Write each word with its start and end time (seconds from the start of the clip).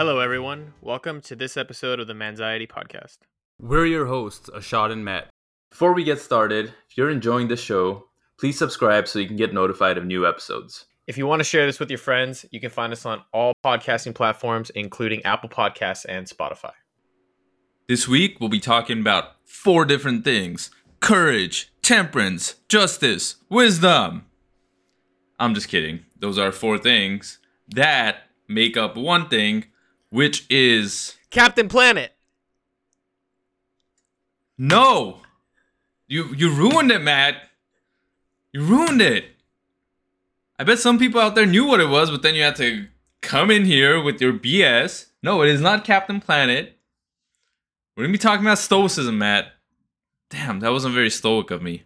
Hello, 0.00 0.18
everyone. 0.18 0.72
Welcome 0.80 1.20
to 1.20 1.36
this 1.36 1.58
episode 1.58 2.00
of 2.00 2.06
the 2.06 2.14
Manxiety 2.14 2.66
Podcast. 2.66 3.18
We're 3.60 3.84
your 3.84 4.06
hosts, 4.06 4.48
Ashad 4.48 4.90
and 4.92 5.04
Matt. 5.04 5.28
Before 5.70 5.92
we 5.92 6.04
get 6.04 6.18
started, 6.18 6.72
if 6.88 6.96
you're 6.96 7.10
enjoying 7.10 7.48
this 7.48 7.60
show, 7.60 8.06
please 8.38 8.56
subscribe 8.56 9.06
so 9.06 9.18
you 9.18 9.26
can 9.26 9.36
get 9.36 9.52
notified 9.52 9.98
of 9.98 10.06
new 10.06 10.26
episodes. 10.26 10.86
If 11.06 11.18
you 11.18 11.26
want 11.26 11.40
to 11.40 11.44
share 11.44 11.66
this 11.66 11.78
with 11.78 11.90
your 11.90 11.98
friends, 11.98 12.46
you 12.50 12.60
can 12.60 12.70
find 12.70 12.94
us 12.94 13.04
on 13.04 13.22
all 13.34 13.52
podcasting 13.62 14.14
platforms, 14.14 14.70
including 14.70 15.22
Apple 15.26 15.50
Podcasts 15.50 16.06
and 16.08 16.26
Spotify. 16.26 16.72
This 17.86 18.08
week, 18.08 18.40
we'll 18.40 18.48
be 18.48 18.58
talking 18.58 19.00
about 19.00 19.32
four 19.44 19.84
different 19.84 20.24
things 20.24 20.70
courage, 21.00 21.74
temperance, 21.82 22.54
justice, 22.70 23.36
wisdom. 23.50 24.24
I'm 25.38 25.54
just 25.54 25.68
kidding. 25.68 26.06
Those 26.18 26.38
are 26.38 26.52
four 26.52 26.78
things 26.78 27.38
that 27.68 28.22
make 28.48 28.78
up 28.78 28.96
one 28.96 29.28
thing, 29.28 29.66
which 30.10 30.46
is 30.50 31.16
Captain 31.30 31.68
Planet. 31.68 32.12
no. 34.58 35.22
You 36.06 36.34
you 36.34 36.50
ruined 36.52 36.90
it, 36.90 37.00
Matt. 37.02 37.36
You 38.52 38.64
ruined 38.64 39.00
it. 39.00 39.24
I 40.58 40.64
bet 40.64 40.80
some 40.80 40.98
people 40.98 41.20
out 41.20 41.36
there 41.36 41.46
knew 41.46 41.64
what 41.64 41.80
it 41.80 41.88
was, 41.88 42.10
but 42.10 42.22
then 42.22 42.34
you 42.34 42.42
had 42.42 42.56
to 42.56 42.88
come 43.22 43.48
in 43.50 43.64
here 43.64 44.02
with 44.02 44.20
your 44.20 44.32
BS. 44.32 45.06
No, 45.22 45.42
it 45.42 45.48
is 45.48 45.60
not 45.60 45.84
Captain 45.84 46.20
Planet. 46.20 46.76
We're 47.96 48.02
gonna 48.04 48.12
be 48.12 48.18
talking 48.18 48.44
about 48.44 48.58
stoicism, 48.58 49.18
Matt. 49.18 49.52
Damn, 50.30 50.58
that 50.60 50.72
wasn't 50.72 50.94
very 50.94 51.10
stoic 51.10 51.52
of 51.52 51.62
me. 51.62 51.84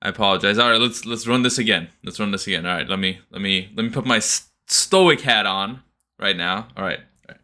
I 0.00 0.08
apologize. 0.10 0.58
All 0.58 0.70
right, 0.70 0.80
let's 0.80 1.04
let's 1.04 1.26
run 1.26 1.42
this 1.42 1.58
again. 1.58 1.88
Let's 2.04 2.20
run 2.20 2.30
this 2.30 2.46
again. 2.46 2.66
All 2.66 2.74
right, 2.74 2.88
let 2.88 3.00
me 3.00 3.18
let 3.30 3.42
me 3.42 3.72
let 3.74 3.82
me 3.82 3.90
put 3.90 4.06
my 4.06 4.20
stoic 4.68 5.22
hat 5.22 5.44
on 5.46 5.82
right 6.22 6.36
now. 6.36 6.68
All 6.76 6.84
right. 6.84 7.00
All 7.00 7.34
right. 7.34 7.38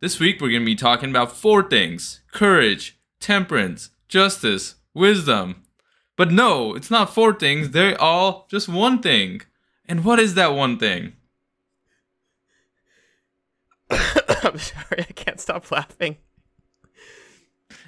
This 0.00 0.20
week 0.20 0.40
we're 0.40 0.52
gonna 0.52 0.64
be 0.64 0.74
talking 0.74 1.10
about 1.10 1.36
four 1.36 1.68
things: 1.68 2.20
courage, 2.32 2.98
temperance, 3.20 3.90
justice, 4.08 4.76
wisdom. 4.92 5.64
But 6.16 6.30
no, 6.30 6.74
it's 6.74 6.90
not 6.90 7.12
four 7.12 7.34
things. 7.34 7.70
They're 7.70 8.00
all 8.00 8.46
just 8.50 8.68
one 8.68 9.02
thing. 9.02 9.42
And 9.86 10.04
what 10.04 10.20
is 10.20 10.34
that 10.34 10.54
one 10.54 10.78
thing? 10.78 11.14
I'm 13.90 14.58
sorry, 14.58 15.00
I 15.00 15.12
can't 15.14 15.40
stop 15.40 15.70
laughing. 15.70 16.18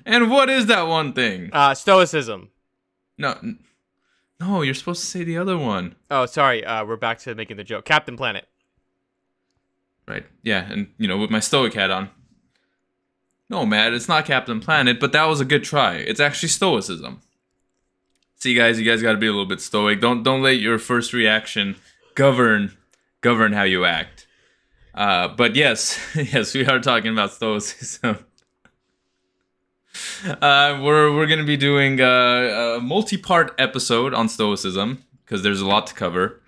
And 0.05 0.31
what 0.31 0.51
is 0.51 0.67
that 0.67 0.83
one 0.83 1.13
thing? 1.13 1.51
Uh, 1.53 1.75
Stoicism. 1.75 2.51
No, 3.19 3.39
no, 4.41 4.63
you're 4.63 4.75
supposed 4.75 5.01
to 5.01 5.07
say 5.07 5.25
the 5.25 5.39
other 5.39 5.57
one. 5.57 5.97
Oh, 6.11 6.27
sorry. 6.27 6.65
Uh, 6.65 6.85
we're 6.85 6.97
back 6.97 7.19
to 7.21 7.35
making 7.35 7.57
the 7.57 7.65
joke. 7.65 7.85
Captain 7.85 8.17
Planet. 8.17 8.47
Right. 10.09 10.25
Yeah, 10.43 10.71
and 10.71 10.89
you 10.99 11.09
know, 11.09 11.19
with 11.19 11.31
my 11.31 11.41
stoic 11.41 11.75
hat 11.75 11.91
on. 11.91 12.11
No, 13.49 13.65
Matt, 13.65 13.93
it's 13.95 14.09
not 14.09 14.25
Captain 14.25 14.61
Planet, 14.61 14.99
but 14.99 15.13
that 15.13 15.25
was 15.25 15.41
a 15.41 15.45
good 15.45 15.63
try. 15.65 15.95
It's 15.95 16.21
actually 16.21 16.49
stoicism. 16.49 17.21
See, 18.37 18.55
guys, 18.55 18.79
you 18.79 18.85
guys 18.85 19.03
got 19.03 19.13
to 19.13 19.19
be 19.19 19.27
a 19.27 19.31
little 19.31 19.47
bit 19.47 19.61
stoic. 19.61 20.01
Don't 20.01 20.23
don't 20.23 20.43
let 20.43 20.59
your 20.59 20.79
first 20.79 21.13
reaction 21.13 21.77
govern 22.15 22.77
govern 23.21 23.53
how 23.53 23.63
you 23.63 23.85
act. 23.85 24.27
Uh, 24.95 25.29
but 25.29 25.57
yes, 25.57 25.99
yes, 26.15 26.55
we 26.55 26.67
are 26.67 26.81
talking 26.81 27.13
about 27.13 27.33
stoicism. 27.33 28.19
Uh, 30.27 30.79
we're 30.83 31.15
we're 31.15 31.27
gonna 31.27 31.43
be 31.43 31.57
doing 31.57 32.01
a, 32.01 32.77
a 32.77 32.81
multi-part 32.83 33.55
episode 33.59 34.13
on 34.13 34.29
stoicism 34.29 35.03
because 35.25 35.43
there's 35.43 35.63
a 35.63 35.67
lot 35.67 35.87
to 35.87 35.95
cover 35.95 36.43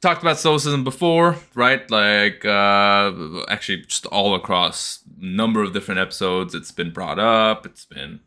talked 0.00 0.22
about 0.22 0.38
stoicism 0.38 0.84
before, 0.84 1.36
right? 1.54 1.88
Like 1.90 2.44
uh 2.44 3.12
actually 3.48 3.82
just 3.82 4.06
all 4.06 4.34
across 4.34 5.00
number 5.18 5.62
of 5.62 5.72
different 5.72 6.00
episodes 6.00 6.54
it's 6.54 6.72
been 6.72 6.90
brought 6.92 7.18
up, 7.18 7.66
it's 7.66 7.84
been 7.84 8.20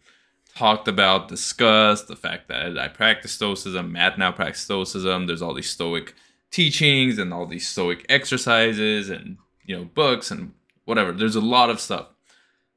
talked 0.56 0.88
about, 0.88 1.28
discussed, 1.28 2.08
the 2.08 2.16
fact 2.16 2.48
that 2.48 2.78
I 2.78 2.88
practice 2.88 3.32
stoicism, 3.32 3.92
Matt 3.92 4.18
now 4.18 4.32
practices 4.32 4.66
stoicism, 4.66 5.26
there's 5.26 5.42
all 5.42 5.54
these 5.54 5.70
stoic 5.70 6.14
teachings 6.52 7.18
and 7.18 7.34
all 7.34 7.48
these 7.48 7.68
stoic 7.68 8.06
exercises 8.10 9.10
and 9.10 9.38
you 9.66 9.76
know 9.76 9.86
books 9.86 10.30
and 10.32 10.54
whatever. 10.86 11.12
There's 11.12 11.36
a 11.36 11.42
lot 11.42 11.70
of 11.70 11.80
stuff. 11.80 12.08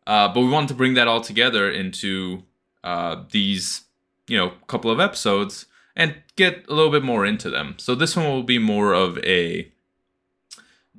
Uh, 0.07 0.29
but 0.29 0.41
we 0.41 0.49
wanted 0.49 0.69
to 0.69 0.75
bring 0.75 0.95
that 0.95 1.09
all 1.09 1.21
together 1.21 1.69
into 1.69 2.45
uh, 2.85 3.25
these, 3.33 3.83
you 4.29 4.39
know, 4.39 4.53
couple 4.69 4.91
of 4.91 5.01
episodes 5.01 5.67
and 5.97 6.15
get 6.37 6.65
a 6.69 6.75
little 6.75 6.93
bit 6.93 7.03
more 7.03 7.25
into 7.25 7.49
them. 7.51 7.75
So 7.79 7.95
this 7.95 8.15
one 8.15 8.27
will 8.27 8.43
be 8.43 8.59
more 8.59 8.93
of 8.93 9.19
a 9.25 9.73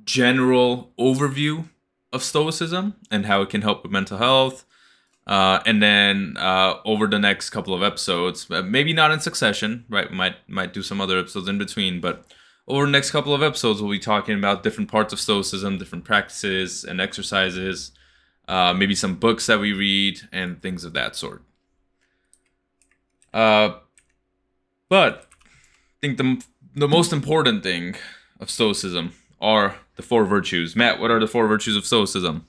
general 0.04 0.92
overview 0.98 1.68
of 2.12 2.22
Stoicism 2.22 2.94
and 3.10 3.26
how 3.26 3.42
it 3.42 3.50
can 3.50 3.62
help 3.62 3.82
with 3.84 3.92
mental 3.92 4.18
health. 4.18 4.64
Uh, 5.26 5.60
and 5.66 5.82
then 5.82 6.36
uh, 6.38 6.76
over 6.84 7.06
the 7.06 7.18
next 7.18 7.50
couple 7.50 7.74
of 7.74 7.82
episodes, 7.82 8.50
uh, 8.50 8.62
maybe 8.62 8.92
not 8.92 9.10
in 9.10 9.20
succession, 9.20 9.84
right? 9.90 10.10
Might 10.10 10.36
might 10.48 10.72
do 10.72 10.82
some 10.82 11.02
other 11.02 11.18
episodes 11.18 11.48
in 11.48 11.58
between, 11.58 12.00
but 12.00 12.24
over 12.66 12.86
the 12.86 12.92
next 12.92 13.10
couple 13.10 13.34
of 13.34 13.42
episodes, 13.42 13.82
we'll 13.82 13.90
be 13.90 13.98
talking 13.98 14.38
about 14.38 14.62
different 14.62 14.90
parts 14.90 15.12
of 15.12 15.20
Stoicism, 15.20 15.76
different 15.76 16.06
practices 16.06 16.82
and 16.82 16.98
exercises, 16.98 17.92
uh, 18.48 18.72
maybe 18.72 18.94
some 18.94 19.16
books 19.16 19.46
that 19.46 19.60
we 19.60 19.74
read, 19.74 20.20
and 20.32 20.62
things 20.62 20.82
of 20.82 20.94
that 20.94 21.14
sort. 21.14 21.42
Uh, 23.34 23.74
but 24.88 25.26
I 25.32 25.96
think 26.00 26.18
the 26.18 26.42
the 26.74 26.88
most 26.88 27.12
important 27.12 27.62
thing 27.62 27.96
of 28.40 28.50
Stoicism 28.50 29.12
are 29.40 29.76
the 29.96 30.02
four 30.02 30.24
virtues. 30.24 30.76
Matt, 30.76 31.00
what 31.00 31.10
are 31.10 31.20
the 31.20 31.26
four 31.26 31.46
virtues 31.46 31.76
of 31.76 31.84
Stoicism? 31.84 32.46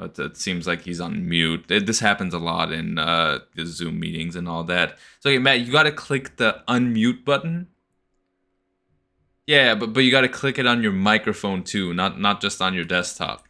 It, 0.00 0.18
it 0.18 0.36
seems 0.36 0.66
like 0.66 0.82
he's 0.82 1.00
on 1.00 1.28
mute. 1.28 1.70
It, 1.70 1.86
this 1.86 2.00
happens 2.00 2.32
a 2.32 2.38
lot 2.38 2.72
in 2.72 2.98
uh, 2.98 3.40
the 3.54 3.66
Zoom 3.66 4.00
meetings 4.00 4.34
and 4.34 4.48
all 4.48 4.64
that. 4.64 4.98
So, 5.20 5.28
okay, 5.30 5.38
Matt, 5.38 5.60
you 5.60 5.72
got 5.72 5.82
to 5.82 5.92
click 5.92 6.36
the 6.36 6.62
unmute 6.66 7.24
button. 7.24 7.68
Yeah, 9.46 9.74
but 9.74 9.92
but 9.92 10.00
you 10.00 10.10
got 10.10 10.20
to 10.22 10.28
click 10.28 10.58
it 10.58 10.66
on 10.66 10.82
your 10.82 10.92
microphone 10.92 11.64
too, 11.64 11.92
not 11.92 12.20
not 12.20 12.40
just 12.40 12.62
on 12.62 12.72
your 12.72 12.84
desktop. 12.84 13.46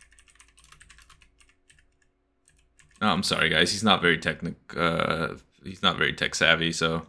Oh, 3.01 3.09
I'm 3.09 3.23
sorry, 3.23 3.49
guys. 3.49 3.73
He's 3.73 3.85
not 3.85 4.03
very 4.03 4.19
technic. 4.19 4.55
Uh, 4.77 5.35
he's 5.65 5.83
not 5.83 5.97
very 5.97 6.13
tech 6.13 6.35
savvy, 6.35 6.73
so 6.73 7.07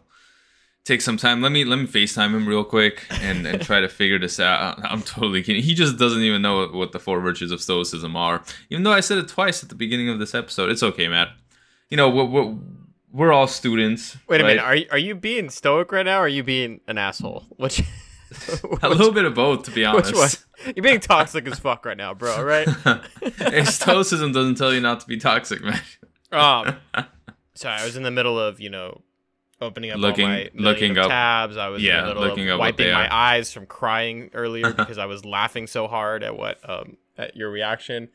take 0.84 1.00
some 1.00 1.16
time. 1.16 1.42
Let 1.42 1.52
me 1.52 1.64
let 1.64 1.78
me 1.78 1.86
Facetime 1.86 2.30
him 2.30 2.46
real 2.46 2.64
quick 2.64 3.04
and, 3.10 3.46
and 3.46 3.60
try 3.62 3.80
to 3.80 3.88
figure 3.88 4.18
this 4.18 4.40
out. 4.40 4.80
I'm 4.84 5.02
totally 5.02 5.42
kidding. 5.42 5.62
He 5.62 5.74
just 5.74 5.98
doesn't 5.98 6.22
even 6.22 6.42
know 6.42 6.58
what, 6.58 6.74
what 6.74 6.92
the 6.92 6.98
four 6.98 7.20
virtues 7.20 7.50
of 7.50 7.60
Stoicism 7.60 8.16
are. 8.16 8.42
Even 8.70 8.84
though 8.84 8.92
I 8.92 9.00
said 9.00 9.18
it 9.18 9.28
twice 9.28 9.62
at 9.62 9.68
the 9.68 9.74
beginning 9.74 10.08
of 10.08 10.18
this 10.18 10.34
episode, 10.34 10.70
it's 10.70 10.82
okay, 10.82 11.08
Matt. 11.08 11.28
You 11.90 11.96
know, 11.96 12.08
we're 12.08 12.24
we're, 12.24 12.54
we're 13.12 13.32
all 13.32 13.46
students. 13.46 14.16
Wait 14.28 14.40
a 14.40 14.44
right? 14.44 14.56
minute. 14.56 14.64
Are 14.64 14.76
you, 14.76 14.86
are 14.92 14.98
you 14.98 15.14
being 15.14 15.50
stoic 15.50 15.92
right 15.92 16.06
now 16.06 16.18
or 16.18 16.24
are 16.24 16.28
you 16.28 16.42
being 16.42 16.80
an 16.86 16.98
asshole? 16.98 17.44
Which. 17.56 17.82
a 18.82 18.88
little 18.88 19.12
bit 19.12 19.24
of 19.24 19.34
both, 19.34 19.64
to 19.64 19.70
be 19.70 19.84
honest. 19.86 20.12
Which 20.12 20.16
one? 20.66 20.74
You're 20.76 20.82
being 20.82 21.00
toxic 21.00 21.46
as 21.48 21.58
fuck 21.58 21.84
right 21.84 21.96
now, 21.96 22.14
bro, 22.14 22.42
right? 22.42 22.68
Stoicism 23.66 24.32
doesn't 24.32 24.56
tell 24.56 24.72
you 24.72 24.80
not 24.80 25.00
to 25.00 25.06
be 25.06 25.16
toxic, 25.16 25.62
man. 25.62 25.80
Um, 26.30 26.76
sorry, 27.54 27.80
I 27.80 27.84
was 27.84 27.96
in 27.96 28.02
the 28.02 28.10
middle 28.10 28.38
of 28.38 28.60
you 28.60 28.70
know 28.70 29.02
opening 29.60 29.90
up 29.90 29.98
Looking- 29.98 30.48
looking 30.54 30.98
up- 30.98 31.08
tabs. 31.08 31.56
I 31.56 31.68
was 31.68 31.80
in 31.82 31.86
yeah, 31.88 32.02
the 32.02 32.06
middle 32.08 32.22
looking 32.24 32.48
of 32.48 32.54
up 32.54 32.60
wiping 32.60 32.92
my 32.92 33.06
are. 33.06 33.12
eyes 33.12 33.52
from 33.52 33.66
crying 33.66 34.30
earlier 34.34 34.72
because 34.72 34.98
I 34.98 35.06
was 35.06 35.24
laughing 35.24 35.66
so 35.66 35.86
hard 35.88 36.22
at 36.22 36.36
what 36.36 36.58
um 36.68 36.96
at 37.18 37.36
your 37.36 37.50
reaction. 37.50 38.08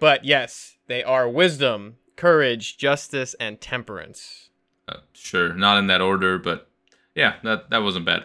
But 0.00 0.24
yes, 0.24 0.76
they 0.88 1.04
are 1.04 1.28
wisdom, 1.28 1.96
courage, 2.16 2.76
justice, 2.76 3.34
and 3.38 3.60
temperance. 3.60 4.50
Uh, 4.88 4.96
sure, 5.12 5.54
not 5.54 5.78
in 5.78 5.86
that 5.86 6.00
order, 6.00 6.38
but 6.38 6.68
yeah, 7.14 7.34
that 7.44 7.70
that 7.70 7.78
wasn't 7.82 8.04
bad. 8.06 8.24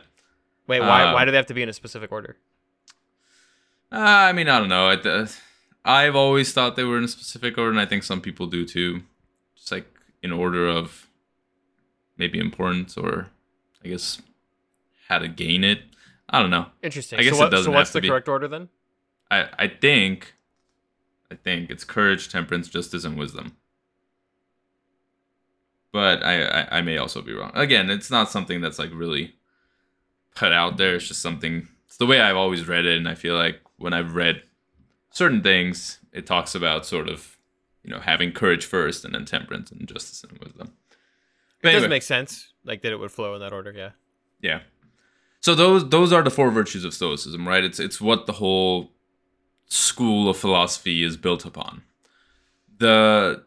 Wait, 0.69 0.79
why 0.81 1.03
Uh, 1.03 1.13
why 1.13 1.25
do 1.25 1.31
they 1.31 1.37
have 1.37 1.47
to 1.47 1.53
be 1.53 1.63
in 1.63 1.69
a 1.69 1.73
specific 1.73 2.11
order? 2.11 2.37
Uh, 3.91 3.97
I 4.29 4.33
mean, 4.33 4.47
I 4.47 4.59
don't 4.59 4.69
know. 4.69 4.87
I, 4.87 4.93
uh, 4.93 5.27
I've 5.83 6.15
always 6.15 6.53
thought 6.53 6.75
they 6.75 6.83
were 6.83 6.99
in 6.99 7.05
a 7.05 7.07
specific 7.07 7.57
order, 7.57 7.71
and 7.71 7.79
I 7.79 7.85
think 7.87 8.03
some 8.03 8.21
people 8.21 8.45
do 8.45 8.65
too. 8.65 9.01
Just 9.55 9.71
like 9.71 9.87
in 10.21 10.31
order 10.31 10.67
of 10.67 11.07
maybe 12.17 12.37
importance 12.39 12.95
or 12.97 13.29
I 13.83 13.87
guess 13.87 14.21
how 15.07 15.17
to 15.17 15.27
gain 15.27 15.63
it. 15.63 15.81
I 16.29 16.39
don't 16.39 16.51
know. 16.51 16.67
Interesting. 16.83 17.17
I 17.19 17.23
guess 17.23 17.37
so 17.37 17.47
it 17.47 17.49
doesn't 17.49 17.71
so 17.71 17.75
what's 17.75 17.91
the 17.91 18.01
be. 18.01 18.07
correct 18.09 18.27
order 18.29 18.47
then? 18.47 18.69
I 19.31 19.47
I 19.57 19.67
think 19.67 20.35
I 21.31 21.35
think 21.35 21.71
it's 21.71 21.83
courage, 21.83 22.29
temperance, 22.29 22.67
justice, 22.67 23.03
and 23.05 23.17
wisdom. 23.17 23.55
But 25.91 26.23
I, 26.23 26.43
I 26.43 26.77
I 26.77 26.81
may 26.81 26.97
also 26.99 27.23
be 27.23 27.33
wrong. 27.33 27.51
Again, 27.55 27.89
it's 27.89 28.11
not 28.11 28.29
something 28.29 28.61
that's 28.61 28.77
like 28.77 28.91
really 28.93 29.33
put 30.35 30.51
out 30.51 30.77
there. 30.77 30.95
It's 30.95 31.07
just 31.07 31.21
something. 31.21 31.67
It's 31.87 31.97
the 31.97 32.05
way 32.05 32.21
I've 32.21 32.37
always 32.37 32.67
read 32.67 32.85
it, 32.85 32.97
and 32.97 33.07
I 33.07 33.15
feel 33.15 33.35
like 33.35 33.59
when 33.77 33.93
I've 33.93 34.15
read 34.15 34.43
certain 35.11 35.41
things, 35.41 35.99
it 36.13 36.25
talks 36.25 36.55
about 36.55 36.85
sort 36.85 37.09
of 37.09 37.37
you 37.83 37.89
know 37.89 37.99
having 37.99 38.31
courage 38.31 38.65
first, 38.65 39.05
and 39.05 39.13
then 39.13 39.25
temperance 39.25 39.71
and 39.71 39.87
justice 39.87 40.23
and 40.23 40.37
wisdom. 40.39 40.73
It 40.91 40.97
But 41.63 41.69
does 41.71 41.75
anyway, 41.83 41.89
make 41.89 42.03
sense. 42.03 42.53
Like 42.63 42.81
that 42.81 42.91
it 42.91 42.99
would 42.99 43.11
flow 43.11 43.33
in 43.35 43.41
that 43.41 43.53
order, 43.53 43.71
yeah. 43.71 43.91
yeah. 44.41 44.59
So 45.41 45.55
those 45.55 45.89
those 45.89 46.11
are 46.13 46.21
the 46.21 46.29
four 46.29 46.51
virtues 46.51 46.83
of 46.85 46.93
Stoicism, 46.93 47.47
right? 47.47 47.63
It's 47.63 47.79
it's 47.79 47.99
what 48.01 48.25
the 48.25 48.33
whole 48.33 48.91
school 49.67 50.29
of 50.29 50.37
philosophy 50.37 51.03
is 51.03 51.17
built 51.17 51.45
upon. 51.45 51.83
The 52.77 53.43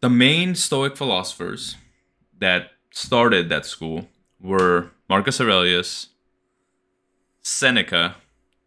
the 0.00 0.10
main 0.10 0.54
Stoic 0.54 0.96
philosophers 0.96 1.76
that 2.38 2.72
started 2.90 3.48
that 3.48 3.66
school 3.66 4.08
were 4.40 4.90
Marcus 5.08 5.40
Aurelius, 5.40 6.08
Seneca, 7.46 8.16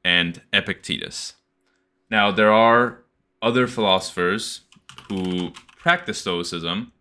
and 0.05 0.41
Epictetus. 0.53 1.33
Now 2.09 2.31
there 2.31 2.49
are 2.49 2.99
other 3.41 3.67
philosophers 3.67 4.61
who 5.09 5.51
practice 5.77 6.19
Stoicism 6.19 6.93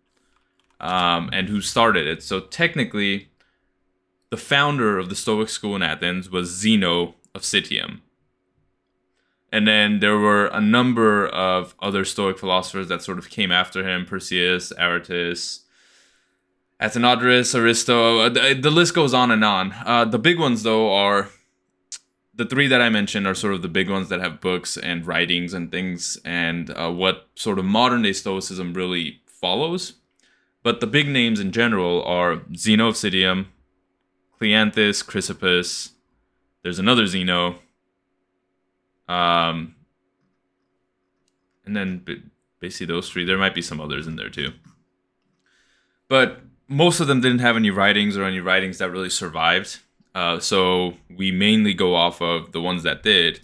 um, 0.81 1.29
and 1.31 1.47
who 1.47 1.61
started 1.61 2.05
it. 2.05 2.21
So 2.21 2.41
technically, 2.41 3.29
the 4.29 4.35
founder 4.35 4.99
of 4.99 5.07
the 5.07 5.15
Stoic 5.15 5.47
school 5.47 5.73
in 5.77 5.81
Athens 5.81 6.29
was 6.29 6.49
Zeno 6.49 7.15
of 7.33 7.43
Citium. 7.43 8.01
And 9.49 9.65
then 9.65 9.99
there 9.99 10.17
were 10.17 10.47
a 10.47 10.59
number 10.59 11.27
of 11.27 11.75
other 11.81 12.03
Stoic 12.03 12.37
philosophers 12.37 12.89
that 12.89 13.03
sort 13.03 13.17
of 13.17 13.29
came 13.29 13.53
after 13.53 13.87
him 13.87 14.05
Persaeus, 14.05 14.73
Aratus, 14.77 15.61
Athenodorus, 16.81 17.55
Aristo. 17.55 18.19
Uh, 18.19 18.29
the, 18.29 18.59
the 18.61 18.69
list 18.69 18.93
goes 18.93 19.13
on 19.13 19.31
and 19.31 19.45
on. 19.45 19.73
Uh, 19.85 20.03
the 20.03 20.19
big 20.19 20.37
ones, 20.37 20.63
though, 20.63 20.93
are 20.93 21.29
the 22.39 22.45
three 22.45 22.67
that 22.67 22.81
I 22.81 22.87
mentioned 22.87 23.27
are 23.27 23.35
sort 23.35 23.53
of 23.53 23.61
the 23.61 23.67
big 23.67 23.89
ones 23.89 24.07
that 24.07 24.21
have 24.21 24.39
books 24.39 24.77
and 24.77 25.05
writings 25.05 25.53
and 25.53 25.69
things, 25.69 26.17
and 26.23 26.69
uh, 26.69 26.89
what 26.89 27.27
sort 27.35 27.59
of 27.59 27.65
modern 27.65 28.01
day 28.03 28.13
Stoicism 28.13 28.73
really 28.73 29.19
follows. 29.25 29.95
But 30.63 30.79
the 30.79 30.87
big 30.87 31.09
names 31.09 31.41
in 31.41 31.51
general 31.51 32.01
are 32.05 32.41
Zeno 32.55 32.87
of 32.87 32.95
Citium, 32.95 33.47
Cleanthes, 34.39 35.03
Chrysippus. 35.03 35.91
There's 36.63 36.79
another 36.79 37.07
Zeno. 37.07 37.59
Um, 39.09 39.75
and 41.65 41.75
then 41.75 42.31
basically 42.61 42.85
those 42.85 43.09
three. 43.09 43.25
There 43.25 43.37
might 43.37 43.53
be 43.53 43.61
some 43.61 43.81
others 43.81 44.07
in 44.07 44.15
there 44.15 44.29
too. 44.29 44.53
But 46.07 46.39
most 46.69 47.01
of 47.01 47.07
them 47.07 47.19
didn't 47.19 47.39
have 47.39 47.57
any 47.57 47.69
writings 47.69 48.15
or 48.15 48.23
any 48.23 48.39
writings 48.39 48.77
that 48.77 48.91
really 48.91 49.09
survived. 49.09 49.79
Uh, 50.19 50.37
so 50.37 50.95
we 51.15 51.31
mainly 51.31 51.73
go 51.73 51.95
off 51.95 52.21
of 52.21 52.51
the 52.51 52.59
ones 52.59 52.83
that 52.83 53.03
did. 53.03 53.39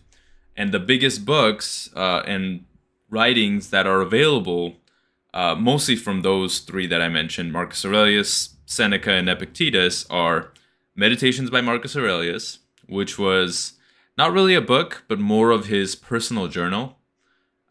And 0.58 0.74
the 0.74 0.80
biggest 0.80 1.24
books 1.24 1.90
uh, 1.96 2.22
and 2.28 2.66
writings 3.10 3.70
that 3.70 3.88
are 3.88 4.02
available, 4.02 4.76
uh, 5.34 5.56
mostly 5.56 5.96
from 5.96 6.22
those 6.22 6.60
three 6.60 6.86
that 6.88 7.02
I 7.02 7.08
mentioned 7.08 7.54
Marcus 7.54 7.86
Aurelius, 7.86 8.58
Seneca, 8.66 9.12
and 9.12 9.30
Epictetus, 9.30 10.06
are 10.10 10.52
Meditations 10.98 11.50
by 11.50 11.62
Marcus 11.62 11.96
Aurelius, 11.96 12.60
which 12.90 13.18
was 13.18 13.80
not 14.18 14.34
really 14.34 14.56
a 14.56 14.60
book, 14.60 15.06
but 15.08 15.18
more 15.18 15.52
of 15.52 15.68
his 15.68 15.96
personal 15.96 16.50
journal 16.50 16.98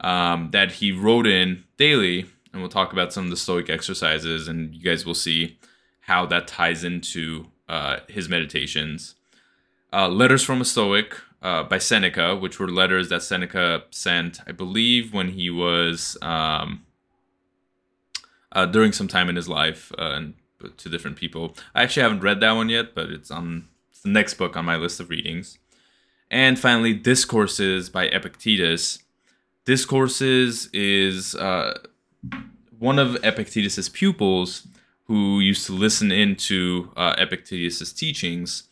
um, 0.00 0.48
that 0.52 0.72
he 0.72 0.92
wrote 0.92 1.26
in 1.26 1.64
daily. 1.76 2.24
And 2.54 2.62
we'll 2.62 2.70
talk 2.70 2.94
about 2.94 3.12
some 3.12 3.24
of 3.24 3.30
the 3.30 3.36
Stoic 3.36 3.68
exercises, 3.68 4.48
and 4.48 4.74
you 4.74 4.82
guys 4.82 5.04
will 5.04 5.14
see 5.14 5.58
how 6.00 6.24
that 6.24 6.48
ties 6.48 6.84
into 6.84 7.48
uh, 7.68 7.98
his 8.08 8.28
meditations. 8.28 9.14
Uh, 9.92 10.08
Letters 10.08 10.42
from 10.42 10.60
a 10.60 10.64
Stoic 10.64 11.16
uh, 11.42 11.62
by 11.62 11.78
Seneca, 11.78 12.36
which 12.36 12.58
were 12.58 12.68
letters 12.68 13.08
that 13.10 13.22
Seneca 13.22 13.84
sent, 13.90 14.40
I 14.46 14.52
believe, 14.52 15.12
when 15.12 15.30
he 15.30 15.50
was 15.50 16.16
um, 16.20 16.84
uh, 18.52 18.66
during 18.66 18.92
some 18.92 19.08
time 19.08 19.28
in 19.28 19.36
his 19.36 19.48
life 19.48 19.92
uh, 19.98 20.12
and 20.14 20.34
to 20.78 20.88
different 20.88 21.16
people. 21.16 21.54
I 21.74 21.82
actually 21.82 22.02
haven't 22.04 22.20
read 22.20 22.40
that 22.40 22.52
one 22.52 22.70
yet, 22.70 22.94
but 22.94 23.10
it's 23.10 23.30
on 23.30 23.68
it's 23.90 24.00
the 24.00 24.08
next 24.08 24.34
book 24.34 24.56
on 24.56 24.64
my 24.64 24.76
list 24.76 24.98
of 24.98 25.10
readings. 25.10 25.58
And 26.30 26.58
finally, 26.58 26.94
Discourses 26.94 27.90
by 27.90 28.06
Epictetus. 28.06 29.00
Discourses 29.64 30.68
is 30.72 31.34
one 32.78 32.98
of 32.98 33.16
Epictetus's 33.22 33.88
pupils 33.88 34.66
who 35.06 35.40
used 35.40 35.66
to 35.66 35.72
listen 35.72 36.10
into 36.10 36.90
uh, 36.96 37.14
Epictetus's 37.18 37.92
teachings, 37.92 38.64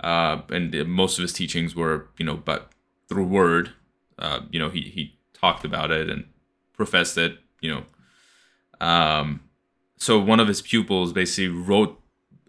uh, 0.00 0.40
and 0.50 0.72
most 0.88 1.18
of 1.18 1.22
his 1.22 1.32
teachings 1.32 1.74
were, 1.74 2.08
you 2.16 2.24
know, 2.24 2.36
but 2.36 2.70
through 3.08 3.26
word. 3.26 3.72
Uh, 4.18 4.40
you 4.50 4.58
know, 4.58 4.70
he 4.70 4.82
he 4.82 5.18
talked 5.32 5.64
about 5.64 5.90
it 5.90 6.08
and 6.10 6.24
professed 6.72 7.18
it. 7.18 7.38
You 7.60 7.70
know, 8.80 8.86
um, 8.86 9.40
so 9.96 10.18
one 10.18 10.40
of 10.40 10.48
his 10.48 10.62
pupils 10.62 11.12
basically 11.12 11.48
wrote 11.48 12.00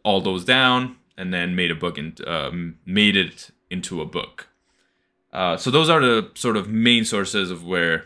all 0.03 0.21
those 0.21 0.45
down 0.45 0.97
and 1.17 1.33
then 1.33 1.55
made 1.55 1.71
a 1.71 1.75
book 1.75 1.97
and 1.97 2.25
um, 2.27 2.77
made 2.85 3.15
it 3.15 3.51
into 3.69 4.01
a 4.01 4.05
book. 4.05 4.47
Uh, 5.33 5.57
so 5.57 5.71
those 5.71 5.89
are 5.89 6.01
the 6.01 6.29
sort 6.33 6.57
of 6.57 6.67
main 6.67 7.05
sources 7.05 7.51
of 7.51 7.65
where 7.65 8.05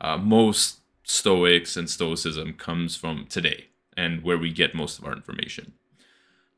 uh, 0.00 0.16
most 0.16 0.80
Stoics 1.04 1.76
and 1.76 1.88
Stoicism 1.88 2.54
comes 2.54 2.96
from 2.96 3.26
today, 3.28 3.66
and 3.96 4.22
where 4.22 4.38
we 4.38 4.50
get 4.50 4.74
most 4.74 4.98
of 4.98 5.04
our 5.04 5.12
information. 5.12 5.72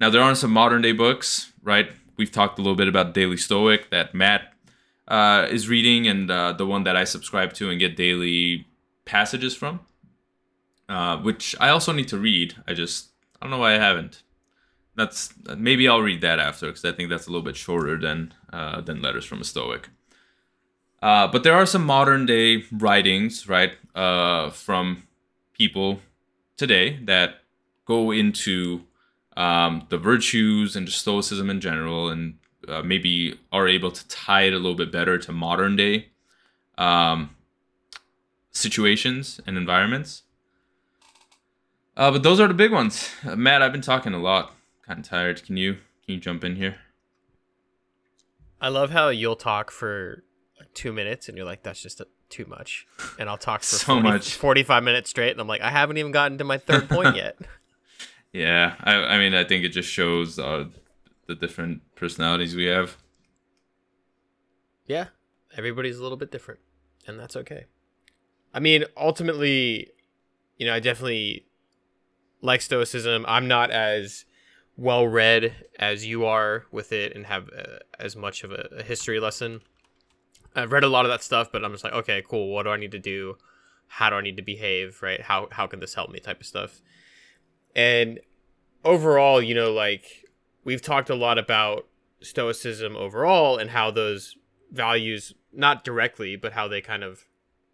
Now 0.00 0.10
there 0.10 0.22
are 0.22 0.34
some 0.34 0.52
modern 0.52 0.82
day 0.82 0.92
books, 0.92 1.52
right? 1.62 1.90
We've 2.16 2.32
talked 2.32 2.58
a 2.58 2.62
little 2.62 2.76
bit 2.76 2.88
about 2.88 3.14
Daily 3.14 3.36
Stoic 3.36 3.90
that 3.90 4.14
Matt 4.14 4.52
uh, 5.06 5.46
is 5.50 5.68
reading, 5.68 6.06
and 6.06 6.30
uh, 6.30 6.52
the 6.52 6.66
one 6.66 6.84
that 6.84 6.96
I 6.96 7.04
subscribe 7.04 7.52
to 7.54 7.70
and 7.70 7.78
get 7.78 7.96
daily 7.96 8.66
passages 9.04 9.54
from 9.54 9.80
uh, 10.88 11.18
which 11.18 11.54
I 11.60 11.68
also 11.68 11.92
need 11.92 12.08
to 12.08 12.18
read. 12.18 12.54
I 12.66 12.74
just 12.74 13.10
I 13.40 13.44
don't 13.44 13.50
know 13.50 13.58
why 13.58 13.74
I 13.74 13.78
haven't. 13.78 14.22
That's 14.96 15.32
maybe 15.56 15.86
I'll 15.86 16.00
read 16.00 16.22
that 16.22 16.38
after 16.38 16.66
because 16.66 16.84
I 16.84 16.92
think 16.92 17.10
that's 17.10 17.26
a 17.26 17.30
little 17.30 17.44
bit 17.44 17.56
shorter 17.56 17.96
than 17.98 18.34
uh, 18.52 18.80
than 18.80 19.02
Letters 19.02 19.24
from 19.24 19.40
a 19.40 19.44
Stoic. 19.44 19.88
Uh, 21.00 21.28
but 21.28 21.44
there 21.44 21.54
are 21.54 21.66
some 21.66 21.84
modern 21.84 22.26
day 22.26 22.64
writings, 22.72 23.48
right, 23.48 23.74
uh, 23.94 24.50
from 24.50 25.04
people 25.52 26.00
today 26.58 26.98
that 27.04 27.40
go 27.86 28.10
into 28.10 28.82
um, 29.36 29.86
the 29.88 29.96
virtues 29.96 30.76
and 30.76 30.86
Stoicism 30.90 31.48
in 31.48 31.60
general, 31.60 32.10
and 32.10 32.34
uh, 32.68 32.82
maybe 32.82 33.38
are 33.50 33.66
able 33.66 33.90
to 33.90 34.06
tie 34.08 34.42
it 34.42 34.52
a 34.52 34.56
little 34.56 34.74
bit 34.74 34.92
better 34.92 35.16
to 35.16 35.32
modern 35.32 35.76
day 35.76 36.08
um, 36.76 37.30
situations 38.50 39.40
and 39.46 39.56
environments. 39.56 40.24
Uh, 41.96 42.10
but 42.10 42.22
those 42.22 42.38
are 42.38 42.46
the 42.46 42.54
big 42.54 42.72
ones. 42.72 43.10
Uh, 43.26 43.34
Matt, 43.34 43.62
I've 43.62 43.72
been 43.72 43.80
talking 43.80 44.12
a 44.12 44.18
lot. 44.18 44.54
Kind 44.86 45.00
of 45.00 45.08
tired. 45.08 45.42
Can 45.44 45.56
you 45.56 45.74
can 46.04 46.14
you 46.14 46.20
jump 46.20 46.44
in 46.44 46.56
here? 46.56 46.76
I 48.60 48.68
love 48.68 48.90
how 48.90 49.08
you'll 49.08 49.36
talk 49.36 49.70
for 49.70 50.24
two 50.74 50.92
minutes 50.92 51.28
and 51.28 51.36
you're 51.36 51.46
like, 51.46 51.62
that's 51.62 51.82
just 51.82 52.00
a, 52.00 52.06
too 52.28 52.44
much. 52.46 52.86
And 53.18 53.28
I'll 53.28 53.38
talk 53.38 53.60
for 53.60 53.66
so 53.76 53.94
40, 53.94 54.02
much. 54.02 54.34
45 54.34 54.82
minutes 54.82 55.10
straight. 55.10 55.32
And 55.32 55.40
I'm 55.40 55.48
like, 55.48 55.60
I 55.60 55.70
haven't 55.70 55.96
even 55.98 56.12
gotten 56.12 56.38
to 56.38 56.44
my 56.44 56.58
third 56.58 56.88
point 56.88 57.16
yet. 57.16 57.36
yeah. 58.32 58.74
I, 58.80 58.94
I 58.94 59.18
mean, 59.18 59.34
I 59.34 59.44
think 59.44 59.64
it 59.64 59.70
just 59.70 59.90
shows 59.90 60.38
uh, 60.38 60.66
the 61.26 61.34
different 61.34 61.82
personalities 61.94 62.54
we 62.54 62.66
have. 62.66 62.96
Yeah. 64.86 65.06
Everybody's 65.56 65.98
a 65.98 66.02
little 66.02 66.18
bit 66.18 66.30
different. 66.30 66.60
And 67.06 67.18
that's 67.18 67.36
okay. 67.36 67.64
I 68.52 68.60
mean, 68.60 68.84
ultimately, 68.96 69.90
you 70.56 70.66
know, 70.66 70.74
I 70.74 70.80
definitely 70.80 71.46
like 72.40 72.60
Stoicism. 72.60 73.24
I'm 73.28 73.48
not 73.48 73.70
as 73.70 74.24
well 74.76 75.06
read 75.06 75.54
as 75.78 76.06
you 76.06 76.24
are 76.24 76.64
with 76.70 76.92
it 76.92 77.14
and 77.14 77.26
have 77.26 77.50
uh, 77.56 77.78
as 77.98 78.14
much 78.14 78.44
of 78.44 78.52
a, 78.52 78.68
a, 78.78 78.82
history 78.82 79.18
lesson. 79.18 79.60
I've 80.58 80.72
read 80.72 80.84
a 80.84 80.88
lot 80.88 81.04
of 81.04 81.10
that 81.10 81.22
stuff, 81.22 81.50
but 81.52 81.64
I'm 81.64 81.72
just 81.72 81.84
like, 81.84 81.92
okay, 81.92 82.22
cool. 82.28 82.52
What 82.52 82.64
do 82.64 82.70
I 82.70 82.76
need 82.76 82.92
to 82.92 82.98
do? 82.98 83.36
How 83.86 84.10
do 84.10 84.16
I 84.16 84.20
need 84.20 84.36
to 84.36 84.42
behave? 84.42 85.02
Right? 85.02 85.20
How 85.20 85.48
how 85.50 85.66
can 85.66 85.80
this 85.80 85.94
help 85.94 86.10
me? 86.10 86.20
Type 86.20 86.40
of 86.40 86.46
stuff. 86.46 86.80
And 87.74 88.20
overall, 88.84 89.40
you 89.42 89.54
know, 89.54 89.72
like 89.72 90.24
we've 90.64 90.82
talked 90.82 91.10
a 91.10 91.14
lot 91.14 91.38
about 91.38 91.86
Stoicism 92.20 92.96
overall 92.96 93.56
and 93.56 93.70
how 93.70 93.90
those 93.90 94.36
values, 94.72 95.32
not 95.52 95.84
directly, 95.84 96.36
but 96.36 96.52
how 96.52 96.68
they 96.68 96.80
kind 96.80 97.04
of 97.04 97.24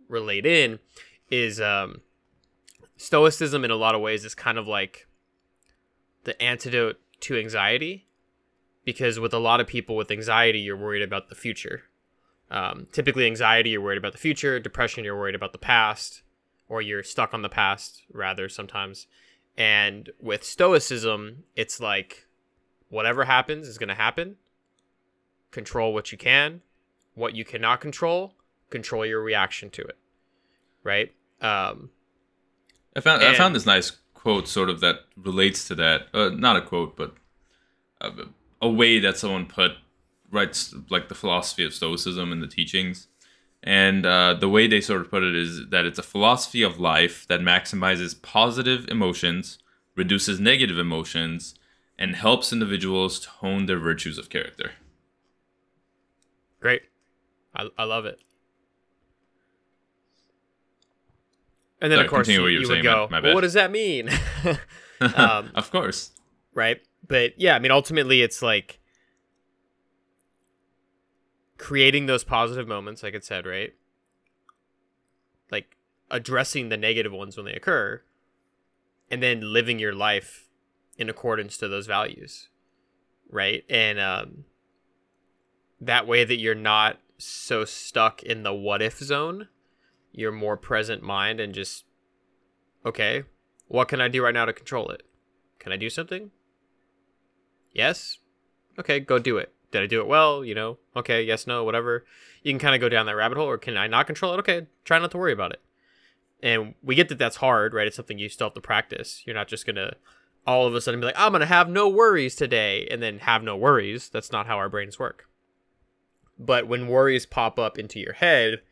relate 0.08 0.44
in, 0.44 0.78
is 1.30 1.60
um, 1.60 2.02
stoicism 2.96 3.64
in 3.64 3.70
a 3.70 3.76
lot 3.76 3.94
of 3.94 4.00
ways 4.00 4.24
is 4.24 4.34
kind 4.34 4.58
of 4.58 4.66
like 4.66 5.06
the 6.24 6.40
antidote 6.42 6.96
to 7.20 7.36
anxiety 7.36 8.06
because 8.84 9.18
with 9.18 9.32
a 9.32 9.38
lot 9.38 9.60
of 9.60 9.66
people 9.66 9.96
with 9.96 10.10
anxiety 10.10 10.60
you're 10.60 10.76
worried 10.76 11.02
about 11.02 11.28
the 11.28 11.34
future 11.34 11.84
um, 12.54 12.86
typically 12.92 13.26
anxiety 13.26 13.70
you're 13.70 13.80
worried 13.80 13.98
about 13.98 14.12
the 14.12 14.18
future. 14.18 14.58
Depression 14.58 15.04
you're 15.04 15.18
worried 15.18 15.34
about 15.34 15.52
the 15.52 15.58
past 15.58 16.22
or 16.68 16.80
you're 16.80 17.02
stuck 17.02 17.34
on 17.34 17.42
the 17.42 17.48
past 17.48 18.02
rather 18.12 18.48
sometimes. 18.48 19.06
And 19.56 20.10
with 20.20 20.44
stoicism 20.44 21.44
it's 21.56 21.80
like 21.80 22.26
whatever 22.88 23.24
happens 23.24 23.68
is 23.68 23.78
going 23.78 23.88
to 23.88 23.94
happen. 23.94 24.36
Control 25.50 25.92
what 25.92 26.12
you 26.12 26.18
can. 26.18 26.62
What 27.14 27.34
you 27.34 27.44
cannot 27.44 27.80
control 27.80 28.34
control 28.70 29.06
your 29.06 29.22
reaction 29.22 29.70
to 29.70 29.82
it 29.82 29.98
right? 30.84 31.12
Um, 31.40 31.90
I 32.94 33.00
found 33.00 33.22
and, 33.22 33.34
I 33.34 33.36
found 33.36 33.56
this 33.56 33.66
nice 33.66 33.90
quote, 34.12 34.46
sort 34.46 34.70
of 34.70 34.80
that 34.80 35.00
relates 35.16 35.66
to 35.68 35.74
that. 35.74 36.02
Uh, 36.14 36.28
not 36.28 36.56
a 36.56 36.62
quote, 36.62 36.96
but 36.96 37.14
a, 38.00 38.12
a 38.62 38.68
way 38.68 39.00
that 39.00 39.18
someone 39.18 39.46
put 39.46 39.72
writes 40.34 40.74
like 40.90 41.08
the 41.08 41.14
philosophy 41.14 41.64
of 41.64 41.72
stoicism 41.72 42.32
and 42.32 42.42
the 42.42 42.46
teachings 42.46 43.08
and 43.62 44.04
uh, 44.04 44.34
the 44.34 44.48
way 44.48 44.66
they 44.66 44.80
sort 44.80 45.00
of 45.00 45.10
put 45.10 45.22
it 45.22 45.34
is 45.34 45.68
that 45.70 45.86
it's 45.86 45.98
a 45.98 46.02
philosophy 46.02 46.62
of 46.62 46.78
life 46.78 47.26
that 47.28 47.40
maximizes 47.40 48.20
positive 48.20 48.86
emotions 48.88 49.58
reduces 49.96 50.38
negative 50.40 50.78
emotions 50.78 51.54
and 51.98 52.16
helps 52.16 52.52
individuals 52.52 53.20
to 53.20 53.28
hone 53.30 53.66
their 53.66 53.78
virtues 53.78 54.18
of 54.18 54.28
character 54.28 54.72
Great. 56.60 56.80
I, 57.54 57.68
I 57.76 57.84
love 57.84 58.06
it. 58.06 58.18
And 61.82 61.92
then 61.92 61.98
Sorry, 61.98 62.06
of 62.06 62.10
course 62.10 62.28
you, 62.28 62.46
you 62.46 62.66
would 62.66 62.82
go, 62.82 63.06
my- 63.10 63.20
my 63.20 63.26
well, 63.26 63.34
what 63.34 63.42
does 63.42 63.52
that 63.52 63.70
mean? 63.70 64.08
Um, 65.00 65.50
of 65.54 65.70
course 65.70 66.12
right? 66.54 66.80
But 67.06 67.34
yeah, 67.36 67.54
I 67.54 67.58
mean, 67.58 67.70
ultimately, 67.70 68.22
it's 68.22 68.40
like 68.40 68.80
creating 71.64 72.04
those 72.04 72.24
positive 72.24 72.68
moments, 72.68 73.02
like 73.02 73.14
it 73.14 73.24
said, 73.24 73.46
right? 73.46 73.72
Like 75.50 75.78
addressing 76.10 76.68
the 76.68 76.76
negative 76.76 77.10
ones 77.10 77.38
when 77.38 77.46
they 77.46 77.54
occur, 77.54 78.02
and 79.10 79.22
then 79.22 79.40
living 79.40 79.78
your 79.78 79.94
life 79.94 80.50
in 80.98 81.08
accordance 81.08 81.56
to 81.56 81.66
those 81.66 81.86
values, 81.86 82.50
right? 83.30 83.64
And 83.70 83.98
um, 83.98 84.44
that 85.80 86.06
way 86.06 86.22
that 86.22 86.36
you're 86.36 86.54
not 86.54 86.98
so 87.16 87.64
stuck 87.64 88.22
in 88.22 88.42
the 88.42 88.52
what 88.52 88.82
if 88.82 88.98
zone, 88.98 89.48
you're 90.12 90.32
more 90.32 90.58
present 90.58 91.02
mind 91.02 91.40
and 91.40 91.54
just, 91.54 91.84
okay, 92.84 93.22
what 93.68 93.88
can 93.88 94.02
I 94.02 94.08
do 94.08 94.22
right 94.22 94.34
now 94.34 94.44
to 94.44 94.52
control 94.52 94.90
it? 94.90 95.02
Can 95.58 95.72
I 95.72 95.78
do 95.78 95.88
something? 95.88 96.30
Yes? 97.72 98.18
Okay, 98.78 99.00
go 99.00 99.18
do 99.18 99.38
it. 99.38 99.54
Did 99.74 99.82
I 99.82 99.86
do 99.86 100.00
it 100.00 100.06
well? 100.06 100.44
You 100.44 100.54
know, 100.54 100.78
okay, 100.94 101.24
yes, 101.24 101.48
no, 101.48 101.64
whatever. 101.64 102.04
You 102.44 102.52
can 102.52 102.60
kind 102.60 102.76
of 102.76 102.80
go 102.80 102.88
down 102.88 103.06
that 103.06 103.16
rabbit 103.16 103.36
hole, 103.36 103.48
or 103.48 103.58
can 103.58 103.76
I 103.76 103.88
not 103.88 104.06
control 104.06 104.32
it? 104.32 104.38
Okay, 104.38 104.68
try 104.84 105.00
not 105.00 105.10
to 105.10 105.18
worry 105.18 105.32
about 105.32 105.50
it. 105.50 105.60
And 106.40 106.76
we 106.80 106.94
get 106.94 107.08
that 107.08 107.18
that's 107.18 107.38
hard, 107.38 107.74
right? 107.74 107.88
It's 107.88 107.96
something 107.96 108.16
you 108.16 108.28
still 108.28 108.46
have 108.46 108.54
to 108.54 108.60
practice. 108.60 109.24
You're 109.26 109.34
not 109.34 109.48
just 109.48 109.66
to 109.66 109.96
all 110.46 110.64
of 110.64 110.76
a 110.76 110.80
sudden 110.80 111.00
be 111.00 111.06
like, 111.06 111.18
I'm 111.18 111.32
to 111.32 111.46
have 111.46 111.68
no 111.68 111.88
worries 111.88 112.36
today, 112.36 112.86
and 112.88 113.02
then 113.02 113.18
have 113.18 113.42
no 113.42 113.56
worries. 113.56 114.08
That's 114.08 114.30
not 114.30 114.46
how 114.46 114.58
our 114.58 114.68
brains 114.68 114.96
work. 114.96 115.28
But 116.38 116.68
when 116.68 116.86
worries 116.86 117.26
pop 117.26 117.58
up 117.58 117.76
into 117.76 117.98
your 117.98 118.12
head, 118.12 118.62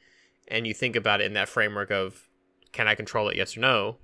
and 0.47 0.69
you 0.69 0.73
think 0.75 0.95
about 0.95 1.21
it 1.21 1.25
in 1.25 1.33
that 1.33 1.49
framework 1.49 1.91
of, 1.91 2.29
can 2.71 2.87
I 2.87 2.95
control 2.95 3.29
it, 3.29 3.37
yes 3.37 3.57
or 3.57 3.61
no? 3.61 3.97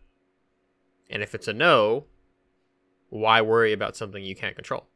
And 1.08 1.22
if 1.22 1.32
it's 1.32 1.46
a 1.46 1.52
no, 1.52 2.06
why 3.08 3.40
worry 3.40 3.72
about 3.72 3.94
something 3.94 4.24
you 4.24 4.34
can't 4.34 4.56
control? 4.56 4.87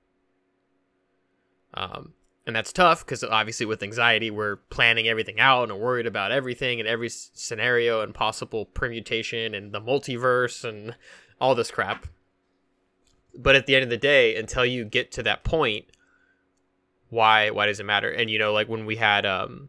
Um, 1.74 2.14
and 2.46 2.56
that's 2.56 2.72
tough 2.72 3.04
because 3.04 3.22
obviously 3.22 3.66
with 3.66 3.82
anxiety, 3.82 4.30
we're 4.30 4.56
planning 4.56 5.06
everything 5.08 5.38
out 5.38 5.70
and 5.70 5.78
worried 5.78 6.06
about 6.06 6.32
everything 6.32 6.80
and 6.80 6.88
every 6.88 7.08
scenario 7.08 8.00
and 8.00 8.14
possible 8.14 8.66
permutation 8.66 9.54
and 9.54 9.72
the 9.72 9.80
multiverse 9.80 10.64
and 10.68 10.96
all 11.40 11.54
this 11.54 11.70
crap. 11.70 12.06
But 13.34 13.54
at 13.54 13.66
the 13.66 13.76
end 13.76 13.84
of 13.84 13.90
the 13.90 13.96
day, 13.96 14.36
until 14.36 14.66
you 14.66 14.84
get 14.84 15.12
to 15.12 15.22
that 15.22 15.44
point, 15.44 15.86
why 17.08 17.50
why 17.50 17.66
does 17.66 17.80
it 17.80 17.86
matter? 17.86 18.10
And 18.10 18.28
you 18.28 18.38
know, 18.38 18.52
like 18.52 18.68
when 18.68 18.86
we 18.86 18.96
had 18.96 19.24
um, 19.24 19.68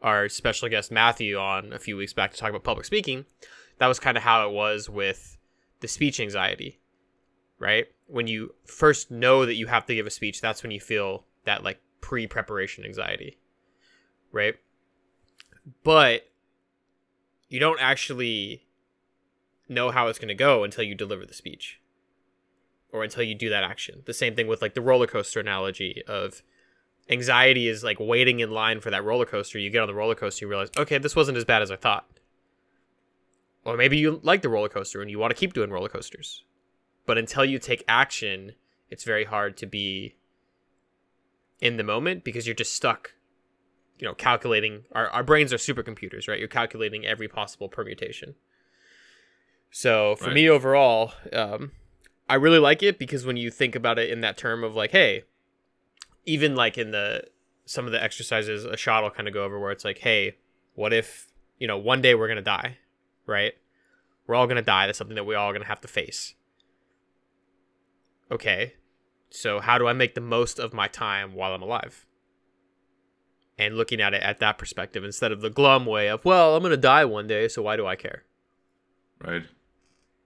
our 0.00 0.28
special 0.28 0.68
guest 0.68 0.90
Matthew 0.90 1.36
on 1.36 1.72
a 1.72 1.78
few 1.78 1.96
weeks 1.96 2.12
back 2.12 2.32
to 2.32 2.38
talk 2.38 2.50
about 2.50 2.64
public 2.64 2.86
speaking, 2.86 3.26
that 3.78 3.86
was 3.86 4.00
kind 4.00 4.16
of 4.16 4.22
how 4.22 4.48
it 4.48 4.52
was 4.52 4.88
with 4.88 5.36
the 5.80 5.88
speech 5.88 6.18
anxiety 6.18 6.80
right? 7.60 7.86
When 8.10 8.26
you 8.26 8.54
first 8.64 9.10
know 9.10 9.46
that 9.46 9.54
you 9.54 9.66
have 9.66 9.86
to 9.86 9.94
give 9.94 10.06
a 10.06 10.10
speech, 10.10 10.40
that's 10.40 10.62
when 10.62 10.72
you 10.72 10.80
feel 10.80 11.24
that 11.44 11.62
like 11.62 11.80
pre 12.00 12.26
preparation 12.26 12.84
anxiety, 12.84 13.38
right? 14.32 14.56
But 15.84 16.28
you 17.48 17.60
don't 17.60 17.80
actually 17.80 18.66
know 19.68 19.90
how 19.90 20.08
it's 20.08 20.18
going 20.18 20.28
to 20.28 20.34
go 20.34 20.64
until 20.64 20.84
you 20.84 20.94
deliver 20.94 21.24
the 21.24 21.34
speech 21.34 21.80
or 22.92 23.04
until 23.04 23.22
you 23.22 23.34
do 23.34 23.48
that 23.50 23.62
action. 23.62 24.02
The 24.06 24.14
same 24.14 24.34
thing 24.34 24.48
with 24.48 24.62
like 24.62 24.74
the 24.74 24.80
roller 24.80 25.06
coaster 25.06 25.40
analogy 25.40 26.02
of 26.08 26.42
anxiety 27.08 27.68
is 27.68 27.84
like 27.84 27.98
waiting 28.00 28.40
in 28.40 28.50
line 28.50 28.80
for 28.80 28.90
that 28.90 29.04
roller 29.04 29.26
coaster. 29.26 29.58
You 29.58 29.70
get 29.70 29.82
on 29.82 29.88
the 29.88 29.94
roller 29.94 30.14
coaster, 30.14 30.44
you 30.44 30.48
realize, 30.48 30.70
okay, 30.76 30.98
this 30.98 31.14
wasn't 31.14 31.38
as 31.38 31.44
bad 31.44 31.62
as 31.62 31.70
I 31.70 31.76
thought. 31.76 32.06
Or 33.64 33.76
maybe 33.76 33.98
you 33.98 34.20
like 34.22 34.42
the 34.42 34.48
roller 34.48 34.68
coaster 34.68 35.00
and 35.00 35.10
you 35.10 35.18
want 35.18 35.30
to 35.30 35.38
keep 35.38 35.52
doing 35.52 35.70
roller 35.70 35.88
coasters 35.88 36.44
but 37.06 37.18
until 37.18 37.44
you 37.44 37.58
take 37.58 37.84
action 37.88 38.52
it's 38.88 39.04
very 39.04 39.24
hard 39.24 39.56
to 39.56 39.66
be 39.66 40.16
in 41.60 41.76
the 41.76 41.84
moment 41.84 42.24
because 42.24 42.46
you're 42.46 42.54
just 42.54 42.74
stuck 42.74 43.12
you 43.98 44.06
know 44.06 44.14
calculating. 44.14 44.84
Our, 44.92 45.08
our 45.10 45.22
brains 45.22 45.52
are 45.52 45.56
supercomputers 45.58 46.26
right? 46.26 46.38
You're 46.38 46.48
calculating 46.48 47.04
every 47.06 47.28
possible 47.28 47.68
permutation. 47.68 48.34
So 49.70 50.16
for 50.16 50.26
Right. 50.26 50.34
me 50.34 50.48
overall 50.48 51.12
um, 51.32 51.72
i 52.28 52.34
really 52.34 52.58
like 52.58 52.82
it 52.82 52.98
because 52.98 53.26
when 53.26 53.36
you 53.36 53.50
think 53.50 53.74
about 53.74 53.98
it 53.98 54.08
in 54.10 54.20
that 54.22 54.36
term 54.36 54.64
of 54.64 54.74
like 54.74 54.90
hey 54.92 55.24
even 56.24 56.54
like 56.56 56.78
in 56.78 56.90
the 56.92 57.24
some 57.66 57.86
of 57.86 57.92
the 57.92 58.02
exercises 58.02 58.64
Ashad 58.64 59.02
will 59.02 59.10
kind 59.10 59.28
of 59.28 59.34
go 59.34 59.44
over 59.44 59.58
where 59.58 59.70
it's 59.70 59.84
like 59.84 59.98
hey 59.98 60.36
what 60.74 60.92
if 60.92 61.28
you 61.58 61.66
know 61.66 61.76
one 61.78 62.00
day 62.00 62.14
we're 62.14 62.28
gonna 62.28 62.42
die 62.42 62.78
right? 63.26 63.52
We're 64.26 64.34
all 64.34 64.46
gonna 64.48 64.62
die. 64.62 64.86
That's 64.86 64.98
something 64.98 65.14
that 65.14 65.24
we 65.24 65.34
all 65.36 65.52
gonna 65.52 65.64
have 65.66 65.80
to 65.82 65.88
face 65.88 66.34
okay, 68.30 68.74
so 69.30 69.60
how 69.60 69.78
do 69.78 69.86
I 69.86 69.92
make 69.92 70.14
the 70.14 70.20
most 70.20 70.58
of 70.58 70.72
my 70.72 70.88
time 70.88 71.34
while 71.34 71.52
I'm 71.52 71.62
alive? 71.62 72.06
And 73.58 73.76
looking 73.76 74.00
at 74.00 74.14
it 74.14 74.22
at 74.22 74.38
that 74.40 74.58
perspective 74.58 75.04
instead 75.04 75.32
of 75.32 75.40
the 75.42 75.50
glum 75.50 75.84
way 75.84 76.08
of, 76.08 76.24
well, 76.24 76.56
I'm 76.56 76.62
going 76.62 76.70
to 76.70 76.76
die 76.76 77.04
one 77.04 77.26
day, 77.26 77.46
so 77.46 77.62
why 77.62 77.76
do 77.76 77.86
I 77.86 77.94
care? 77.94 78.24
Right. 79.22 79.42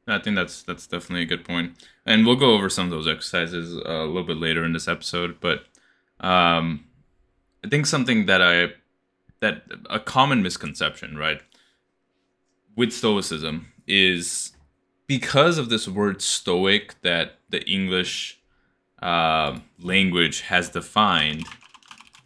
I 0.07 0.19
think 0.19 0.37
that's 0.37 0.63
that's 0.63 0.87
definitely 0.87 1.23
a 1.23 1.27
good 1.27 1.45
point, 1.45 1.83
and 2.05 2.27
we'll 2.27 2.37
go 2.37 2.53
over 2.53 2.69
some 2.69 2.85
of 2.85 2.91
those 2.91 3.09
exercises 3.09 3.75
uh, 3.75 3.91
a 3.91 4.07
little 4.07 4.25
bit 4.25 4.37
later 4.37 4.63
in 4.63 4.75
this 4.75 4.87
episode. 4.87 5.41
But 5.41 5.65
um, 6.21 6.85
I 7.65 7.69
think 7.69 7.87
something 7.87 8.27
that 8.27 8.43
I 8.43 8.75
that 9.41 9.63
a 9.89 9.99
common 9.99 10.43
misconception, 10.43 11.17
right, 11.17 11.41
with 12.77 12.93
Stoicism 12.93 13.73
is 13.87 14.53
because 15.07 15.59
of 15.59 15.69
this 15.69 15.89
word 15.89 16.23
Stoic 16.23 17.01
that 17.03 17.39
the 17.51 17.63
English 17.71 18.41
uh, 19.03 19.59
language 19.81 20.43
has 20.43 20.71
defined 20.71 21.45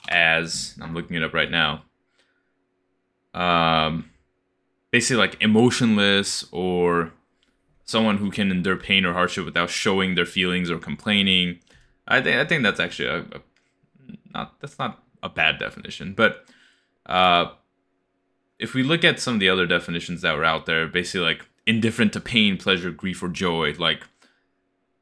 as 0.09 0.75
I'm 0.81 0.95
looking 0.95 1.17
it 1.17 1.23
up 1.23 1.35
right 1.35 1.51
now. 1.51 1.83
Um, 3.35 4.11
basically 4.91 5.19
like 5.19 5.37
emotionless 5.41 6.47
or 6.51 7.13
someone 7.85 8.19
who 8.19 8.31
can 8.31 8.51
endure 8.51 8.77
pain 8.77 9.05
or 9.05 9.13
hardship 9.13 9.45
without 9.45 9.71
showing 9.71 10.15
their 10.15 10.27
feelings 10.27 10.71
or 10.71 10.79
complaining. 10.79 11.59
I 12.07 12.21
think 12.21 12.37
I 12.37 12.45
think 12.45 12.63
that's 12.63 12.81
actually 12.81 13.09
a, 13.09 13.19
a 13.19 13.41
not 14.33 14.61
that's 14.61 14.79
not 14.79 15.03
a 15.23 15.29
bad 15.29 15.59
definition, 15.59 16.15
but 16.15 16.47
uh, 17.07 17.53
if 18.59 18.75
we 18.75 18.83
look 18.83 19.05
at 19.05 19.21
some 19.21 19.35
of 19.35 19.41
the 19.41 19.49
other 19.49 19.67
definitions 19.67 20.23
that 20.23 20.37
were 20.37 20.45
out 20.45 20.67
there, 20.67 20.87
basically 20.87 21.21
like 21.21 21.48
indifferent 21.69 22.15
to 22.15 22.21
pain, 22.21 22.57
pleasure, 22.57 22.91
grief, 22.91 23.23
or 23.23 23.29
joy, 23.29 23.75
like 23.79 24.03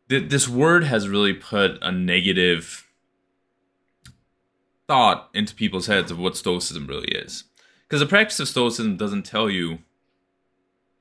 th- 0.08 0.28
this 0.28 0.48
word 0.48 0.84
has 0.84 1.08
really 1.08 1.32
put 1.32 1.78
a 1.80 1.92
negative 1.92 2.88
thought 4.88 5.30
into 5.32 5.54
people's 5.54 5.86
heads 5.86 6.10
of 6.10 6.18
what 6.18 6.36
stoicism 6.36 6.86
really 6.86 7.08
is. 7.08 7.44
Because 7.88 8.00
the 8.00 8.06
practice 8.06 8.40
of 8.40 8.48
stoicism 8.48 8.96
doesn't 8.96 9.24
tell 9.24 9.48
you 9.48 9.78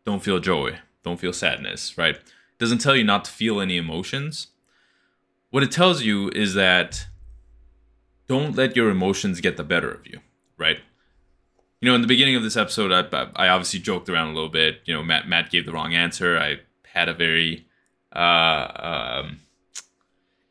don't 0.05 0.23
feel 0.23 0.39
joy, 0.39 0.79
don't 1.03 1.19
feel 1.19 1.33
sadness, 1.33 1.97
right? 1.97 2.15
It 2.15 2.59
doesn't 2.59 2.77
tell 2.77 2.95
you 2.95 3.03
not 3.03 3.25
to 3.25 3.31
feel 3.31 3.59
any 3.59 3.77
emotions. 3.77 4.47
What 5.49 5.63
it 5.63 5.71
tells 5.71 6.03
you 6.03 6.29
is 6.29 6.53
that 6.53 7.07
don't 8.27 8.55
let 8.55 8.75
your 8.75 8.89
emotions 8.89 9.41
get 9.41 9.57
the 9.57 9.63
better 9.63 9.89
of 9.89 10.05
you, 10.05 10.19
right? 10.57 10.79
You 11.85 11.91
know, 11.91 11.95
in 11.97 12.01
the 12.01 12.07
beginning 12.07 12.35
of 12.35 12.41
this 12.41 12.57
episode, 12.57 12.91
I, 12.91 13.27
I 13.35 13.47
obviously 13.47 13.79
joked 13.79 14.09
around 14.09 14.29
a 14.29 14.33
little 14.33 14.49
bit. 14.49 14.81
You 14.85 14.95
know, 14.95 15.03
Matt 15.03 15.27
Matt 15.27 15.51
gave 15.51 15.67
the 15.67 15.71
wrong 15.71 15.93
answer. 15.93 16.35
I 16.35 16.61
had 16.83 17.07
a 17.07 17.13
very 17.13 17.67
uh, 18.11 19.21
um, 19.21 19.41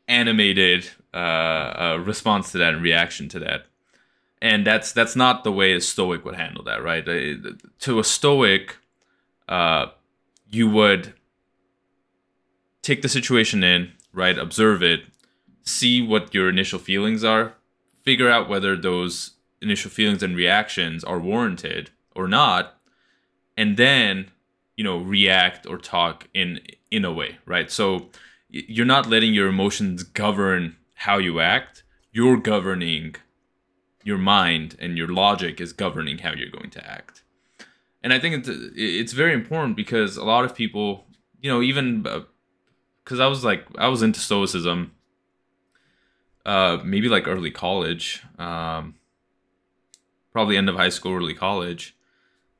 animated 0.07 0.89
uh, 1.13 1.17
uh, 1.17 2.03
response 2.05 2.53
to 2.53 2.57
that 2.59 2.73
and 2.73 2.81
reaction 2.81 3.27
to 3.27 3.39
that 3.39 3.65
and 4.41 4.65
that's 4.65 4.93
that's 4.93 5.15
not 5.15 5.43
the 5.43 5.51
way 5.51 5.73
a 5.73 5.81
stoic 5.81 6.23
would 6.23 6.35
handle 6.35 6.63
that 6.63 6.83
right 6.83 7.07
Uh, 7.07 7.51
to 7.79 7.99
a 7.99 8.03
stoic 8.03 8.77
uh, 9.49 9.87
you 10.49 10.69
would 10.69 11.13
take 12.81 13.01
the 13.01 13.09
situation 13.09 13.63
in 13.63 13.91
right 14.13 14.37
observe 14.37 14.83
it 14.83 15.01
see 15.63 16.01
what 16.01 16.33
your 16.33 16.49
initial 16.49 16.79
feelings 16.79 17.23
are 17.23 17.55
figure 18.03 18.29
out 18.29 18.47
whether 18.47 18.75
those 18.75 19.34
initial 19.61 19.91
feelings 19.91 20.23
and 20.23 20.35
reactions 20.35 21.03
are 21.03 21.19
warranted 21.19 21.89
or 22.15 22.27
not 22.27 22.77
and 23.57 23.77
then 23.77 24.29
you 24.75 24.83
know 24.83 24.97
react 24.97 25.65
or 25.65 25.77
talk 25.77 26.27
in 26.33 26.59
in 26.91 27.05
a 27.05 27.11
way 27.11 27.37
right 27.45 27.71
so 27.71 28.09
you're 28.49 28.85
not 28.85 29.09
letting 29.09 29.33
your 29.33 29.47
emotions 29.47 30.03
govern 30.03 30.77
how 30.93 31.17
you 31.17 31.39
act, 31.39 31.83
you're 32.11 32.37
governing 32.37 33.15
your 34.03 34.17
mind 34.17 34.77
and 34.79 34.97
your 34.97 35.07
logic 35.07 35.59
is 35.59 35.73
governing 35.73 36.19
how 36.19 36.33
you're 36.33 36.49
going 36.49 36.69
to 36.69 36.87
act. 36.87 37.23
And 38.01 38.13
I 38.13 38.19
think 38.19 38.35
it's 38.35 38.49
it's 38.75 39.13
very 39.13 39.33
important 39.33 39.75
because 39.75 40.15
a 40.15 40.23
lot 40.23 40.45
of 40.45 40.55
people, 40.55 41.05
you 41.41 41.49
know, 41.49 41.61
even 41.61 42.03
because 43.03 43.19
I 43.19 43.27
was 43.27 43.43
like 43.43 43.65
I 43.77 43.87
was 43.87 44.03
into 44.03 44.19
stoicism, 44.19 44.91
uh, 46.45 46.77
maybe 46.83 47.09
like 47.09 47.27
early 47.27 47.51
college, 47.51 48.23
um, 48.37 48.95
probably 50.35 50.57
end 50.57 50.67
of 50.67 50.75
high 50.75 50.89
school, 50.89 51.13
early 51.15 51.33
college, 51.33 51.95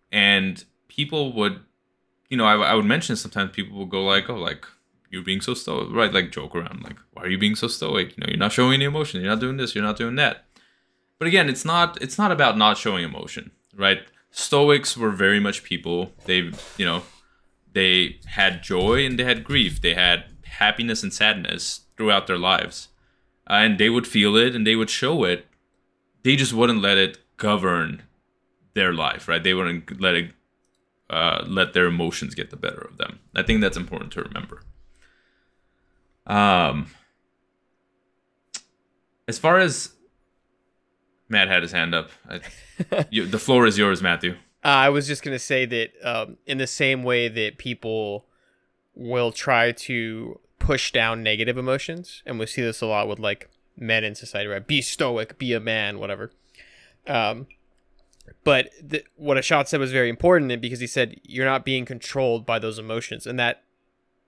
and 0.10 0.64
people 0.88 1.34
would, 1.34 1.60
you 2.30 2.38
know, 2.38 2.46
I, 2.46 2.56
I 2.72 2.74
would 2.74 2.86
mention 2.86 3.18
sometimes 3.18 3.52
people 3.52 3.78
would 3.78 3.90
go 3.90 4.02
like, 4.02 4.30
oh, 4.30 4.38
like 4.38 4.66
you're 5.12 5.26
being 5.26 5.42
so 5.42 5.54
stoic, 5.54 5.90
right? 5.92 6.14
Like 6.14 6.32
joke 6.32 6.56
around, 6.56 6.84
like 6.84 6.96
why 7.12 7.24
are 7.24 7.28
you 7.30 7.38
being 7.38 7.54
so 7.54 7.68
stoic? 7.68 8.16
You 8.16 8.22
know, 8.22 8.28
you're 8.30 8.38
not 8.38 8.54
showing 8.54 8.76
any 8.76 8.86
emotion. 8.86 9.20
You're 9.20 9.30
not 9.30 9.42
doing 9.42 9.58
this. 9.58 9.76
You're 9.76 9.84
not 9.84 9.98
doing 9.98 10.16
that. 10.16 10.46
But 11.20 11.28
again, 11.28 11.50
it's 11.50 11.66
not 11.66 12.02
it's 12.02 12.18
not 12.18 12.32
about 12.32 12.58
not 12.58 12.78
showing 12.78 13.04
emotion, 13.04 13.52
right? 13.76 14.00
Stoics 14.32 14.96
were 14.96 15.12
very 15.12 15.42
much 15.42 15.66
people. 15.66 16.14
They, 16.24 16.54
you 16.78 16.86
know, 16.86 17.04
they 17.74 18.22
had 18.26 18.64
joy 18.64 19.06
and 19.06 19.20
they 19.20 19.26
had 19.26 19.44
grief. 19.44 19.82
They 19.82 19.96
had 19.96 20.24
happiness 20.46 21.04
and 21.04 21.14
sadness 21.14 21.82
throughout 21.98 22.28
their 22.28 22.38
lives. 22.38 22.88
Uh, 23.50 23.56
and 23.66 23.78
they 23.78 23.90
would 23.90 24.08
feel 24.08 24.38
it 24.38 24.56
and 24.56 24.66
they 24.66 24.78
would 24.78 24.90
show 24.90 25.26
it. 25.26 25.46
They 26.24 26.38
just 26.38 26.54
wouldn't 26.54 26.82
let 26.82 26.98
it 26.98 27.18
govern 27.38 28.04
their 28.74 28.94
life, 28.94 29.28
right? 29.28 29.44
They 29.44 29.54
wouldn't 29.54 30.00
let 30.02 30.16
it 30.16 30.32
uh, 31.10 31.44
let 31.48 31.74
their 31.74 31.86
emotions 31.86 32.34
get 32.34 32.50
the 32.50 32.58
better 32.58 32.82
of 32.82 32.98
them. 32.98 33.20
I 33.36 33.44
think 33.44 33.62
that's 33.62 33.78
important 33.78 34.12
to 34.14 34.24
remember. 34.24 34.64
Um, 36.26 36.88
as 39.28 39.38
far 39.38 39.60
as 39.60 39.96
Matt 41.30 41.48
had 41.48 41.64
his 41.64 41.72
hand 41.72 41.96
up. 41.96 42.10
I, 42.30 42.42
you, 43.10 43.26
the 43.26 43.40
floor 43.40 43.66
is 43.66 43.78
yours, 43.78 44.02
Matthew. 44.02 44.32
Uh, 44.64 44.68
I 44.68 44.90
was 44.90 45.08
just 45.08 45.24
gonna 45.24 45.40
say 45.40 45.66
that 45.66 45.92
um, 46.04 46.38
in 46.46 46.58
the 46.58 46.68
same 46.68 47.04
way 47.04 47.28
that 47.28 47.58
people 47.58 48.26
will 48.96 49.32
try 49.32 49.72
to 49.72 50.40
push 50.60 50.92
down 50.92 51.24
negative 51.24 51.58
emotions, 51.58 52.24
and 52.26 52.40
we 52.40 52.46
see 52.46 52.62
this 52.62 52.82
a 52.82 52.86
lot 52.86 53.08
with 53.08 53.20
like 53.20 53.50
men 53.78 54.04
in 54.04 54.16
society, 54.16 54.48
right? 54.48 54.66
Be 54.66 54.82
stoic, 54.82 55.38
be 55.38 55.54
a 55.54 55.60
man, 55.60 56.00
whatever. 56.00 56.32
Um, 57.08 57.48
but 58.44 58.70
what 59.16 59.38
Ashad 59.38 59.68
said 59.68 59.80
was 59.80 59.92
very 59.92 60.10
important 60.10 60.52
and 60.52 60.62
because 60.62 60.80
he 60.80 60.88
said 60.88 61.20
you're 61.24 61.46
not 61.46 61.66
being 61.66 61.86
controlled 61.86 62.46
by 62.46 62.60
those 62.60 62.80
emotions, 62.80 63.26
and 63.26 63.40
that 63.40 63.64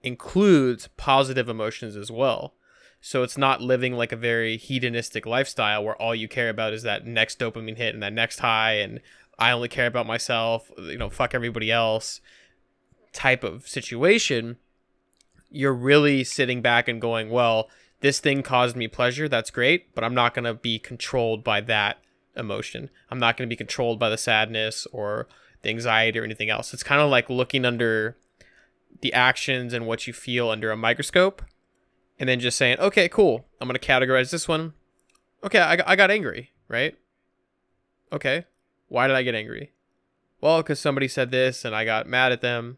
includes 0.04 0.90
positive 0.98 1.50
emotions 1.50 1.96
as 1.96 2.12
well. 2.12 2.54
So 3.00 3.24
it's 3.24 3.38
not 3.38 3.62
living 3.62 3.94
like 3.94 4.12
a 4.12 4.18
very 4.18 4.58
hedonistic 4.58 5.26
lifestyle 5.26 5.84
where 5.84 5.96
all 6.02 6.16
you 6.16 6.28
care 6.28 6.50
about 6.50 6.74
is 6.74 6.84
that 6.84 7.06
next 7.06 7.40
dopamine 7.40 7.78
hit 7.78 7.94
and 7.94 8.04
that 8.04 8.14
next 8.14 8.40
high 8.40 8.74
and 8.74 9.00
I 9.40 9.52
only 9.52 9.70
care 9.70 9.86
about 9.86 10.08
myself, 10.08 10.72
you 10.78 10.98
know, 10.98 11.10
fuck 11.10 11.36
everybody 11.36 11.72
else 11.72 12.22
type 13.14 13.44
of 13.44 13.68
situation. 13.68 14.58
You're 15.50 15.74
really 15.74 16.24
sitting 16.24 16.62
back 16.62 16.88
and 16.88 17.00
going, 17.00 17.30
well, 17.30 17.70
this 18.02 18.20
thing 18.20 18.42
caused 18.42 18.76
me 18.76 18.88
pleasure. 18.88 19.30
That's 19.30 19.52
great, 19.52 19.94
but 19.94 20.04
I'm 20.04 20.16
not 20.16 20.34
going 20.34 20.46
to 20.46 20.56
be 20.56 20.80
controlled 20.80 21.44
by 21.44 21.62
that 21.62 22.00
emotion. 22.38 22.90
I'm 23.10 23.20
not 23.20 23.38
going 23.38 23.48
to 23.48 23.54
be 23.54 23.58
controlled 23.58 24.00
by 24.00 24.10
the 24.10 24.18
sadness 24.18 24.88
or 24.92 25.28
the 25.62 25.70
anxiety 25.70 26.20
or 26.20 26.24
anything 26.24 26.50
else. 26.50 26.74
It's 26.74 26.84
kind 26.84 27.02
of 27.02 27.10
like 27.10 27.30
looking 27.30 27.66
under 27.66 28.18
the 29.02 29.14
actions 29.14 29.74
and 29.74 29.86
what 29.86 30.08
you 30.08 30.14
feel 30.14 30.50
under 30.50 30.72
a 30.72 30.78
microscope 30.78 31.42
and 32.20 32.28
then 32.28 32.40
just 32.40 32.58
saying, 32.58 32.80
okay, 32.80 33.08
cool, 33.10 33.46
I'm 33.60 33.68
going 33.68 33.80
to 33.80 33.86
categorize 33.86 34.32
this 34.32 34.48
one. 34.48 34.74
Okay, 35.44 35.60
I, 35.60 35.78
I 35.86 35.96
got 35.96 36.12
angry, 36.12 36.52
right? 36.68 36.96
Okay, 38.12 38.46
why 38.88 39.08
did 39.08 39.16
I 39.16 39.24
get 39.24 39.36
angry? 39.36 39.74
Well, 40.42 40.58
because 40.58 40.80
somebody 40.80 41.08
said 41.08 41.32
this 41.32 41.66
and 41.66 41.76
I 41.76 41.86
got 41.86 42.08
mad 42.08 42.32
at 42.32 42.42
them. 42.42 42.78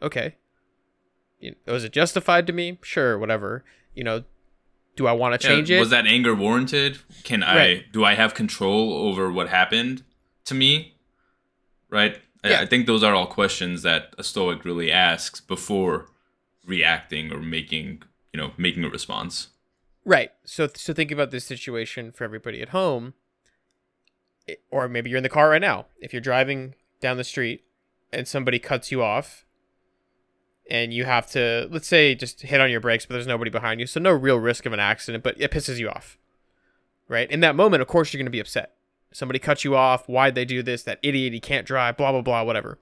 Okay. 0.00 0.36
Was 1.66 1.84
it 1.84 1.92
justified 1.92 2.46
to 2.46 2.52
me? 2.52 2.78
Sure, 2.82 3.18
whatever. 3.18 3.64
You 3.94 4.04
know, 4.04 4.24
do 4.98 5.06
I 5.06 5.12
want 5.12 5.40
to 5.40 5.46
change 5.46 5.70
yeah, 5.70 5.76
it? 5.76 5.80
Was 5.80 5.90
that 5.90 6.06
anger 6.06 6.34
warranted? 6.34 6.98
Can 7.22 7.40
right. 7.40 7.56
I 7.56 7.84
do 7.92 8.04
I 8.04 8.14
have 8.14 8.34
control 8.34 8.92
over 8.92 9.30
what 9.30 9.48
happened 9.48 10.02
to 10.46 10.54
me? 10.54 10.96
Right? 11.88 12.18
Yeah. 12.44 12.58
I, 12.58 12.62
I 12.62 12.66
think 12.66 12.86
those 12.86 13.04
are 13.04 13.14
all 13.14 13.26
questions 13.26 13.82
that 13.82 14.12
a 14.18 14.24
stoic 14.24 14.64
really 14.64 14.90
asks 14.90 15.40
before 15.40 16.08
reacting 16.66 17.32
or 17.32 17.38
making 17.38 18.02
you 18.32 18.40
know 18.40 18.50
making 18.58 18.84
a 18.84 18.90
response 18.90 19.48
right 20.04 20.32
so 20.44 20.68
so 20.74 20.92
think 20.92 21.10
about 21.10 21.30
this 21.30 21.44
situation 21.44 22.12
for 22.12 22.24
everybody 22.24 22.60
at 22.60 22.68
home 22.68 23.14
or 24.70 24.86
maybe 24.86 25.08
you're 25.08 25.16
in 25.16 25.22
the 25.22 25.30
car 25.30 25.48
right 25.48 25.62
now 25.62 25.86
if 25.98 26.12
you're 26.12 26.20
driving 26.20 26.74
down 27.00 27.16
the 27.16 27.24
street 27.24 27.64
and 28.12 28.28
somebody 28.28 28.58
cuts 28.58 28.92
you 28.92 29.02
off 29.02 29.46
and 30.70 30.92
you 30.92 31.04
have 31.04 31.26
to 31.26 31.68
let's 31.70 31.88
say 31.88 32.14
just 32.14 32.42
hit 32.42 32.60
on 32.60 32.70
your 32.70 32.80
brakes 32.80 33.06
but 33.06 33.14
there's 33.14 33.26
nobody 33.26 33.50
behind 33.50 33.80
you 33.80 33.86
so 33.86 33.98
no 34.00 34.12
real 34.12 34.38
risk 34.38 34.66
of 34.66 34.72
an 34.72 34.80
accident 34.80 35.24
but 35.24 35.40
it 35.40 35.50
pisses 35.50 35.78
you 35.78 35.88
off 35.88 36.18
right? 37.08 37.30
In 37.30 37.40
that 37.40 37.56
moment 37.56 37.82
of 37.82 37.88
course 37.88 38.12
you're 38.12 38.18
going 38.18 38.26
to 38.26 38.30
be 38.30 38.40
upset. 38.40 38.74
Somebody 39.12 39.38
cut 39.38 39.64
you 39.64 39.74
off 39.74 40.08
why'd 40.08 40.34
they 40.34 40.44
do 40.44 40.62
this 40.62 40.82
that 40.84 41.00
idiot 41.02 41.32
he 41.32 41.40
can't 41.40 41.66
drive 41.66 41.96
blah 41.96 42.12
blah 42.12 42.20
blah 42.22 42.44
whatever. 42.44 42.78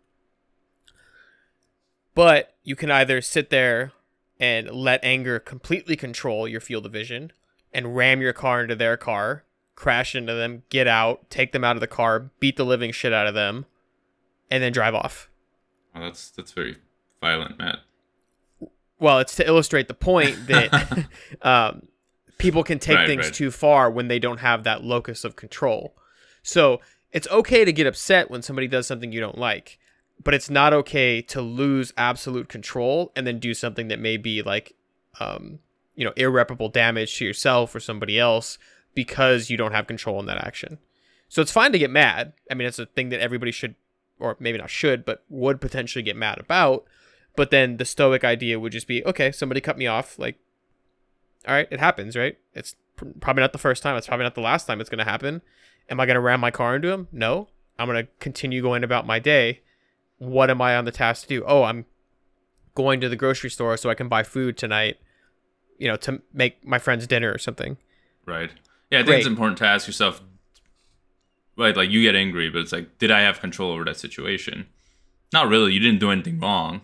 But 2.15 2.55
you 2.63 2.77
can 2.77 2.91
either 2.91 3.21
sit 3.21 3.51
there 3.51 3.93
and 4.39 4.71
let 4.71 5.05
anger 5.05 5.39
completely 5.39 5.97
control 5.97 6.49
your 6.49 6.61
field 6.61 6.87
of 6.87 6.93
vision 6.93 7.33
and 7.73 7.97
ram 7.97 8.21
your 8.21 8.33
car 8.33 8.63
into 8.63 8.75
their 8.75 8.97
car, 8.97 9.45
crash 9.75 10.15
into 10.15 10.35
them, 10.35 10.63
get 10.71 10.89
out, 10.89 11.29
take 11.31 11.53
them 11.53 11.65
out 11.65 11.77
of 11.77 11.81
the 11.81 11.87
car, 11.87 12.31
beat 12.41 12.57
the 12.57 12.65
living 12.65 12.91
shit 12.91 13.13
out 13.13 13.27
of 13.27 13.35
them, 13.35 13.67
and 14.51 14.63
then 14.63 14.73
drive 14.73 14.95
off. 14.95 15.29
Well, 15.95 16.05
that's 16.05 16.31
that's 16.31 16.53
very 16.53 16.79
violent, 17.21 17.59
Matt. 17.59 17.79
Well, 18.99 19.19
it's 19.19 19.37
to 19.37 19.47
illustrate 19.47 19.89
the 19.89 19.95
point 19.95 20.37
that 20.47 21.07
um, 21.43 21.89
people 22.39 22.65
can 22.65 22.79
take 22.79 22.97
right, 22.97 23.07
things 23.07 23.27
right. 23.27 23.35
too 23.35 23.51
far 23.51 23.91
when 23.91 24.09
they 24.09 24.19
don't 24.19 24.39
have 24.39 24.65
that 24.65 24.85
locus 24.85 25.25
of 25.25 25.37
control. 25.37 25.95
So 26.43 26.81
it's 27.13 27.29
okay 27.29 27.65
to 27.65 27.73
get 27.73 27.87
upset 27.87 28.31
when 28.31 28.43
somebody 28.43 28.69
does 28.69 28.87
something 28.87 29.13
you 29.13 29.21
don't 29.21 29.39
like 29.39 29.79
but 30.23 30.35
it's 30.35 30.51
not 30.51 30.73
okay 30.73 31.21
to 31.23 31.41
lose 31.41 31.93
absolute 31.97 32.49
control 32.49 33.13
and 33.15 33.27
then 33.27 33.39
do 33.39 33.55
something 33.55 33.89
that 33.89 34.01
may 34.01 34.17
be 34.17 34.43
like 34.43 34.75
um, 35.21 35.59
you 35.95 36.05
know 36.05 36.13
irreparable 36.17 36.69
damage 36.69 37.17
to 37.19 37.25
yourself 37.25 37.75
or 37.75 37.81
somebody 37.81 38.19
else 38.19 38.59
because 38.95 39.51
you 39.51 39.57
don't 39.57 39.73
have 39.73 39.87
control 39.87 40.21
in 40.21 40.27
that 40.27 40.39
action 40.39 40.79
so 41.29 41.43
it's 41.43 41.53
fine 41.53 41.73
to 41.73 41.79
get 41.79 41.91
mad 41.91 42.33
i 42.51 42.55
mean 42.55 42.67
it's 42.67 42.79
a 42.79 42.87
thing 42.87 43.09
that 43.11 43.21
everybody 43.21 43.53
should 43.53 43.75
or 44.19 44.37
maybe 44.39 44.59
not 44.59 44.71
should 44.71 45.05
but 45.05 45.25
would 45.29 45.61
potentially 45.61 46.03
get 46.03 46.17
mad 46.17 46.39
about 46.39 46.85
but 47.37 47.51
then 47.51 47.77
the 47.77 47.85
stoic 47.85 48.25
idea 48.25 48.59
would 48.59 48.73
just 48.73 48.89
be 48.89 49.05
okay 49.05 49.31
somebody 49.31 49.61
cut 49.61 49.79
me 49.79 49.87
off 49.87 50.19
like 50.19 50.39
all 51.47 51.55
right 51.55 51.69
it 51.71 51.79
happens 51.81 52.17
right 52.17 52.39
it's 52.55 52.75
pr- 52.97 53.07
probably 53.21 53.41
not 53.41 53.53
the 53.53 53.59
first 53.59 53.83
time 53.83 53.97
it's 53.97 54.07
probably 54.07 54.25
not 54.25 54.35
the 54.35 54.41
last 54.41 54.67
time 54.67 54.81
it's 54.81 54.91
going 54.91 54.99
to 54.99 55.05
happen 55.05 55.43
am 55.89 56.01
i 56.01 56.07
going 56.07 56.15
to 56.15 56.21
ram 56.21 56.41
my 56.41 56.51
car 56.51 56.77
into 56.77 56.91
him 56.91 57.09
no 57.13 57.49
i'm 57.79 57.87
going 57.87 58.05
to 58.05 58.11
continue 58.19 58.63
going 58.63 58.83
about 58.83 59.07
my 59.07 59.19
day 59.19 59.61
what 60.19 60.51
am 60.51 60.63
I 60.63 60.77
on 60.77 60.85
the 60.85 60.93
task 60.93 61.23
to 61.23 61.29
do? 61.29 61.45
Oh, 61.47 61.63
I'm 61.63 61.85
going 62.75 63.01
to 63.01 63.09
the 63.09 63.17
grocery 63.17 63.51
store 63.51 63.77
so 63.77 63.91
I 63.91 63.95
can 63.95 64.09
buy 64.09 64.23
food 64.23 64.57
tonight, 64.57 64.99
you 65.79 65.89
know, 65.89 65.97
to 65.97 66.23
make 66.33 66.65
my 66.65 66.79
friends 66.79 67.07
dinner 67.07 67.33
or 67.33 67.39
something. 67.39 67.77
Right. 68.25 68.51
Yeah, 68.91 68.99
I 68.99 69.03
think 69.03 69.09
Great. 69.09 69.19
it's 69.19 69.27
important 69.27 69.59
to 69.59 69.67
ask 69.67 69.87
yourself, 69.87 70.23
right? 71.57 71.77
Like 71.77 71.91
you 71.91 72.03
get 72.03 72.15
angry, 72.15 72.51
but 72.51 72.61
it's 72.61 72.73
like, 72.73 72.99
did 72.99 73.11
I 73.11 73.21
have 73.21 73.41
control 73.41 73.73
over 73.73 73.85
that 73.85 73.97
situation? 73.97 74.67
Not 75.33 75.49
really. 75.49 75.73
You 75.73 75.81
didn't 75.81 76.01
do 76.01 76.11
anything 76.11 76.41
wrong. 76.41 76.83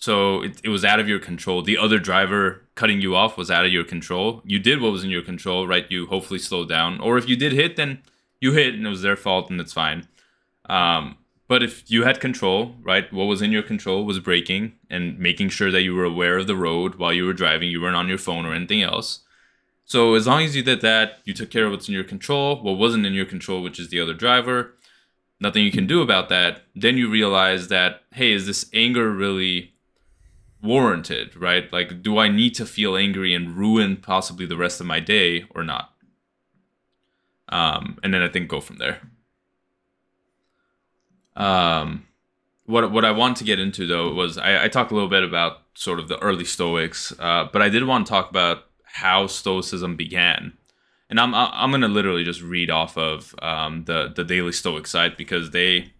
So 0.00 0.42
it, 0.42 0.60
it 0.62 0.68
was 0.68 0.84
out 0.84 1.00
of 1.00 1.08
your 1.08 1.18
control. 1.18 1.60
The 1.60 1.76
other 1.76 1.98
driver 1.98 2.62
cutting 2.76 3.00
you 3.00 3.16
off 3.16 3.36
was 3.36 3.50
out 3.50 3.66
of 3.66 3.72
your 3.72 3.84
control. 3.84 4.42
You 4.44 4.60
did 4.60 4.80
what 4.80 4.92
was 4.92 5.02
in 5.02 5.10
your 5.10 5.22
control, 5.22 5.66
right? 5.66 5.86
You 5.90 6.06
hopefully 6.06 6.38
slowed 6.38 6.68
down. 6.68 7.00
Or 7.00 7.18
if 7.18 7.28
you 7.28 7.36
did 7.36 7.52
hit, 7.52 7.74
then 7.74 8.02
you 8.40 8.52
hit 8.52 8.74
and 8.74 8.86
it 8.86 8.90
was 8.90 9.02
their 9.02 9.16
fault 9.16 9.50
and 9.50 9.60
it's 9.60 9.72
fine. 9.72 10.06
Um, 10.70 11.18
but 11.48 11.64
if 11.64 11.90
you 11.90 12.04
had 12.04 12.20
control, 12.20 12.76
right, 12.80 13.12
what 13.12 13.24
was 13.24 13.42
in 13.42 13.50
your 13.50 13.62
control 13.62 14.04
was 14.04 14.20
braking 14.20 14.74
and 14.88 15.18
making 15.18 15.48
sure 15.48 15.72
that 15.72 15.82
you 15.82 15.94
were 15.94 16.04
aware 16.04 16.38
of 16.38 16.46
the 16.46 16.54
road 16.54 16.94
while 16.94 17.12
you 17.12 17.24
were 17.24 17.32
driving. 17.32 17.68
You 17.68 17.80
weren't 17.80 17.96
on 17.96 18.06
your 18.06 18.18
phone 18.18 18.46
or 18.46 18.54
anything 18.54 18.82
else. 18.82 19.20
So 19.84 20.14
as 20.14 20.28
long 20.28 20.42
as 20.42 20.54
you 20.54 20.62
did 20.62 20.80
that, 20.82 21.18
you 21.24 21.34
took 21.34 21.50
care 21.50 21.64
of 21.64 21.72
what's 21.72 21.88
in 21.88 21.94
your 21.94 22.04
control, 22.04 22.62
what 22.62 22.76
wasn't 22.76 23.06
in 23.06 23.14
your 23.14 23.24
control, 23.24 23.62
which 23.62 23.80
is 23.80 23.88
the 23.88 23.98
other 23.98 24.14
driver, 24.14 24.74
nothing 25.40 25.64
you 25.64 25.72
can 25.72 25.86
do 25.86 26.02
about 26.02 26.28
that. 26.28 26.62
Then 26.76 26.98
you 26.98 27.10
realize 27.10 27.68
that, 27.68 28.02
hey, 28.12 28.32
is 28.32 28.46
this 28.46 28.66
anger 28.72 29.10
really 29.10 29.72
warranted, 30.62 31.36
right? 31.36 31.72
Like, 31.72 32.02
do 32.02 32.18
I 32.18 32.28
need 32.28 32.54
to 32.56 32.66
feel 32.66 32.96
angry 32.96 33.34
and 33.34 33.56
ruin 33.56 33.96
possibly 33.96 34.46
the 34.46 34.56
rest 34.56 34.80
of 34.80 34.86
my 34.86 35.00
day 35.00 35.44
or 35.54 35.62
not? 35.62 35.92
Um, 37.48 37.98
and 38.02 38.12
then 38.12 38.22
I 38.22 38.28
think 38.28 38.48
go 38.48 38.60
from 38.60 38.76
there. 38.76 39.00
Um, 41.36 42.06
what 42.66 42.90
what 42.92 43.04
I 43.04 43.12
want 43.12 43.36
to 43.38 43.44
get 43.44 43.58
into 43.58 43.86
though 43.86 44.12
was 44.12 44.36
I, 44.36 44.64
I 44.64 44.68
talked 44.68 44.90
a 44.90 44.94
little 44.94 45.08
bit 45.08 45.22
about 45.22 45.62
sort 45.74 45.98
of 45.98 46.08
the 46.08 46.18
early 46.18 46.44
Stoics, 46.44 47.12
uh, 47.18 47.48
but 47.50 47.62
I 47.62 47.68
did 47.68 47.84
want 47.84 48.06
to 48.06 48.10
talk 48.10 48.28
about 48.28 48.64
how 48.82 49.26
Stoicism 49.26 49.96
began. 49.96 50.52
And 51.08 51.18
I'm 51.18 51.34
I'm 51.34 51.70
gonna 51.70 51.88
literally 51.88 52.24
just 52.24 52.42
read 52.42 52.70
off 52.70 52.98
of 52.98 53.34
um, 53.40 53.84
the 53.84 54.12
the 54.14 54.24
Daily 54.24 54.52
Stoic 54.52 54.86
site 54.86 55.16
because 55.16 55.52
they 55.52 55.92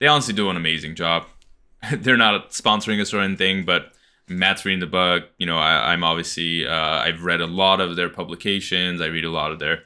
they 0.00 0.06
honestly 0.08 0.34
do 0.34 0.50
an 0.50 0.56
amazing 0.56 0.96
job. 0.96 1.26
They're 1.92 2.16
not 2.16 2.50
sponsoring 2.50 3.00
us 3.00 3.14
or 3.14 3.20
anything, 3.20 3.64
but 3.64 3.92
Matt's 4.28 4.64
reading 4.64 4.80
the 4.80 4.86
book. 4.86 5.24
You 5.38 5.46
know, 5.46 5.58
I, 5.58 5.92
am 5.92 6.04
obviously 6.04 6.66
uh, 6.66 6.74
I've 6.74 7.24
read 7.24 7.40
a 7.40 7.46
lot 7.46 7.80
of 7.80 7.96
their 7.96 8.08
publications. 8.08 9.00
I 9.00 9.06
read 9.06 9.24
a 9.24 9.30
lot 9.30 9.52
of 9.52 9.58
their 9.58 9.82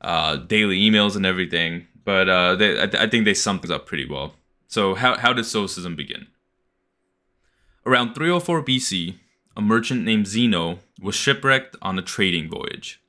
uh, 0.00 0.36
daily 0.36 0.78
emails 0.78 1.16
and 1.16 1.26
everything. 1.26 1.86
But 2.04 2.28
uh, 2.28 2.54
they, 2.56 2.78
I, 2.78 2.84
I, 2.84 3.06
think 3.08 3.24
they 3.24 3.34
sum 3.34 3.58
things 3.58 3.70
up 3.70 3.86
pretty 3.86 4.06
well. 4.06 4.34
So 4.68 4.94
how 4.94 5.16
how 5.16 5.32
did 5.32 5.44
Stoicism 5.44 5.96
begin? 5.96 6.28
Around 7.84 8.14
304 8.14 8.62
BC, 8.62 9.14
a 9.56 9.62
merchant 9.62 10.04
named 10.04 10.26
Zeno 10.26 10.80
was 11.00 11.14
shipwrecked 11.14 11.76
on 11.80 11.98
a 11.98 12.02
trading 12.02 12.48
voyage. 12.48 13.00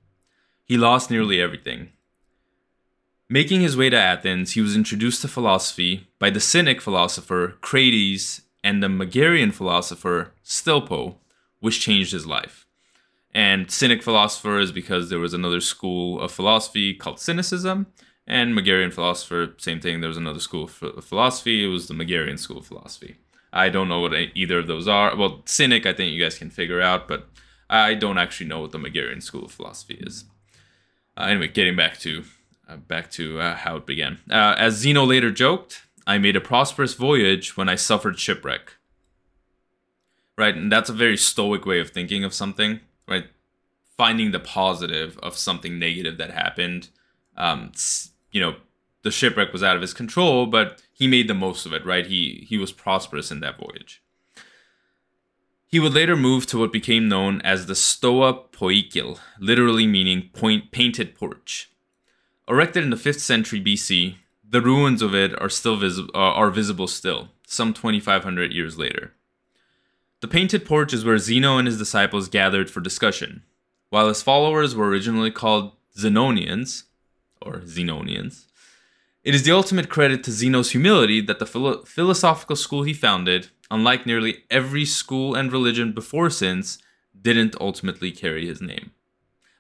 He 0.66 0.78
lost 0.78 1.10
nearly 1.10 1.42
everything. 1.42 1.90
Making 3.30 3.62
his 3.62 3.76
way 3.76 3.90
to 3.90 3.98
Athens, 3.98 4.52
he 4.52 4.62
was 4.62 4.76
introduced 4.76 5.22
to 5.22 5.28
philosophy 5.28 6.08
by 6.18 6.30
the 6.30 6.40
Cynic 6.40 6.80
philosopher 6.80 7.58
Crates 7.60 8.42
and 8.68 8.84
the 8.84 8.88
Megarian 8.88 9.54
philosopher 9.54 10.34
Stilpo, 10.44 11.16
which 11.62 11.80
changed 11.80 12.12
his 12.12 12.28
life. 12.28 12.66
And 13.34 13.72
Cynic 13.72 14.04
philosopher 14.04 14.60
is 14.60 14.74
because 14.74 15.10
there 15.10 15.20
was 15.20 15.34
another 15.34 15.62
school 15.62 16.20
of 16.20 16.34
philosophy 16.34 16.94
called 16.94 17.18
Cynicism, 17.18 17.88
and 18.28 18.54
Megarian 18.54 18.94
philosopher, 18.94 19.54
same 19.58 19.80
thing. 19.80 20.02
There 20.02 20.10
was 20.10 20.18
another 20.18 20.42
school 20.42 20.66
of 20.66 21.06
philosophy. 21.06 21.64
It 21.64 21.70
was 21.70 21.88
the 21.88 21.94
Megarian 21.94 22.38
school 22.38 22.58
of 22.58 22.66
philosophy. 22.66 23.16
I 23.54 23.70
don't 23.70 23.88
know 23.88 24.02
what 24.02 24.14
either 24.14 24.60
of 24.60 24.68
those 24.68 24.86
are. 24.86 25.16
Well, 25.16 25.44
Cynic, 25.46 25.86
I 25.86 25.94
think 25.94 26.12
you 26.12 26.22
guys 26.22 26.38
can 26.38 26.50
figure 26.50 26.82
out, 26.82 27.08
but 27.08 27.30
I 27.70 27.94
don't 27.94 28.18
actually 28.18 28.48
know 28.48 28.60
what 28.60 28.74
the 28.74 28.80
Megarian 28.80 29.24
school 29.24 29.46
of 29.46 29.52
philosophy 29.54 29.98
is. 30.02 30.26
Uh, 31.16 31.28
anyway, 31.30 31.48
getting 31.48 31.78
back 31.78 32.00
to 32.00 32.26
uh, 32.68 32.76
back 32.76 33.10
to 33.12 33.40
uh, 33.40 33.56
how 33.56 33.78
it 33.78 33.86
began. 33.86 34.20
Uh, 34.30 34.56
as 34.58 34.74
Zeno 34.74 35.06
later 35.06 35.32
joked, 35.32 35.87
I 36.08 36.18
made 36.18 36.38
a 36.38 36.42
prosperous 36.42 36.94
voyage 36.94 37.58
when 37.58 37.68
I 37.68 37.76
suffered 37.76 38.18
shipwreck. 38.18 38.78
Right, 40.38 40.56
and 40.56 40.72
that's 40.72 40.90
a 40.90 40.94
very 40.94 41.18
stoic 41.18 41.66
way 41.66 41.80
of 41.82 41.90
thinking 41.90 42.24
of 42.24 42.34
something. 42.34 42.80
Right, 43.08 43.26
finding 43.98 44.32
the 44.32 44.40
positive 44.40 45.20
of 45.20 45.38
something 45.38 45.78
negative 45.78 46.18
that 46.18 46.32
happened. 46.32 46.90
Um, 47.36 47.74
you 48.32 48.40
know, 48.40 48.56
the 49.04 49.12
shipwreck 49.12 49.52
was 49.52 49.64
out 49.64 49.76
of 49.76 49.82
his 49.82 49.94
control, 49.94 50.46
but 50.46 50.82
he 50.94 51.08
made 51.08 51.28
the 51.28 51.34
most 51.34 51.66
of 51.66 51.74
it. 51.74 51.86
Right, 51.86 52.08
he 52.08 52.46
he 52.48 52.58
was 52.58 52.72
prosperous 52.72 53.30
in 53.30 53.42
that 53.42 53.60
voyage. 53.60 54.02
He 55.70 55.80
would 55.80 55.94
later 55.94 56.16
move 56.16 56.46
to 56.48 56.58
what 56.58 56.72
became 56.72 57.10
known 57.10 57.42
as 57.42 57.66
the 57.66 57.76
Stoa 57.76 58.34
Poikile, 58.54 59.20
literally 59.38 59.86
meaning 59.86 60.30
point, 60.32 60.72
painted 60.72 61.14
porch. 61.14 61.70
Erected 62.48 62.86
in 62.86 62.90
the 62.90 62.96
5th 62.96 63.20
century 63.20 63.62
BC, 63.62 64.16
the 64.50 64.62
ruins 64.62 65.02
of 65.02 65.14
it 65.14 65.40
are 65.42 65.50
still 65.50 65.76
visible 65.78 66.12
uh, 66.16 66.34
are 66.34 66.50
visible 66.50 66.88
still, 66.88 67.30
some 67.46 67.74
2500 67.74 68.54
years 68.54 68.78
later. 68.78 69.14
The 70.22 70.28
painted 70.28 70.66
porch 70.66 70.94
is 70.94 71.06
where 71.06 71.18
Zeno 71.18 71.58
and 71.58 71.68
his 71.68 71.78
disciples 71.78 72.28
gathered 72.28 72.70
for 72.70 72.80
discussion. 72.80 73.44
While 73.90 74.08
his 74.08 74.24
followers 74.24 74.76
were 74.76 74.90
originally 74.90 75.32
called 75.32 75.74
Zenonians, 75.98 76.84
or 77.42 77.60
Zenonians, 77.60 78.46
it 79.24 79.36
is 79.36 79.44
the 79.44 79.52
ultimate 79.52 79.90
credit 79.90 80.24
to 80.24 80.32
Zeno's 80.32 80.72
humility 80.72 81.22
that 81.22 81.40
the 81.40 81.46
philo- 81.46 81.84
philosophical 81.84 82.56
school 82.56 82.84
he 82.84 82.94
founded, 82.94 83.50
unlike 83.70 84.06
nearly 84.06 84.44
every 84.50 84.86
school 84.86 85.36
and 85.36 85.52
religion 85.52 85.92
before 85.92 86.30
since, 86.30 86.80
didn't 87.20 87.56
ultimately 87.60 88.12
carry 88.12 88.48
his 88.48 88.62
name. 88.62 88.92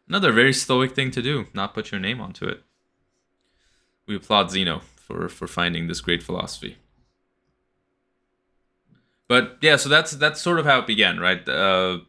Another 0.08 0.32
very 0.32 0.54
stoic 0.54 0.95
thing 0.95 1.12
to 1.12 1.21
do, 1.21 1.47
not 1.54 1.73
put 1.73 1.91
your 1.91 2.00
name 2.00 2.21
onto 2.21 2.45
it. 2.45 2.63
We 4.08 4.15
applaud 4.15 4.52
Zeno 4.52 4.82
for, 4.96 5.30
for 5.30 5.48
finding 5.48 5.88
this 5.88 6.02
great 6.02 6.24
philosophy. 6.24 6.78
But 9.28 9.58
yeah, 9.62 9.76
so 9.76 9.89
that's 9.89 10.12
that's 10.12 10.41
sort 10.41 10.58
of 10.58 10.65
how 10.65 10.80
it 10.80 10.88
began, 10.88 11.20
right? 11.20 11.48
Uh, 11.48 12.00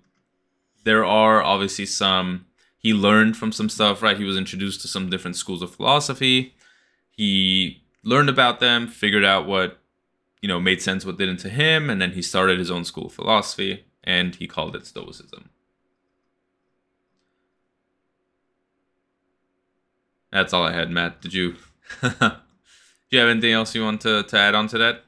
there 0.84 1.04
are 1.04 1.42
obviously 1.42 1.84
some 1.86 2.46
he 2.78 2.94
learned 2.94 3.36
from 3.36 3.50
some 3.50 3.68
stuff, 3.68 4.02
right? 4.02 4.16
He 4.16 4.24
was 4.24 4.36
introduced 4.36 4.80
to 4.82 4.88
some 4.88 5.10
different 5.10 5.36
schools 5.36 5.60
of 5.60 5.74
philosophy 5.74 6.54
he 7.18 7.82
learned 8.04 8.28
about 8.28 8.60
them, 8.60 8.86
figured 8.86 9.24
out 9.24 9.44
what 9.44 9.80
you 10.40 10.48
know 10.48 10.60
made 10.60 10.80
sense, 10.80 11.04
what 11.04 11.18
didn't 11.18 11.38
to 11.38 11.48
him, 11.48 11.90
and 11.90 12.00
then 12.00 12.12
he 12.12 12.22
started 12.22 12.60
his 12.60 12.70
own 12.70 12.84
school 12.84 13.06
of 13.06 13.12
philosophy, 13.12 13.84
and 14.04 14.36
he 14.36 14.46
called 14.46 14.76
it 14.76 14.86
Stoicism. 14.86 15.50
That's 20.30 20.52
all 20.52 20.62
I 20.62 20.72
had, 20.72 20.92
Matt. 20.92 21.20
Did 21.20 21.34
you? 21.34 21.56
Do 22.02 23.16
you 23.16 23.20
have 23.20 23.28
anything 23.28 23.52
else 23.52 23.74
you 23.74 23.82
want 23.82 24.00
to, 24.02 24.22
to 24.22 24.38
add 24.38 24.54
on 24.54 24.68
to 24.68 24.78
that? 24.78 25.04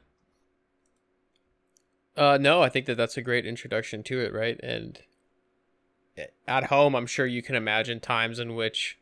Uh, 2.17 2.37
no, 2.39 2.61
I 2.61 2.69
think 2.69 2.85
that 2.87 2.95
that's 2.97 3.17
a 3.17 3.21
great 3.21 3.45
introduction 3.45 4.03
to 4.03 4.19
it, 4.19 4.33
right? 4.33 4.59
And 4.61 4.99
eh, 6.17 6.25
at 6.47 6.65
home, 6.65 6.95
I'm 6.95 7.07
sure 7.07 7.25
you 7.25 7.41
can 7.41 7.55
imagine 7.55 7.99
times 7.99 8.39
in 8.39 8.55
which 8.55 8.97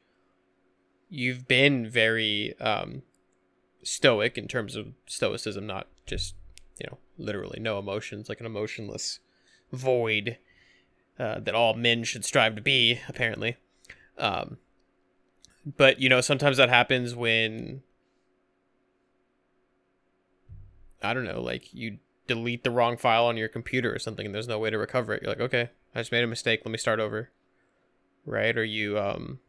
you've 1.10 1.48
been 1.48 1.90
very 1.90 2.58
um, 2.60 3.02
stoic 3.84 4.38
in 4.38 4.48
terms 4.48 4.76
of 4.76 4.94
stoicism, 5.08 5.66
not 5.66 5.88
just 6.06 6.36
you 6.80 6.88
know 6.90 6.98
literally 7.18 7.60
no 7.60 7.80
emotions, 7.80 8.30
like 8.30 8.40
an 8.40 8.46
emotionless 8.46 9.20
void 9.72 10.38
uh, 11.20 11.40
that 11.40 11.56
all 11.56 11.74
men 11.74 12.04
should 12.04 12.26
strive 12.26 12.56
to 12.56 12.62
be, 12.62 13.00
apparently. 13.08 13.58
Um, 14.18 14.58
but 15.66 16.00
you 16.00 16.10
know, 16.10 16.22
sometimes 16.22 16.58
that 16.58 16.70
happens 16.70 17.16
when 17.16 17.82
I 21.02 21.14
don't 21.14 21.26
know, 21.26 21.42
like 21.42 21.74
you 21.74 21.98
delete 22.28 22.64
the 22.64 22.72
wrong 22.72 22.98
file 22.98 23.26
on 23.26 23.38
your 23.38 23.48
computer 23.48 23.94
or 23.94 24.00
something, 24.00 24.26
and 24.26 24.36
there's 24.36 24.48
no 24.48 24.60
way 24.60 24.70
to 24.70 24.78
recover 24.78 25.14
it. 25.14 25.24
You're 25.24 25.32
like, 25.32 25.42
okay, 25.42 25.70
I 25.96 26.00
just 26.00 26.12
made 26.12 26.24
a 26.24 26.28
mistake. 26.28 26.62
Let 26.64 26.72
me 26.72 26.78
start 26.78 27.00
over, 27.00 27.32
right? 28.26 28.58
Or 28.58 28.64
you 28.64 29.00
um 29.00 29.40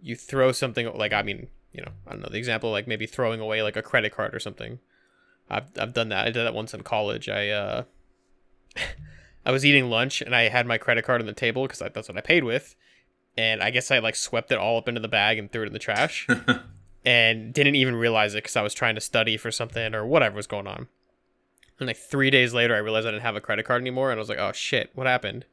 you 0.00 0.16
throw 0.16 0.52
something 0.52 0.92
like 0.96 1.12
I 1.12 1.22
mean, 1.22 1.48
you 1.72 1.82
know, 1.82 1.92
I 2.06 2.10
don't 2.10 2.20
know 2.20 2.28
the 2.30 2.38
example 2.38 2.70
like 2.70 2.86
maybe 2.86 3.06
throwing 3.06 3.40
away 3.40 3.62
like 3.62 3.76
a 3.76 3.82
credit 3.82 4.14
card 4.14 4.34
or 4.34 4.40
something. 4.40 4.78
I've 5.50 5.66
I've 5.78 5.92
done 5.92 6.08
that. 6.10 6.26
I 6.26 6.30
did 6.30 6.44
that 6.44 6.54
once 6.54 6.74
in 6.74 6.82
college. 6.82 7.28
I 7.28 7.48
uh, 7.48 7.84
I 9.46 9.50
was 9.50 9.64
eating 9.64 9.90
lunch 9.90 10.20
and 10.20 10.34
I 10.34 10.48
had 10.48 10.66
my 10.66 10.78
credit 10.78 11.04
card 11.04 11.20
on 11.20 11.26
the 11.26 11.32
table 11.32 11.62
because 11.62 11.78
that's 11.78 12.08
what 12.08 12.16
I 12.18 12.20
paid 12.20 12.44
with, 12.44 12.76
and 13.36 13.62
I 13.62 13.70
guess 13.70 13.90
I 13.90 13.98
like 13.98 14.16
swept 14.16 14.52
it 14.52 14.58
all 14.58 14.78
up 14.78 14.88
into 14.88 15.00
the 15.00 15.08
bag 15.08 15.38
and 15.38 15.50
threw 15.50 15.62
it 15.62 15.68
in 15.68 15.72
the 15.72 15.78
trash, 15.78 16.26
and 17.04 17.52
didn't 17.52 17.76
even 17.76 17.96
realize 17.96 18.34
it 18.34 18.38
because 18.38 18.56
I 18.56 18.62
was 18.62 18.74
trying 18.74 18.94
to 18.94 19.00
study 19.00 19.36
for 19.36 19.50
something 19.50 19.94
or 19.94 20.06
whatever 20.06 20.36
was 20.36 20.46
going 20.46 20.66
on. 20.66 20.88
And 21.78 21.86
like 21.86 21.96
three 21.96 22.30
days 22.30 22.54
later, 22.54 22.74
I 22.74 22.78
realized 22.78 23.06
I 23.06 23.10
didn't 23.10 23.22
have 23.22 23.36
a 23.36 23.40
credit 23.40 23.64
card 23.64 23.80
anymore, 23.80 24.10
and 24.10 24.18
I 24.18 24.20
was 24.20 24.28
like, 24.28 24.38
"Oh 24.38 24.52
shit, 24.52 24.90
what 24.94 25.06
happened?" 25.06 25.44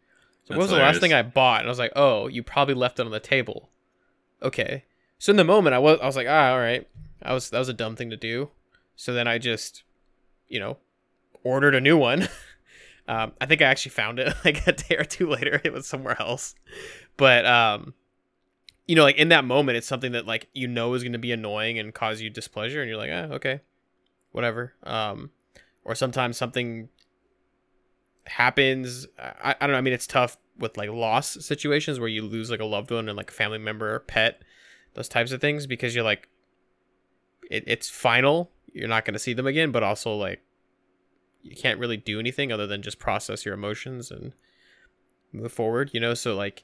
So 0.45 0.55
what 0.55 0.61
was 0.61 0.69
hilarious. 0.69 0.87
the 0.87 0.93
last 0.93 1.01
thing 1.01 1.13
I 1.13 1.21
bought? 1.21 1.61
And 1.61 1.69
I 1.69 1.71
was 1.71 1.79
like, 1.79 1.93
"Oh, 1.95 2.27
you 2.27 2.43
probably 2.43 2.75
left 2.75 2.99
it 2.99 3.05
on 3.05 3.11
the 3.11 3.19
table." 3.19 3.69
okay. 4.41 4.85
So 5.17 5.31
in 5.31 5.37
the 5.37 5.43
moment, 5.43 5.73
I 5.73 5.79
was 5.79 5.99
I 6.01 6.05
was 6.05 6.15
like, 6.15 6.27
ah, 6.29 6.51
all 6.51 6.59
right. 6.59 6.87
I 7.21 7.33
was 7.33 7.49
that 7.49 7.59
was 7.59 7.69
a 7.69 7.73
dumb 7.73 7.95
thing 7.95 8.09
to 8.09 8.17
do. 8.17 8.49
So 8.95 9.13
then 9.13 9.27
I 9.27 9.37
just, 9.37 9.83
you 10.47 10.59
know, 10.59 10.77
ordered 11.43 11.75
a 11.75 11.81
new 11.81 11.97
one. 11.97 12.29
um, 13.07 13.33
I 13.39 13.45
think 13.45 13.61
I 13.61 13.65
actually 13.65 13.91
found 13.91 14.19
it 14.19 14.33
like 14.45 14.65
a 14.67 14.73
day 14.73 14.95
or 14.97 15.03
two 15.03 15.29
later. 15.29 15.61
It 15.63 15.73
was 15.73 15.87
somewhere 15.87 16.19
else, 16.21 16.55
but 17.19 17.45
um, 17.45 17.93
you 18.87 18.95
know, 18.95 19.03
like 19.03 19.17
in 19.17 19.27
that 19.29 19.43
moment, 19.43 19.77
it's 19.77 19.85
something 19.85 20.13
that 20.13 20.25
like 20.25 20.47
you 20.53 20.67
know 20.67 20.93
is 20.93 21.03
going 21.03 21.13
to 21.13 21.19
be 21.19 21.33
annoying 21.33 21.77
and 21.77 21.93
cause 21.93 22.21
you 22.21 22.29
displeasure, 22.29 22.81
and 22.81 22.89
you're 22.89 22.97
like, 22.97 23.11
ah, 23.13 23.35
okay, 23.35 23.59
whatever. 24.31 24.73
Um, 24.83 25.31
or 25.83 25.93
sometimes 25.95 26.37
something 26.37 26.87
happens. 28.25 29.05
I, 29.19 29.55
I 29.59 29.67
don't 29.67 29.73
know. 29.73 29.77
I 29.77 29.81
mean, 29.81 29.93
it's 29.93 30.07
tough 30.07 30.37
with 30.57 30.77
like 30.77 30.89
loss 30.89 31.45
situations 31.45 31.99
where 31.99 32.09
you 32.09 32.21
lose 32.21 32.49
like 32.49 32.61
a 32.61 32.65
loved 32.65 32.91
one 32.91 33.09
and 33.09 33.17
like 33.17 33.31
a 33.31 33.33
family 33.33 33.57
member 33.57 33.93
or 33.93 33.99
pet, 33.99 34.41
those 34.93 35.09
types 35.09 35.33
of 35.33 35.41
things, 35.41 35.67
because 35.67 35.93
you're 35.93 36.03
like, 36.03 36.29
it, 37.51 37.63
it's 37.67 37.89
final. 37.89 38.51
You're 38.71 38.87
not 38.87 39.03
going 39.03 39.13
to 39.13 39.19
see 39.19 39.33
them 39.33 39.47
again, 39.47 39.71
but 39.71 39.83
also 39.83 40.15
like, 40.15 40.41
you 41.41 41.55
can't 41.55 41.79
really 41.79 41.97
do 41.97 42.19
anything 42.19 42.51
other 42.51 42.67
than 42.67 42.81
just 42.81 42.99
process 42.99 43.45
your 43.45 43.53
emotions 43.53 44.11
and 44.11 44.33
move 45.31 45.51
forward, 45.51 45.91
you 45.93 45.99
know? 45.99 46.13
So 46.13 46.35
like, 46.35 46.63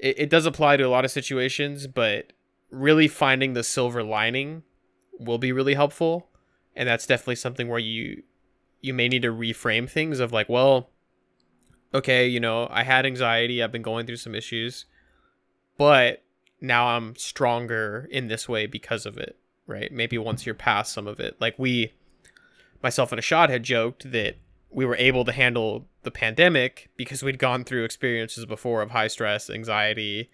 it, 0.00 0.18
it 0.18 0.30
does 0.30 0.46
apply 0.46 0.76
to 0.76 0.84
a 0.84 0.88
lot 0.88 1.04
of 1.04 1.10
situations, 1.10 1.86
but 1.86 2.32
really 2.70 3.08
finding 3.08 3.52
the 3.52 3.64
silver 3.64 4.02
lining 4.02 4.62
will 5.18 5.38
be 5.38 5.52
really 5.52 5.74
helpful. 5.74 6.28
And 6.74 6.88
that's 6.88 7.06
definitely 7.06 7.36
something 7.36 7.68
where 7.68 7.78
you, 7.78 8.22
you 8.80 8.94
may 8.94 9.08
need 9.08 9.22
to 9.22 9.32
reframe 9.32 9.88
things 9.88 10.20
of 10.20 10.32
like, 10.32 10.48
well, 10.48 10.90
okay, 11.92 12.26
you 12.26 12.40
know, 12.40 12.68
I 12.70 12.84
had 12.84 13.04
anxiety, 13.04 13.62
I've 13.62 13.72
been 13.72 13.82
going 13.82 14.06
through 14.06 14.16
some 14.16 14.34
issues, 14.34 14.86
but 15.76 16.22
now 16.60 16.88
I'm 16.88 17.16
stronger 17.16 18.08
in 18.10 18.28
this 18.28 18.48
way 18.48 18.66
because 18.66 19.06
of 19.06 19.18
it, 19.18 19.36
right? 19.66 19.90
Maybe 19.92 20.16
once 20.18 20.46
you're 20.46 20.54
past 20.54 20.92
some 20.92 21.06
of 21.06 21.20
it. 21.20 21.36
Like 21.40 21.58
we 21.58 21.92
myself 22.82 23.12
and 23.12 23.20
Ashad 23.20 23.50
had 23.50 23.62
joked 23.62 24.10
that 24.12 24.36
we 24.70 24.86
were 24.86 24.96
able 24.96 25.24
to 25.24 25.32
handle 25.32 25.88
the 26.02 26.10
pandemic 26.10 26.90
because 26.96 27.22
we'd 27.22 27.38
gone 27.38 27.64
through 27.64 27.84
experiences 27.84 28.46
before 28.46 28.82
of 28.82 28.90
high 28.90 29.08
stress, 29.08 29.50
anxiety, 29.50 30.30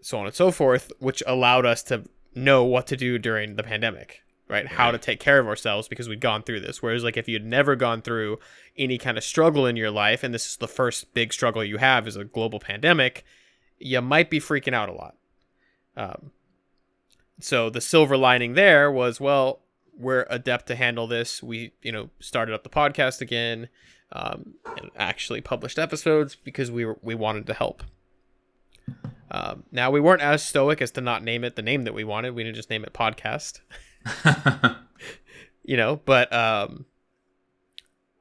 so 0.00 0.18
on 0.18 0.26
and 0.26 0.34
so 0.34 0.50
forth, 0.50 0.92
which 0.98 1.22
allowed 1.26 1.66
us 1.66 1.82
to 1.84 2.04
know 2.34 2.64
what 2.64 2.86
to 2.86 2.96
do 2.96 3.18
during 3.18 3.56
the 3.56 3.62
pandemic, 3.62 4.22
right? 4.48 4.66
How 4.66 4.90
to 4.90 4.98
take 4.98 5.20
care 5.20 5.38
of 5.38 5.48
ourselves 5.48 5.88
because 5.88 6.08
we'd 6.08 6.20
gone 6.20 6.42
through 6.42 6.60
this. 6.60 6.82
Whereas, 6.82 7.02
like, 7.02 7.16
if 7.16 7.28
you'd 7.28 7.44
never 7.44 7.76
gone 7.76 8.02
through 8.02 8.38
any 8.76 8.98
kind 8.98 9.16
of 9.16 9.24
struggle 9.24 9.66
in 9.66 9.76
your 9.76 9.90
life, 9.90 10.22
and 10.22 10.34
this 10.34 10.46
is 10.46 10.56
the 10.56 10.68
first 10.68 11.14
big 11.14 11.32
struggle 11.32 11.64
you 11.64 11.78
have 11.78 12.06
is 12.06 12.16
a 12.16 12.24
global 12.24 12.60
pandemic, 12.60 13.24
you 13.78 14.00
might 14.00 14.30
be 14.30 14.40
freaking 14.40 14.74
out 14.74 14.88
a 14.88 14.92
lot. 14.92 15.16
Um, 15.96 16.30
so 17.40 17.70
the 17.70 17.80
silver 17.80 18.16
lining 18.16 18.54
there 18.54 18.90
was, 18.90 19.20
well, 19.20 19.60
we're 19.96 20.26
adept 20.28 20.66
to 20.66 20.76
handle 20.76 21.06
this. 21.06 21.42
We, 21.42 21.72
you 21.82 21.92
know, 21.92 22.10
started 22.20 22.54
up 22.54 22.62
the 22.62 22.68
podcast 22.68 23.20
again, 23.20 23.68
um, 24.12 24.54
and 24.76 24.90
actually 24.96 25.40
published 25.40 25.78
episodes 25.78 26.34
because 26.36 26.70
we 26.70 26.84
were 26.84 26.98
we 27.02 27.14
wanted 27.14 27.46
to 27.46 27.54
help. 27.54 27.82
Um, 29.30 29.64
now 29.72 29.90
we 29.90 30.00
weren't 30.00 30.22
as 30.22 30.44
stoic 30.44 30.80
as 30.80 30.92
to 30.92 31.00
not 31.00 31.22
name 31.22 31.44
it 31.44 31.56
the 31.56 31.62
name 31.62 31.84
that 31.84 31.94
we 31.94 32.04
wanted. 32.04 32.34
We 32.34 32.44
didn't 32.44 32.56
just 32.56 32.70
name 32.70 32.84
it 32.84 32.92
podcast, 32.92 33.60
you 35.64 35.76
know. 35.76 36.00
But 36.04 36.32
um, 36.32 36.86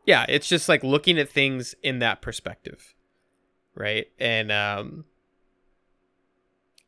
yeah, 0.06 0.26
it's 0.28 0.48
just 0.48 0.68
like 0.68 0.84
looking 0.84 1.20
at 1.20 1.30
things 1.30 1.76
in 1.84 2.00
that 2.00 2.22
perspective, 2.22 2.96
right? 3.76 4.08
And 4.20 4.52
um, 4.52 5.06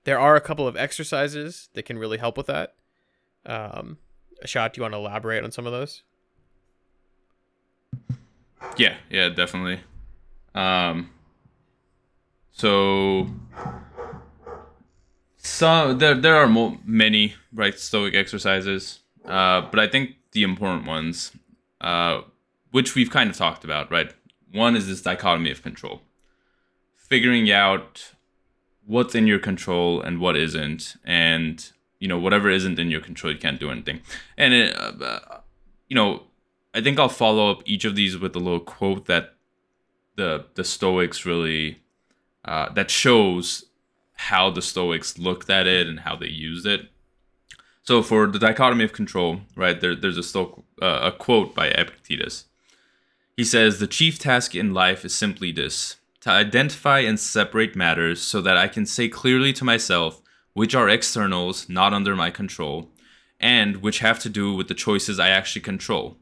there 0.04 0.20
are 0.20 0.36
a 0.36 0.42
couple 0.42 0.68
of 0.68 0.76
exercises 0.76 1.70
that 1.74 1.84
can 1.84 1.98
really 2.00 2.18
help 2.18 2.38
with 2.38 2.48
that. 2.48 2.74
Um, 3.46 3.98
shot. 4.46 4.74
Do 4.74 4.80
you 4.80 4.84
want 4.84 4.94
to 4.94 4.98
elaborate 4.98 5.44
on 5.44 5.52
some 5.52 5.66
of 5.66 5.72
those? 5.72 6.04
Yeah, 8.78 8.96
yeah, 9.10 9.30
definitely. 9.30 9.80
Um, 10.54 11.12
so 12.52 13.28
some 15.38 15.98
there 16.00 16.16
there 16.16 16.36
are 16.36 16.48
mo- 16.48 16.78
many 16.86 17.36
right 17.54 17.78
stoic 17.80 18.16
exercises, 18.16 19.00
uh, 19.26 19.62
but 19.62 19.80
I 19.80 19.88
think 19.88 20.16
the 20.32 20.44
important 20.44 20.86
ones, 20.86 21.32
uh, 21.82 22.22
which 22.72 22.96
we've 22.96 23.10
kind 23.12 23.30
of 23.30 23.38
talked 23.38 23.64
about, 23.64 23.92
right? 23.92 24.14
One 24.52 24.76
is 24.76 24.88
this 24.88 25.02
dichotomy 25.02 25.52
of 25.52 25.62
control, 25.62 26.02
figuring 26.96 27.52
out 27.52 28.14
what's 28.86 29.16
in 29.16 29.28
your 29.28 29.40
control 29.40 30.02
and 30.02 30.20
what 30.20 30.36
isn't, 30.36 30.96
and 31.04 31.72
you 32.00 32.08
know 32.08 32.18
whatever 32.20 32.50
isn't 32.50 32.80
in 32.80 32.90
your 32.90 33.02
control, 33.02 33.34
you 33.34 33.40
can't 33.40 33.60
do 33.60 33.70
anything. 33.70 34.02
And 34.38 34.54
it, 34.54 34.76
uh, 34.78 35.20
you 35.88 35.96
know, 35.96 36.24
I 36.78 36.82
think 36.82 37.00
I'll 37.00 37.10
follow 37.10 37.50
up 37.50 37.64
each 37.66 37.86
of 37.86 37.96
these 37.96 38.20
with 38.20 38.36
a 38.36 38.40
little 38.40 38.60
quote 38.60 39.08
that 39.08 39.34
the 40.16 40.46
the 40.54 40.64
Stoics 40.64 41.26
really 41.26 41.80
uh, 42.46 42.72
that 42.74 42.92
shows 42.92 43.66
how 44.14 44.52
the 44.52 44.62
Stoics 44.62 45.18
looked 45.18 45.50
at 45.50 45.66
it 45.66 45.88
and 45.88 46.02
how 46.02 46.16
they 46.16 46.28
used 46.28 46.68
it. 46.68 46.92
So 47.82 48.04
for 48.04 48.28
the 48.28 48.38
dichotomy 48.38 48.84
of 48.84 48.94
control, 48.94 49.42
right 49.56 49.82
there, 49.82 49.96
there's 49.96 50.20
a 50.20 50.24
Stoic, 50.24 50.52
uh, 50.80 51.00
a 51.02 51.12
quote 51.12 51.56
by 51.56 51.70
Epictetus. 51.70 52.46
He 53.36 53.44
says, 53.44 53.80
"The 53.80 53.88
chief 53.88 54.20
task 54.20 54.54
in 54.54 54.76
life 54.76 55.04
is 55.04 55.16
simply 55.16 55.52
this: 55.52 55.96
to 56.22 56.30
identify 56.30 57.00
and 57.00 57.20
separate 57.20 57.76
matters 57.76 58.22
so 58.22 58.40
that 58.42 58.58
I 58.58 58.68
can 58.68 58.86
say 58.86 59.10
clearly 59.10 59.52
to 59.54 59.66
myself 59.66 60.22
which 60.54 60.76
are 60.76 60.90
externals 60.90 61.68
not 61.68 61.94
under 61.94 62.16
my 62.16 62.30
control, 62.30 62.92
and 63.40 63.78
which 63.78 64.00
have 64.00 64.20
to 64.20 64.30
do 64.30 64.54
with 64.54 64.68
the 64.68 64.76
choices 64.86 65.20
I 65.20 65.30
actually 65.30 65.64
control." 65.64 66.20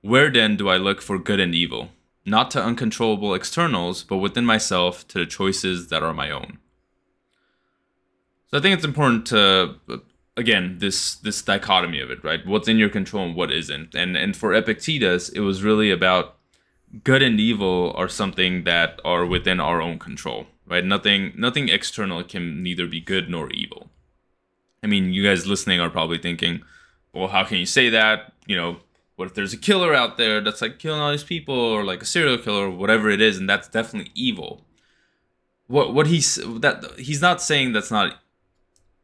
Where 0.00 0.30
then 0.30 0.56
do 0.56 0.68
I 0.68 0.76
look 0.76 1.00
for 1.02 1.18
good 1.18 1.40
and 1.40 1.54
evil? 1.54 1.90
Not 2.24 2.50
to 2.52 2.62
uncontrollable 2.62 3.34
externals, 3.34 4.04
but 4.04 4.18
within 4.18 4.44
myself 4.44 5.06
to 5.08 5.18
the 5.20 5.26
choices 5.26 5.88
that 5.88 6.02
are 6.02 6.14
my 6.14 6.30
own. 6.30 6.58
So 8.50 8.58
I 8.58 8.60
think 8.60 8.76
it's 8.76 8.84
important 8.84 9.26
to 9.26 9.76
again 10.36 10.76
this 10.78 11.16
this 11.16 11.42
dichotomy 11.42 12.00
of 12.00 12.10
it, 12.10 12.22
right? 12.24 12.46
What's 12.46 12.68
in 12.68 12.78
your 12.78 12.88
control 12.88 13.26
and 13.26 13.34
what 13.36 13.52
isn't. 13.52 13.94
And 13.94 14.16
and 14.16 14.36
for 14.36 14.54
Epictetus, 14.54 15.28
it 15.30 15.40
was 15.40 15.62
really 15.62 15.90
about 15.90 16.36
good 17.04 17.22
and 17.22 17.38
evil 17.38 17.92
are 17.96 18.08
something 18.08 18.64
that 18.64 19.00
are 19.04 19.26
within 19.26 19.60
our 19.60 19.82
own 19.82 19.98
control, 19.98 20.46
right? 20.66 20.84
Nothing 20.84 21.32
nothing 21.36 21.68
external 21.68 22.22
can 22.24 22.62
neither 22.62 22.86
be 22.86 23.00
good 23.00 23.28
nor 23.28 23.50
evil. 23.50 23.90
I 24.82 24.86
mean, 24.86 25.12
you 25.12 25.24
guys 25.24 25.46
listening 25.46 25.80
are 25.80 25.90
probably 25.90 26.18
thinking, 26.18 26.62
well, 27.12 27.28
how 27.28 27.44
can 27.44 27.58
you 27.58 27.66
say 27.66 27.90
that? 27.90 28.32
You 28.46 28.56
know, 28.56 28.76
what 29.18 29.26
if 29.26 29.34
there's 29.34 29.52
a 29.52 29.56
killer 29.56 29.92
out 29.94 30.16
there 30.16 30.40
that's 30.40 30.62
like 30.62 30.78
killing 30.78 31.00
all 31.00 31.10
these 31.10 31.24
people 31.24 31.52
or 31.52 31.82
like 31.82 32.00
a 32.00 32.06
serial 32.06 32.38
killer 32.38 32.66
or 32.66 32.70
whatever 32.70 33.10
it 33.10 33.20
is 33.20 33.36
and 33.36 33.50
that's 33.50 33.66
definitely 33.66 34.12
evil? 34.14 34.64
What 35.66 35.92
what 35.92 36.06
he's 36.06 36.36
that 36.36 36.84
he's 36.96 37.20
not 37.20 37.42
saying 37.42 37.72
that's 37.72 37.90
not 37.90 38.20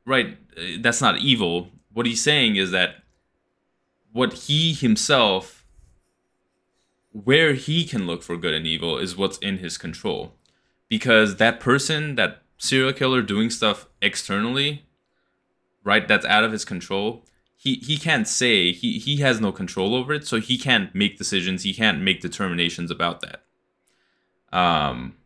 right 0.06 0.38
eh, 0.56 0.76
that's 0.80 1.00
not 1.00 1.18
evil. 1.18 1.70
What 1.92 2.06
he's 2.06 2.22
saying 2.22 2.54
is 2.54 2.70
that 2.70 3.02
what 4.12 4.34
he 4.44 4.72
himself 4.72 5.66
where 7.10 7.54
he 7.54 7.84
can 7.84 8.06
look 8.06 8.22
for 8.22 8.36
good 8.36 8.54
and 8.54 8.68
evil 8.68 8.98
is 8.98 9.16
what's 9.16 9.38
in 9.38 9.58
his 9.58 9.76
control. 9.76 10.34
Because 10.88 11.36
that 11.36 11.58
person 11.58 12.14
that 12.14 12.42
serial 12.56 12.92
killer 12.92 13.20
doing 13.20 13.50
stuff 13.50 13.88
externally 14.00 14.84
right 15.82 16.06
that's 16.06 16.24
out 16.24 16.44
of 16.44 16.52
his 16.52 16.64
control 16.64 17.24
he 17.64 17.76
he 17.76 17.96
can't 17.96 18.28
say 18.28 18.72
he 18.72 18.98
he 18.98 19.16
has 19.16 19.40
no 19.40 19.50
control 19.50 19.94
over 19.94 20.12
it 20.12 20.26
so 20.26 20.38
he 20.38 20.58
can't 20.58 20.94
make 20.94 21.16
decisions 21.16 21.62
he 21.62 21.72
can't 21.72 22.00
make 22.02 22.20
determinations 22.20 22.90
about 22.90 23.22
that. 23.22 23.42
Um 24.56 25.16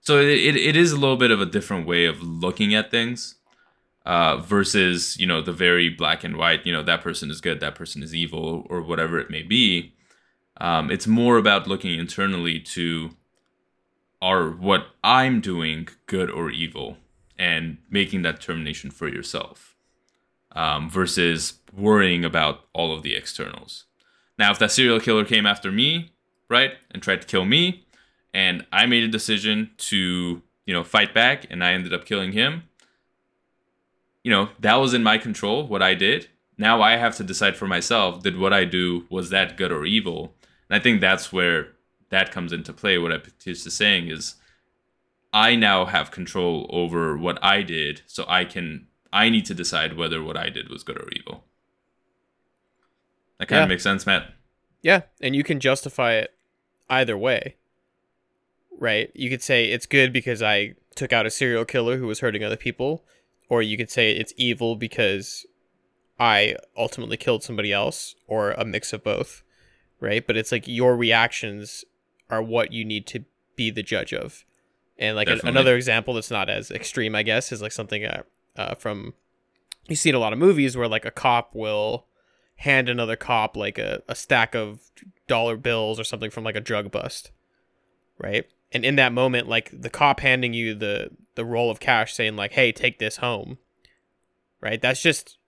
so 0.00 0.18
it, 0.18 0.26
it, 0.26 0.56
it 0.56 0.76
is 0.76 0.90
a 0.90 0.98
little 0.98 1.16
bit 1.16 1.30
of 1.30 1.40
a 1.40 1.46
different 1.46 1.86
way 1.86 2.04
of 2.06 2.20
looking 2.20 2.74
at 2.74 2.90
things 2.90 3.36
uh 4.04 4.38
versus 4.38 5.16
you 5.18 5.26
know 5.26 5.40
the 5.40 5.52
very 5.52 5.88
black 5.88 6.24
and 6.24 6.36
white 6.36 6.66
you 6.66 6.72
know 6.72 6.82
that 6.82 7.00
person 7.00 7.30
is 7.30 7.40
good 7.40 7.60
that 7.60 7.76
person 7.76 8.02
is 8.02 8.12
evil 8.12 8.66
or 8.68 8.82
whatever 8.82 9.18
it 9.18 9.30
may 9.30 9.42
be. 9.42 9.94
Um 10.56 10.90
it's 10.90 11.06
more 11.06 11.38
about 11.38 11.68
looking 11.68 11.96
internally 11.96 12.58
to 12.76 13.16
are 14.20 14.50
what 14.50 14.86
i'm 15.02 15.40
doing 15.40 15.88
good 16.06 16.30
or 16.30 16.50
evil 16.50 16.96
and 17.38 17.78
making 17.90 18.22
that 18.22 18.38
determination 18.38 18.90
for 18.90 19.08
yourself 19.08 19.71
um, 20.54 20.88
versus 20.90 21.54
worrying 21.72 22.24
about 22.24 22.64
all 22.72 22.94
of 22.94 23.02
the 23.02 23.14
externals. 23.14 23.84
Now, 24.38 24.50
if 24.50 24.58
that 24.58 24.72
serial 24.72 25.00
killer 25.00 25.24
came 25.24 25.46
after 25.46 25.70
me, 25.70 26.12
right, 26.48 26.72
and 26.90 27.02
tried 27.02 27.22
to 27.22 27.26
kill 27.26 27.44
me, 27.44 27.86
and 28.34 28.66
I 28.72 28.86
made 28.86 29.04
a 29.04 29.08
decision 29.08 29.70
to, 29.78 30.42
you 30.66 30.74
know, 30.74 30.84
fight 30.84 31.14
back 31.14 31.46
and 31.50 31.62
I 31.62 31.72
ended 31.72 31.92
up 31.92 32.04
killing 32.04 32.32
him, 32.32 32.64
you 34.22 34.30
know, 34.30 34.50
that 34.60 34.76
was 34.76 34.94
in 34.94 35.02
my 35.02 35.18
control, 35.18 35.66
what 35.66 35.82
I 35.82 35.94
did. 35.94 36.28
Now 36.56 36.80
I 36.80 36.96
have 36.96 37.16
to 37.16 37.24
decide 37.24 37.56
for 37.56 37.66
myself 37.66 38.22
did 38.22 38.38
what 38.38 38.52
I 38.52 38.64
do, 38.64 39.06
was 39.10 39.30
that 39.30 39.56
good 39.56 39.72
or 39.72 39.84
evil? 39.84 40.34
And 40.68 40.80
I 40.80 40.82
think 40.82 41.00
that's 41.00 41.32
where 41.32 41.72
that 42.10 42.30
comes 42.30 42.52
into 42.52 42.72
play. 42.72 42.98
What 42.98 43.12
Epictetus 43.12 43.66
is 43.66 43.74
saying 43.74 44.08
is, 44.08 44.36
I 45.32 45.56
now 45.56 45.86
have 45.86 46.10
control 46.10 46.68
over 46.70 47.16
what 47.16 47.42
I 47.42 47.62
did, 47.62 48.02
so 48.06 48.24
I 48.28 48.44
can 48.44 48.86
I 49.12 49.28
need 49.28 49.44
to 49.46 49.54
decide 49.54 49.96
whether 49.96 50.22
what 50.22 50.36
I 50.36 50.48
did 50.48 50.68
was 50.70 50.82
good 50.82 50.96
or 50.98 51.08
evil. 51.12 51.44
That 53.38 53.48
kind 53.48 53.58
Yeah. 53.58 53.62
of 53.64 53.68
makes 53.68 53.82
sense, 53.82 54.06
Matt. 54.06 54.32
Yeah, 54.82 55.02
and 55.20 55.36
you 55.36 55.44
can 55.44 55.60
justify 55.60 56.14
it 56.14 56.34
either 56.88 57.16
way. 57.16 57.56
Right? 58.78 59.10
You 59.14 59.30
could 59.30 59.42
say 59.42 59.66
it's 59.66 59.86
good 59.86 60.12
because 60.12 60.42
I 60.42 60.74
took 60.96 61.12
out 61.12 61.26
a 61.26 61.30
serial 61.30 61.64
killer 61.64 61.98
who 61.98 62.06
was 62.06 62.20
hurting 62.20 62.42
other 62.42 62.56
people, 62.56 63.04
or 63.48 63.62
you 63.62 63.76
could 63.76 63.90
say 63.90 64.12
it's 64.12 64.32
evil 64.36 64.76
because 64.76 65.46
I 66.18 66.56
ultimately 66.76 67.16
killed 67.16 67.42
somebody 67.42 67.72
else, 67.72 68.14
or 68.26 68.52
a 68.52 68.64
mix 68.64 68.92
of 68.92 69.04
both. 69.04 69.42
Right? 70.00 70.26
But 70.26 70.36
it's 70.36 70.50
like 70.50 70.66
your 70.66 70.96
reactions 70.96 71.84
are 72.28 72.42
what 72.42 72.72
you 72.72 72.84
need 72.84 73.06
to 73.08 73.24
be 73.56 73.70
the 73.70 73.82
judge 73.82 74.12
of. 74.12 74.44
And 74.98 75.16
like 75.16 75.28
Definitely. 75.28 75.50
another 75.50 75.76
example 75.76 76.14
that's 76.14 76.30
not 76.30 76.48
as 76.48 76.70
extreme, 76.70 77.14
I 77.14 77.22
guess, 77.22 77.52
is 77.52 77.62
like 77.62 77.72
something 77.72 78.04
uh, 78.04 78.22
uh, 78.56 78.74
from 78.74 79.14
you 79.88 79.96
see 79.96 80.10
in 80.10 80.14
a 80.14 80.18
lot 80.18 80.32
of 80.32 80.38
movies 80.38 80.76
where 80.76 80.88
like 80.88 81.04
a 81.04 81.10
cop 81.10 81.54
will 81.54 82.06
hand 82.56 82.88
another 82.88 83.16
cop 83.16 83.56
like 83.56 83.78
a, 83.78 84.02
a 84.08 84.14
stack 84.14 84.54
of 84.54 84.80
dollar 85.26 85.56
bills 85.56 85.98
or 85.98 86.04
something 86.04 86.30
from 86.30 86.44
like 86.44 86.56
a 86.56 86.60
drug 86.60 86.90
bust 86.90 87.30
right? 88.18 88.44
And 88.70 88.84
in 88.84 88.96
that 88.96 89.12
moment 89.12 89.48
like 89.48 89.70
the 89.72 89.90
cop 89.90 90.20
handing 90.20 90.54
you 90.54 90.74
the 90.74 91.10
the 91.34 91.44
roll 91.44 91.70
of 91.70 91.80
cash 91.80 92.14
saying 92.14 92.36
like 92.36 92.52
hey 92.52 92.72
take 92.72 92.98
this 92.98 93.18
home 93.18 93.58
right? 94.60 94.80
That's 94.80 95.02
just 95.02 95.38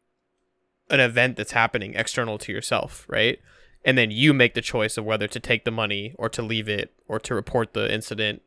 an 0.91 1.01
event 1.01 1.37
that's 1.37 1.53
happening 1.53 1.95
external 1.95 2.39
to 2.39 2.53
yourself 2.53 3.07
right? 3.09 3.39
And 3.85 3.99
then 3.99 4.11
you 4.11 4.33
make 4.33 4.55
the 4.55 4.63
choice 4.63 4.97
of 4.97 5.05
whether 5.05 5.29
to 5.29 5.39
take 5.39 5.65
the 5.65 5.71
money 5.71 6.15
or 6.19 6.29
to 6.31 6.43
leave 6.43 6.69
it 6.69 6.95
or 7.07 7.21
to 7.21 7.35
report 7.35 7.75
the 7.75 7.93
incident. 7.93 8.41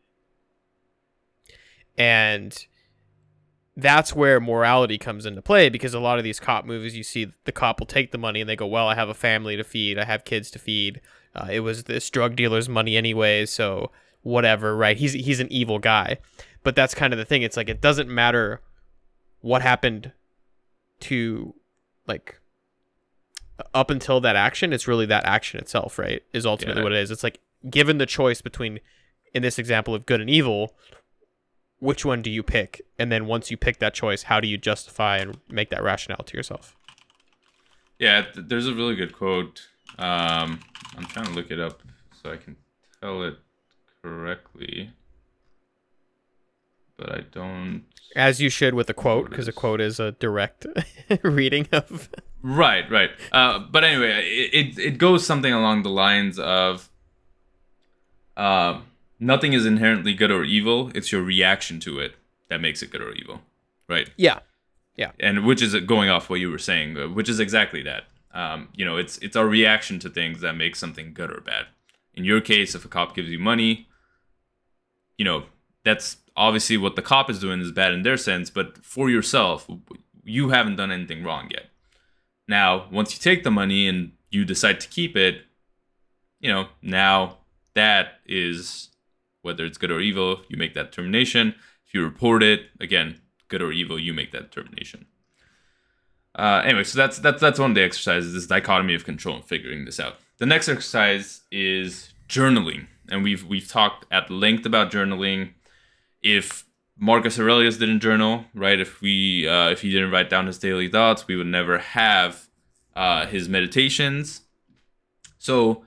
And 1.95 2.65
that's 3.79 4.15
where 4.15 4.39
morality 4.39 4.97
comes 4.97 5.25
into 5.25 5.41
play 5.41 5.69
because 5.69 5.93
a 5.93 5.99
lot 5.99 6.17
of 6.17 6.23
these 6.23 6.39
cop 6.39 6.65
movies 6.65 6.97
you 6.97 7.03
see 7.03 7.31
the 7.45 7.51
cop 7.51 7.79
will 7.79 7.85
take 7.85 8.11
the 8.11 8.17
money 8.17 8.41
and 8.41 8.49
they 8.49 8.55
go 8.55 8.65
well 8.65 8.87
i 8.87 8.95
have 8.95 9.07
a 9.07 9.13
family 9.13 9.55
to 9.55 9.63
feed 9.63 9.99
i 9.99 10.03
have 10.03 10.25
kids 10.25 10.49
to 10.49 10.57
feed 10.57 10.99
uh, 11.35 11.47
it 11.51 11.59
was 11.59 11.83
this 11.83 12.09
drug 12.09 12.35
dealer's 12.35 12.67
money 12.67 12.97
anyway, 12.97 13.45
so 13.45 13.91
whatever, 14.23 14.75
right? 14.75 14.97
He's 14.97 15.13
he's 15.13 15.39
an 15.39 15.51
evil 15.51 15.77
guy. 15.77 16.17
But 16.63 16.75
that's 16.75 16.95
kind 16.95 17.13
of 17.13 17.19
the 17.19 17.25
thing. 17.25 17.43
It's 17.43 17.55
like 17.55 17.69
it 17.69 17.79
doesn't 17.79 18.09
matter 18.09 18.59
what 19.41 19.61
happened 19.61 20.13
to 21.01 21.53
like 22.07 22.39
up 23.75 23.91
until 23.91 24.19
that 24.21 24.35
action, 24.35 24.73
it's 24.73 24.87
really 24.87 25.05
that 25.07 25.25
action 25.27 25.59
itself, 25.59 25.99
right? 25.99 26.23
Is 26.33 26.43
ultimately 26.45 26.79
Yeah. 26.81 26.83
what 26.85 26.93
it 26.93 26.99
is. 26.99 27.11
It's 27.11 27.23
like 27.23 27.39
given 27.69 27.99
the 27.99 28.07
choice 28.07 28.41
between 28.41 28.79
in 29.33 29.43
this 29.43 29.59
example 29.59 29.93
of 29.93 30.07
good 30.07 30.21
and 30.21 30.29
evil, 30.31 30.75
which 31.79 32.05
one 32.05 32.21
do 32.21 32.29
you 32.29 32.43
pick? 32.43 32.81
And 32.97 33.11
then 33.11 33.25
once 33.25 33.51
you 33.51 33.57
pick 33.57 33.79
that 33.79 33.93
choice, 33.93 34.23
how 34.23 34.39
do 34.39 34.47
you 34.47 34.57
justify 34.57 35.17
and 35.17 35.37
make 35.49 35.69
that 35.69 35.83
rationale 35.83 36.23
to 36.23 36.37
yourself? 36.37 36.75
Yeah, 37.99 38.21
th- 38.21 38.47
there's 38.47 38.67
a 38.67 38.73
really 38.73 38.95
good 38.95 39.13
quote. 39.13 39.67
Um, 39.97 40.59
I'm 40.95 41.05
trying 41.05 41.25
to 41.25 41.31
look 41.31 41.51
it 41.51 41.59
up 41.59 41.81
so 42.21 42.31
I 42.31 42.37
can 42.37 42.55
tell 43.01 43.23
it 43.23 43.35
correctly, 44.01 44.91
but 46.97 47.11
I 47.11 47.21
don't. 47.31 47.85
As 48.15 48.41
you 48.41 48.49
should 48.49 48.73
with 48.73 48.89
a 48.89 48.93
quote, 48.93 49.29
because 49.29 49.47
a 49.47 49.51
quote 49.51 49.81
is 49.81 49.99
a 49.99 50.13
direct 50.13 50.65
reading 51.23 51.67
of. 51.71 52.09
Right, 52.41 52.89
right. 52.89 53.11
Uh, 53.31 53.59
but 53.59 53.83
anyway, 53.83 54.23
it, 54.25 54.53
it 54.53 54.79
it 54.79 54.97
goes 54.97 55.25
something 55.25 55.51
along 55.51 55.83
the 55.83 55.89
lines 55.89 56.39
of, 56.39 56.89
uh, 58.35 58.81
nothing 59.19 59.53
is 59.53 59.65
inherently 59.65 60.13
good 60.13 60.31
or 60.31 60.43
evil. 60.43 60.91
It's 60.95 61.11
your 61.11 61.21
reaction 61.21 61.79
to 61.81 61.99
it 61.99 62.15
that 62.49 62.61
makes 62.61 62.81
it 62.81 62.91
good 62.91 63.01
or 63.01 63.11
evil, 63.13 63.41
right? 63.87 64.09
Yeah. 64.17 64.39
Yeah. 64.95 65.11
And 65.19 65.45
which 65.45 65.61
is 65.61 65.75
going 65.81 66.09
off 66.09 66.29
what 66.29 66.39
you 66.39 66.49
were 66.49 66.57
saying, 66.57 66.97
uh, 66.97 67.07
which 67.07 67.29
is 67.29 67.39
exactly 67.39 67.83
that. 67.83 68.05
Um, 68.33 68.69
you 68.75 68.85
know, 68.85 68.97
it's 68.97 69.17
it's 69.19 69.35
our 69.35 69.47
reaction 69.47 69.99
to 69.99 70.09
things 70.09 70.41
that 70.41 70.53
makes 70.53 70.79
something 70.79 71.13
good 71.13 71.31
or 71.31 71.41
bad. 71.41 71.67
In 72.13 72.23
your 72.23 72.41
case, 72.41 72.75
if 72.75 72.83
a 72.83 72.87
cop 72.87 73.15
gives 73.15 73.29
you 73.29 73.39
money, 73.39 73.87
you 75.17 75.25
know 75.25 75.45
that's 75.83 76.17
obviously 76.35 76.77
what 76.77 76.95
the 76.95 77.01
cop 77.01 77.29
is 77.29 77.39
doing 77.39 77.61
is 77.61 77.71
bad 77.71 77.93
in 77.93 78.03
their 78.03 78.17
sense, 78.17 78.49
but 78.49 78.83
for 78.83 79.09
yourself, 79.09 79.67
you 80.23 80.49
haven't 80.49 80.75
done 80.75 80.91
anything 80.91 81.23
wrong 81.23 81.47
yet. 81.51 81.67
Now, 82.47 82.87
once 82.91 83.13
you 83.13 83.19
take 83.19 83.43
the 83.43 83.51
money 83.51 83.87
and 83.87 84.11
you 84.29 84.45
decide 84.45 84.79
to 84.81 84.87
keep 84.87 85.15
it, 85.15 85.43
you 86.39 86.51
know 86.51 86.67
now 86.81 87.37
that 87.73 88.19
is 88.25 88.89
whether 89.47 89.65
it's 89.65 89.79
good 89.79 89.89
or 89.89 89.99
evil, 89.99 90.41
you 90.49 90.57
make 90.57 90.75
that 90.75 90.91
determination. 90.91 91.55
If 91.87 91.93
you 91.93 92.03
report 92.03 92.43
it, 92.43 92.67
again, 92.79 93.21
good 93.47 93.61
or 93.61 93.71
evil, 93.71 93.97
you 93.97 94.13
make 94.13 94.31
that 94.33 94.51
determination. 94.51 95.07
Uh, 96.35 96.61
anyway, 96.63 96.83
so 96.83 96.97
that's 96.97 97.17
that's 97.17 97.41
that's 97.41 97.57
one 97.57 97.71
of 97.71 97.75
the 97.75 97.81
exercises. 97.81 98.33
This 98.33 98.45
dichotomy 98.45 98.93
of 98.93 99.05
control 99.05 99.37
and 99.37 99.45
figuring 99.45 99.85
this 99.85 99.99
out. 99.99 100.17
The 100.37 100.45
next 100.45 100.69
exercise 100.69 101.41
is 101.51 102.13
journaling, 102.29 102.87
and 103.09 103.23
we've 103.23 103.43
we've 103.43 103.67
talked 103.67 104.05
at 104.11 104.29
length 104.29 104.65
about 104.65 104.91
journaling. 104.91 105.53
If 106.21 106.65
Marcus 106.99 107.39
Aurelius 107.39 107.77
didn't 107.77 108.01
journal, 108.01 108.45
right? 108.53 108.79
If 108.79 109.01
we 109.01 109.47
uh, 109.47 109.69
if 109.69 109.81
he 109.81 109.89
didn't 109.89 110.11
write 110.11 110.29
down 110.29 110.45
his 110.45 110.59
daily 110.59 110.89
thoughts, 110.89 111.25
we 111.25 111.35
would 111.35 111.47
never 111.47 111.79
have 111.79 112.49
uh, 112.95 113.25
his 113.25 113.49
meditations. 113.49 114.41
So 115.39 115.85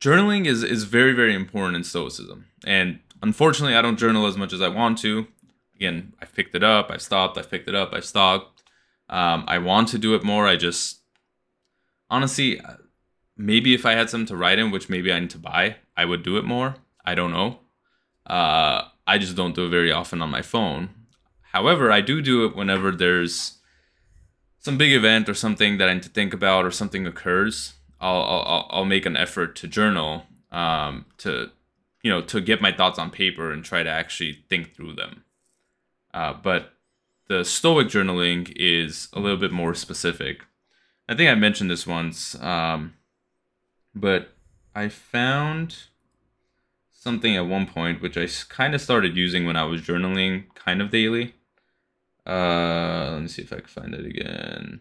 journaling 0.00 0.46
is 0.46 0.62
is 0.62 0.84
very 0.84 1.12
very 1.12 1.34
important 1.34 1.76
in 1.76 1.84
stoicism 1.84 2.46
and 2.66 2.98
unfortunately 3.22 3.74
i 3.74 3.80
don't 3.80 3.98
journal 3.98 4.26
as 4.26 4.36
much 4.36 4.52
as 4.52 4.60
i 4.60 4.68
want 4.68 4.98
to. 4.98 5.26
Again 5.74 6.12
i've 6.20 6.34
picked 6.34 6.54
it 6.54 6.64
up 6.64 6.90
i've 6.90 7.02
stopped 7.02 7.38
i've 7.38 7.50
picked 7.50 7.68
it 7.68 7.74
up 7.74 7.94
i've 7.94 8.04
stopped. 8.04 8.62
Um, 9.08 9.44
i 9.46 9.56
want 9.58 9.88
to 9.88 9.98
do 9.98 10.14
it 10.14 10.24
more 10.24 10.46
i 10.46 10.56
just 10.56 11.00
honestly 12.10 12.60
uh, 12.60 12.74
maybe 13.36 13.72
if 13.72 13.86
i 13.86 13.92
had 13.92 14.10
something 14.10 14.26
to 14.26 14.36
write 14.36 14.58
in 14.58 14.70
which 14.70 14.88
maybe 14.88 15.12
i 15.12 15.20
need 15.20 15.30
to 15.30 15.38
buy 15.38 15.76
i 15.96 16.04
would 16.04 16.22
do 16.22 16.36
it 16.36 16.44
more. 16.44 16.76
I 17.04 17.14
don't 17.14 17.30
know. 17.30 17.60
Uh, 18.26 18.88
i 19.06 19.16
just 19.16 19.36
don't 19.36 19.54
do 19.54 19.66
it 19.66 19.70
very 19.70 19.92
often 19.92 20.20
on 20.20 20.30
my 20.30 20.42
phone. 20.42 20.90
However 21.52 21.92
i 21.92 22.00
do 22.00 22.20
do 22.20 22.44
it 22.44 22.56
whenever 22.56 22.90
there's 22.90 23.58
some 24.58 24.76
big 24.76 24.92
event 24.92 25.28
or 25.28 25.34
something 25.34 25.78
that 25.78 25.88
i 25.88 25.94
need 25.94 26.02
to 26.02 26.08
think 26.08 26.34
about 26.34 26.64
or 26.64 26.72
something 26.72 27.06
occurs 27.06 27.74
I'll 28.00 28.22
I'll, 28.22 28.66
I'll 28.70 28.84
make 28.84 29.06
an 29.06 29.16
effort 29.16 29.56
to 29.56 29.68
journal 29.68 30.24
um, 30.52 31.06
to 31.18 31.50
you 32.06 32.12
know 32.12 32.22
to 32.22 32.40
get 32.40 32.62
my 32.62 32.70
thoughts 32.70 33.00
on 33.00 33.10
paper 33.10 33.50
and 33.50 33.64
try 33.64 33.82
to 33.82 33.90
actually 33.90 34.44
think 34.48 34.76
through 34.76 34.94
them. 34.94 35.24
Uh, 36.14 36.34
but 36.34 36.74
the 37.26 37.44
Stoic 37.44 37.88
journaling 37.88 38.52
is 38.54 39.08
a 39.12 39.18
little 39.18 39.36
bit 39.36 39.50
more 39.50 39.74
specific. 39.74 40.44
I 41.08 41.16
think 41.16 41.28
I 41.28 41.34
mentioned 41.34 41.68
this 41.68 41.84
once, 41.84 42.40
um, 42.40 42.94
but 43.92 44.34
I 44.72 44.88
found 44.88 45.88
something 46.92 47.34
at 47.34 47.48
one 47.48 47.66
point 47.66 48.00
which 48.00 48.16
I 48.16 48.28
kind 48.48 48.72
of 48.72 48.80
started 48.80 49.16
using 49.16 49.44
when 49.44 49.56
I 49.56 49.64
was 49.64 49.82
journaling 49.82 50.54
kind 50.54 50.80
of 50.80 50.92
daily. 50.92 51.34
Uh, 52.24 53.10
let 53.14 53.22
me 53.22 53.26
see 53.26 53.42
if 53.42 53.52
I 53.52 53.56
can 53.56 53.66
find 53.66 53.94
it 53.94 54.06
again. 54.06 54.78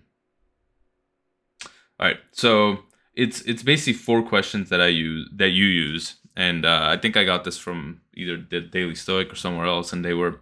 All 1.99 2.05
right, 2.05 2.19
so 2.31 2.83
it's 3.15 3.41
it's 3.41 3.63
basically 3.63 3.93
four 3.93 4.21
questions 4.21 4.69
that 4.69 4.79
I 4.79 4.89
use 4.89 5.27
that 5.35 5.49
you 5.49 5.65
use, 5.65 6.17
and 6.35 6.65
uh, 6.65 6.87
I 6.89 6.97
think 6.97 7.15
I 7.15 7.23
got 7.23 7.43
this 7.43 7.57
from 7.57 8.01
either 8.13 8.37
the 8.37 8.61
Daily 8.61 8.95
Stoic 8.95 9.31
or 9.31 9.35
somewhere 9.35 9.65
else, 9.65 9.93
and 9.93 10.03
they 10.03 10.13
were 10.13 10.41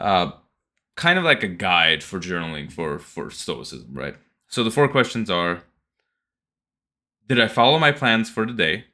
uh, 0.00 0.32
kind 0.96 1.18
of 1.18 1.24
like 1.24 1.42
a 1.42 1.48
guide 1.48 2.02
for 2.02 2.18
journaling 2.18 2.70
for 2.70 2.98
for 2.98 3.30
Stoicism, 3.30 3.90
right? 3.92 4.16
So 4.48 4.64
the 4.64 4.70
four 4.70 4.88
questions 4.88 5.30
are: 5.30 5.62
Did 7.28 7.40
I 7.40 7.48
follow 7.48 7.78
my 7.78 7.92
plans 7.92 8.28
for 8.28 8.44
the 8.44 8.52
day? 8.52 8.86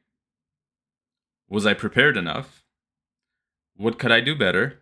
Was 1.49 1.67
I 1.67 1.75
prepared 1.75 2.17
enough? 2.17 2.65
What 3.77 3.99
could 3.99 4.13
I 4.13 4.21
do 4.21 4.37
better? 4.37 4.81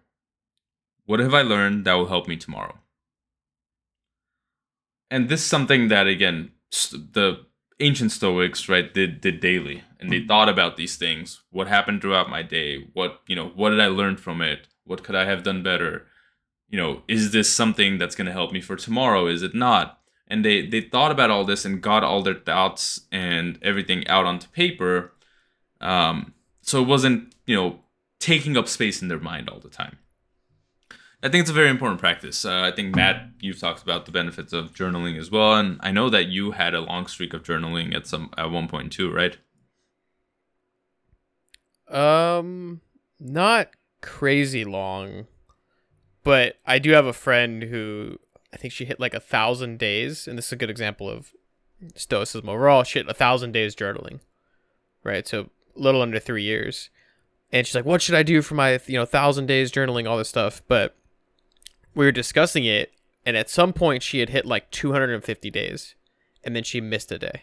What 1.06 1.20
have 1.20 1.34
I 1.34 1.42
learned 1.42 1.84
that 1.84 1.94
will 1.94 2.08
help 2.08 2.28
me 2.28 2.36
tomorrow? 2.36 2.78
And 5.10 5.28
this 5.28 5.40
is 5.40 5.46
something 5.46 5.88
that 5.88 6.06
again 6.06 6.52
the 6.90 7.44
ancient 7.80 8.12
stoics 8.12 8.68
right 8.68 8.92
did 8.92 9.20
did 9.20 9.40
daily 9.40 9.82
and 10.02 10.12
they 10.12 10.24
thought 10.24 10.48
about 10.48 10.76
these 10.76 10.96
things. 10.96 11.42
What 11.50 11.68
happened 11.68 12.02
throughout 12.02 12.28
my 12.28 12.42
day? 12.42 12.88
What 12.92 13.20
you 13.26 13.36
know 13.36 13.48
what 13.48 13.70
did 13.70 13.80
i 13.80 13.86
learn 13.86 14.16
from 14.16 14.42
it? 14.42 14.68
What 14.84 15.02
could 15.02 15.14
i 15.14 15.24
have 15.24 15.42
done 15.42 15.62
better? 15.62 16.06
You 16.68 16.78
know 16.78 17.02
is 17.08 17.32
this 17.32 17.52
something 17.52 17.98
that's 17.98 18.14
going 18.14 18.26
to 18.26 18.32
help 18.32 18.52
me 18.52 18.60
for 18.60 18.76
tomorrow? 18.76 19.26
Is 19.26 19.42
it 19.42 19.54
not? 19.54 20.00
And 20.28 20.44
they 20.44 20.66
they 20.66 20.80
thought 20.80 21.12
about 21.12 21.30
all 21.30 21.44
this 21.44 21.64
and 21.64 21.82
got 21.82 22.04
all 22.04 22.22
their 22.22 22.34
thoughts 22.34 23.02
and 23.10 23.58
everything 23.62 24.06
out 24.08 24.26
onto 24.26 24.48
paper. 24.48 25.12
Um 25.80 26.34
so 26.60 26.82
it 26.82 26.86
wasn't 26.86 27.34
you 27.46 27.56
know 27.56 27.80
taking 28.18 28.56
up 28.56 28.68
space 28.68 29.02
in 29.02 29.08
their 29.08 29.20
mind 29.20 29.48
all 29.48 29.58
the 29.58 29.68
time. 29.68 29.98
I 31.24 31.28
think 31.28 31.42
it's 31.42 31.50
a 31.50 31.54
very 31.54 31.70
important 31.70 32.00
practice. 32.00 32.44
Uh, 32.44 32.62
I 32.62 32.72
think 32.72 32.96
Matt, 32.96 33.28
you've 33.38 33.60
talked 33.60 33.80
about 33.82 34.06
the 34.06 34.12
benefits 34.12 34.52
of 34.52 34.74
journaling 34.74 35.16
as 35.16 35.30
well, 35.30 35.54
and 35.54 35.78
I 35.80 35.92
know 35.92 36.10
that 36.10 36.26
you 36.26 36.50
had 36.50 36.74
a 36.74 36.80
long 36.80 37.06
streak 37.06 37.32
of 37.32 37.44
journaling 37.44 37.94
at 37.94 38.08
some 38.08 38.30
at 38.36 38.50
one 38.50 38.66
point 38.66 38.92
too, 38.92 39.12
right? 39.12 39.36
Um, 41.92 42.80
not 43.20 43.70
crazy 44.00 44.64
long, 44.64 45.26
but 46.24 46.56
I 46.66 46.78
do 46.78 46.92
have 46.92 47.06
a 47.06 47.12
friend 47.12 47.64
who 47.64 48.18
I 48.52 48.56
think 48.56 48.72
she 48.72 48.84
hit 48.84 48.98
like 48.98 49.14
a 49.14 49.20
thousand 49.20 49.78
days, 49.78 50.26
and 50.26 50.36
this 50.36 50.46
is 50.46 50.52
a 50.52 50.56
good 50.56 50.70
example 50.70 51.08
of 51.08 51.32
stoicism 51.94 52.48
overall. 52.48 52.82
She 52.82 52.98
hit 52.98 53.08
a 53.08 53.14
thousand 53.14 53.52
days 53.52 53.76
journaling, 53.76 54.20
right? 55.04 55.26
So 55.26 55.50
a 55.76 55.80
little 55.80 56.02
under 56.02 56.18
three 56.18 56.42
years, 56.42 56.90
and 57.50 57.66
she's 57.66 57.74
like, 57.74 57.84
"What 57.84 58.02
should 58.02 58.14
I 58.14 58.22
do 58.22 58.42
for 58.42 58.54
my 58.54 58.80
you 58.86 58.98
know 58.98 59.04
thousand 59.04 59.46
days 59.46 59.70
journaling, 59.70 60.08
all 60.08 60.18
this 60.18 60.28
stuff?" 60.28 60.62
But 60.68 60.96
we 61.94 62.04
were 62.04 62.12
discussing 62.12 62.64
it, 62.64 62.92
and 63.26 63.36
at 63.36 63.50
some 63.50 63.72
point 63.72 64.02
she 64.02 64.20
had 64.20 64.30
hit 64.30 64.46
like 64.46 64.70
250 64.70 65.50
days, 65.50 65.94
and 66.42 66.56
then 66.56 66.62
she 66.62 66.80
missed 66.80 67.12
a 67.12 67.18
day. 67.18 67.42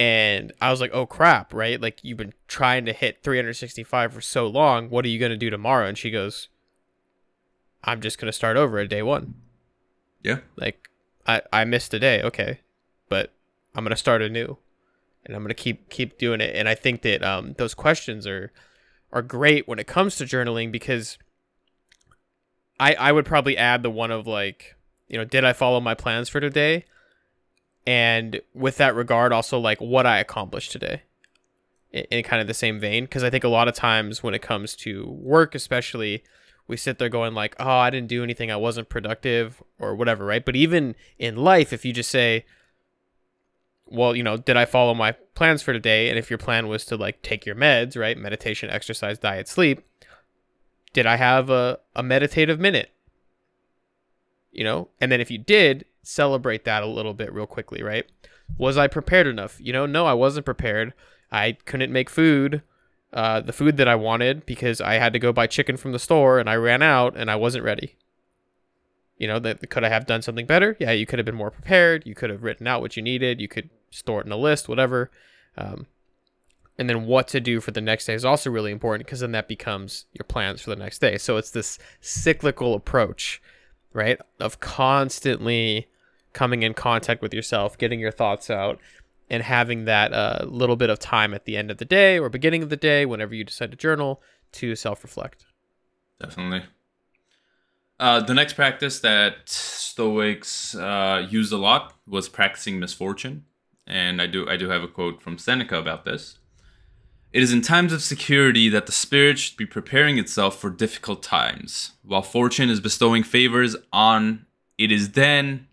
And 0.00 0.54
I 0.62 0.70
was 0.70 0.80
like, 0.80 0.92
oh 0.94 1.04
crap, 1.04 1.52
right? 1.52 1.78
Like, 1.78 2.02
you've 2.02 2.16
been 2.16 2.32
trying 2.48 2.86
to 2.86 2.94
hit 2.94 3.22
365 3.22 4.14
for 4.14 4.22
so 4.22 4.46
long. 4.46 4.88
What 4.88 5.04
are 5.04 5.08
you 5.08 5.18
going 5.18 5.30
to 5.30 5.36
do 5.36 5.50
tomorrow? 5.50 5.86
And 5.86 5.98
she 5.98 6.10
goes, 6.10 6.48
I'm 7.84 8.00
just 8.00 8.18
going 8.18 8.26
to 8.26 8.32
start 8.32 8.56
over 8.56 8.78
at 8.78 8.88
day 8.88 9.02
one. 9.02 9.34
Yeah. 10.22 10.38
Like, 10.56 10.88
I, 11.26 11.42
I 11.52 11.64
missed 11.66 11.92
a 11.92 11.98
day. 11.98 12.22
Okay. 12.22 12.60
But 13.10 13.34
I'm 13.74 13.84
going 13.84 13.90
to 13.90 13.96
start 13.96 14.22
anew 14.22 14.56
and 15.26 15.36
I'm 15.36 15.42
going 15.42 15.48
to 15.48 15.54
keep, 15.54 15.90
keep 15.90 16.16
doing 16.16 16.40
it. 16.40 16.56
And 16.56 16.66
I 16.66 16.74
think 16.74 17.02
that, 17.02 17.22
um, 17.22 17.52
those 17.58 17.74
questions 17.74 18.26
are, 18.26 18.52
are 19.12 19.20
great 19.20 19.68
when 19.68 19.78
it 19.78 19.86
comes 19.86 20.16
to 20.16 20.24
journaling 20.24 20.72
because 20.72 21.18
I, 22.78 22.94
I 22.94 23.12
would 23.12 23.26
probably 23.26 23.58
add 23.58 23.82
the 23.82 23.90
one 23.90 24.10
of 24.10 24.26
like, 24.26 24.76
you 25.08 25.18
know, 25.18 25.26
did 25.26 25.44
I 25.44 25.52
follow 25.52 25.78
my 25.78 25.94
plans 25.94 26.30
for 26.30 26.40
today? 26.40 26.86
And 27.86 28.40
with 28.54 28.76
that 28.76 28.94
regard 28.94 29.32
also 29.32 29.58
like 29.58 29.80
what 29.80 30.06
i 30.06 30.18
accomplished 30.18 30.72
today 30.72 31.02
in, 31.92 32.04
in 32.10 32.22
kind 32.22 32.40
of 32.40 32.46
the 32.46 32.54
same 32.54 32.78
vein 32.78 33.04
because 33.04 33.24
i 33.24 33.30
think 33.30 33.44
a 33.44 33.48
lot 33.48 33.68
of 33.68 33.74
times 33.74 34.22
when 34.22 34.34
it 34.34 34.42
comes 34.42 34.74
to 34.74 35.08
work 35.10 35.54
especially 35.54 36.22
we 36.66 36.76
sit 36.76 36.98
there 36.98 37.08
going 37.08 37.34
like 37.34 37.54
oh 37.58 37.78
i 37.78 37.90
didn't 37.90 38.08
do 38.08 38.22
anything 38.22 38.50
i 38.50 38.56
wasn't 38.56 38.88
productive 38.88 39.62
or 39.78 39.94
whatever 39.94 40.24
right 40.24 40.44
but 40.44 40.56
even 40.56 40.94
in 41.18 41.36
life 41.36 41.72
if 41.72 41.84
you 41.84 41.92
just 41.92 42.10
say 42.10 42.44
well, 43.90 44.14
you 44.14 44.22
know, 44.22 44.36
did 44.36 44.56
I 44.56 44.64
follow 44.64 44.94
my 44.94 45.12
plans 45.34 45.62
for 45.62 45.72
today? 45.72 46.08
And 46.08 46.18
if 46.18 46.30
your 46.30 46.38
plan 46.38 46.68
was 46.68 46.84
to 46.86 46.96
like 46.96 47.22
take 47.22 47.44
your 47.44 47.56
meds, 47.56 47.98
right? 47.98 48.16
Meditation, 48.16 48.70
exercise, 48.70 49.18
diet, 49.18 49.48
sleep, 49.48 49.82
did 50.92 51.06
I 51.06 51.16
have 51.16 51.50
a, 51.50 51.80
a 51.94 52.02
meditative 52.02 52.60
minute? 52.60 52.90
You 54.52 54.64
know, 54.64 54.88
and 55.00 55.12
then 55.12 55.20
if 55.20 55.30
you 55.30 55.38
did, 55.38 55.84
celebrate 56.02 56.64
that 56.64 56.82
a 56.82 56.86
little 56.86 57.14
bit 57.14 57.32
real 57.32 57.46
quickly, 57.46 57.82
right? 57.82 58.04
Was 58.58 58.76
I 58.76 58.86
prepared 58.86 59.26
enough? 59.26 59.58
You 59.60 59.72
know, 59.72 59.86
no, 59.86 60.06
I 60.06 60.14
wasn't 60.14 60.46
prepared. 60.46 60.92
I 61.30 61.52
couldn't 61.64 61.92
make 61.92 62.10
food, 62.10 62.62
uh, 63.12 63.40
the 63.40 63.52
food 63.52 63.76
that 63.76 63.88
I 63.88 63.94
wanted 63.94 64.46
because 64.46 64.80
I 64.80 64.94
had 64.94 65.12
to 65.12 65.18
go 65.18 65.32
buy 65.32 65.46
chicken 65.46 65.76
from 65.76 65.92
the 65.92 65.98
store 65.98 66.38
and 66.38 66.50
I 66.50 66.56
ran 66.56 66.82
out 66.82 67.16
and 67.16 67.30
I 67.30 67.36
wasn't 67.36 67.64
ready. 67.64 67.96
You 69.16 69.28
know, 69.28 69.38
that 69.38 69.68
could 69.68 69.84
I 69.84 69.90
have 69.90 70.06
done 70.06 70.22
something 70.22 70.46
better? 70.46 70.76
Yeah, 70.80 70.92
you 70.92 71.06
could 71.06 71.18
have 71.18 71.26
been 71.26 71.34
more 71.34 71.50
prepared. 71.50 72.06
You 72.06 72.14
could 72.14 72.30
have 72.30 72.42
written 72.42 72.66
out 72.66 72.80
what 72.80 72.96
you 72.96 73.02
needed. 73.02 73.40
You 73.40 73.48
could 73.48 73.68
store 73.90 74.20
it 74.20 74.26
in 74.26 74.32
a 74.32 74.36
list, 74.36 74.68
whatever. 74.68 75.10
Um, 75.58 75.86
and 76.78 76.88
then 76.88 77.04
what 77.04 77.28
to 77.28 77.40
do 77.40 77.60
for 77.60 77.72
the 77.72 77.82
next 77.82 78.06
day 78.06 78.14
is 78.14 78.24
also 78.24 78.50
really 78.50 78.72
important 78.72 79.06
because 79.06 79.20
then 79.20 79.32
that 79.32 79.48
becomes 79.48 80.06
your 80.14 80.24
plans 80.24 80.62
for 80.62 80.70
the 80.70 80.76
next 80.76 81.00
day. 81.00 81.18
So 81.18 81.36
it's 81.36 81.50
this 81.50 81.78
cyclical 82.00 82.72
approach, 82.72 83.42
right? 83.92 84.18
Of 84.38 84.60
constantly 84.60 85.88
coming 86.32 86.62
in 86.62 86.74
contact 86.74 87.22
with 87.22 87.34
yourself, 87.34 87.76
getting 87.76 88.00
your 88.00 88.12
thoughts 88.12 88.50
out, 88.50 88.80
and 89.28 89.42
having 89.42 89.84
that 89.84 90.12
uh, 90.12 90.44
little 90.46 90.76
bit 90.76 90.90
of 90.90 90.98
time 90.98 91.34
at 91.34 91.44
the 91.44 91.56
end 91.56 91.70
of 91.70 91.78
the 91.78 91.84
day 91.84 92.18
or 92.18 92.28
beginning 92.28 92.62
of 92.62 92.68
the 92.68 92.76
day, 92.76 93.06
whenever 93.06 93.34
you 93.34 93.44
decide 93.44 93.70
to 93.70 93.76
journal, 93.76 94.20
to 94.52 94.74
self 94.74 95.02
reflect. 95.02 95.46
Definitely. 96.20 96.64
Uh, 97.98 98.20
the 98.20 98.34
next 98.34 98.54
practice 98.54 99.00
that 99.00 99.46
Stoics 99.46 100.74
uh, 100.74 101.26
used 101.28 101.52
a 101.52 101.58
lot 101.58 101.94
was 102.06 102.28
practicing 102.28 102.80
misfortune, 102.80 103.44
and 103.86 104.20
I 104.22 104.26
do 104.26 104.48
I 104.48 104.56
do 104.56 104.70
have 104.70 104.82
a 104.82 104.88
quote 104.88 105.22
from 105.22 105.38
Seneca 105.38 105.78
about 105.78 106.04
this. 106.04 106.38
It 107.32 107.44
is 107.44 107.52
in 107.52 107.62
times 107.62 107.92
of 107.92 108.02
security 108.02 108.68
that 108.70 108.86
the 108.86 108.92
spirit 108.92 109.38
should 109.38 109.56
be 109.56 109.66
preparing 109.66 110.18
itself 110.18 110.58
for 110.58 110.68
difficult 110.68 111.22
times, 111.22 111.92
while 112.02 112.22
fortune 112.22 112.68
is 112.68 112.80
bestowing 112.80 113.22
favors 113.22 113.76
on. 113.92 114.46
It 114.78 114.90
is 114.90 115.12
then, 115.12 115.68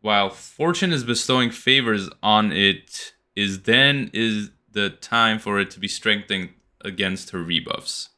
while 0.00 0.30
fortune 0.30 0.92
is 0.92 1.04
bestowing 1.04 1.50
favors 1.50 2.08
on 2.22 2.52
it, 2.52 3.12
is 3.36 3.62
then 3.62 4.10
is 4.14 4.50
the 4.70 4.88
time 4.88 5.38
for 5.38 5.60
it 5.60 5.70
to 5.72 5.80
be 5.80 5.88
strengthened 5.88 6.50
against 6.80 7.30
her 7.30 7.42
rebuffs. 7.42 8.08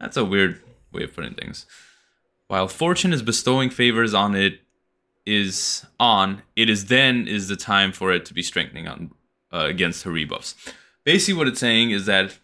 That's 0.00 0.16
a 0.16 0.24
weird 0.24 0.60
way 0.92 1.04
of 1.04 1.14
putting 1.14 1.34
things. 1.34 1.66
While 2.48 2.66
fortune 2.66 3.12
is 3.12 3.22
bestowing 3.22 3.70
favors 3.70 4.12
on 4.12 4.34
it, 4.34 4.60
is 5.26 5.86
on 6.00 6.42
it 6.56 6.68
is 6.68 6.86
then 6.86 7.28
is 7.28 7.46
the 7.46 7.56
time 7.56 7.92
for 7.92 8.10
it 8.10 8.24
to 8.24 8.34
be 8.34 8.42
strengthening 8.42 8.88
on 8.88 9.12
uh, 9.52 9.66
against 9.66 10.02
her 10.02 10.10
rebuffs. 10.10 10.56
Basically, 11.04 11.38
what 11.38 11.48
it's 11.48 11.60
saying 11.60 11.90
is 11.90 12.06
that 12.06 12.38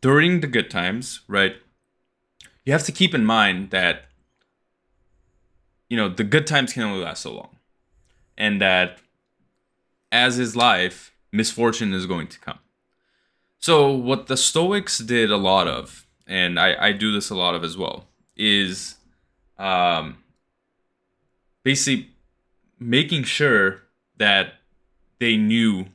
during 0.00 0.40
the 0.40 0.46
good 0.46 0.70
times, 0.70 1.20
right, 1.28 1.56
you 2.64 2.72
have 2.72 2.84
to 2.84 2.92
keep 2.92 3.14
in 3.14 3.24
mind 3.24 3.70
that 3.70 4.06
you 5.88 5.96
know 5.96 6.08
the 6.08 6.24
good 6.24 6.46
times 6.46 6.72
can 6.72 6.82
only 6.82 7.02
last 7.02 7.22
so 7.22 7.34
long, 7.34 7.56
and 8.36 8.60
that 8.60 8.98
as 10.12 10.38
is 10.38 10.56
life, 10.56 11.12
misfortune 11.32 11.92
is 11.92 12.06
going 12.06 12.28
to 12.28 12.38
come. 12.38 12.58
So, 13.58 13.90
what 13.90 14.26
the 14.26 14.36
Stoics 14.36 14.98
did 14.98 15.30
a 15.30 15.36
lot 15.36 15.66
of 15.66 16.06
and 16.26 16.58
I, 16.58 16.88
I 16.88 16.92
do 16.92 17.12
this 17.12 17.30
a 17.30 17.34
lot 17.34 17.54
of 17.54 17.62
as 17.62 17.76
well, 17.76 18.06
is 18.36 18.96
um, 19.58 20.18
basically 21.62 22.10
making 22.78 23.24
sure 23.24 23.82
that 24.16 24.54
they 25.20 25.36
knew 25.36 25.86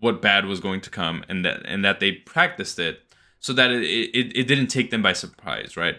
what 0.00 0.20
bad 0.20 0.46
was 0.46 0.60
going 0.60 0.80
to 0.82 0.90
come 0.90 1.24
and 1.28 1.44
that 1.44 1.62
and 1.64 1.84
that 1.84 2.00
they 2.00 2.12
practiced 2.12 2.78
it 2.78 3.00
so 3.40 3.52
that 3.52 3.70
it, 3.70 3.82
it, 3.82 4.36
it 4.36 4.46
didn't 4.46 4.68
take 4.68 4.90
them 4.90 5.02
by 5.02 5.12
surprise, 5.12 5.76
right? 5.76 5.96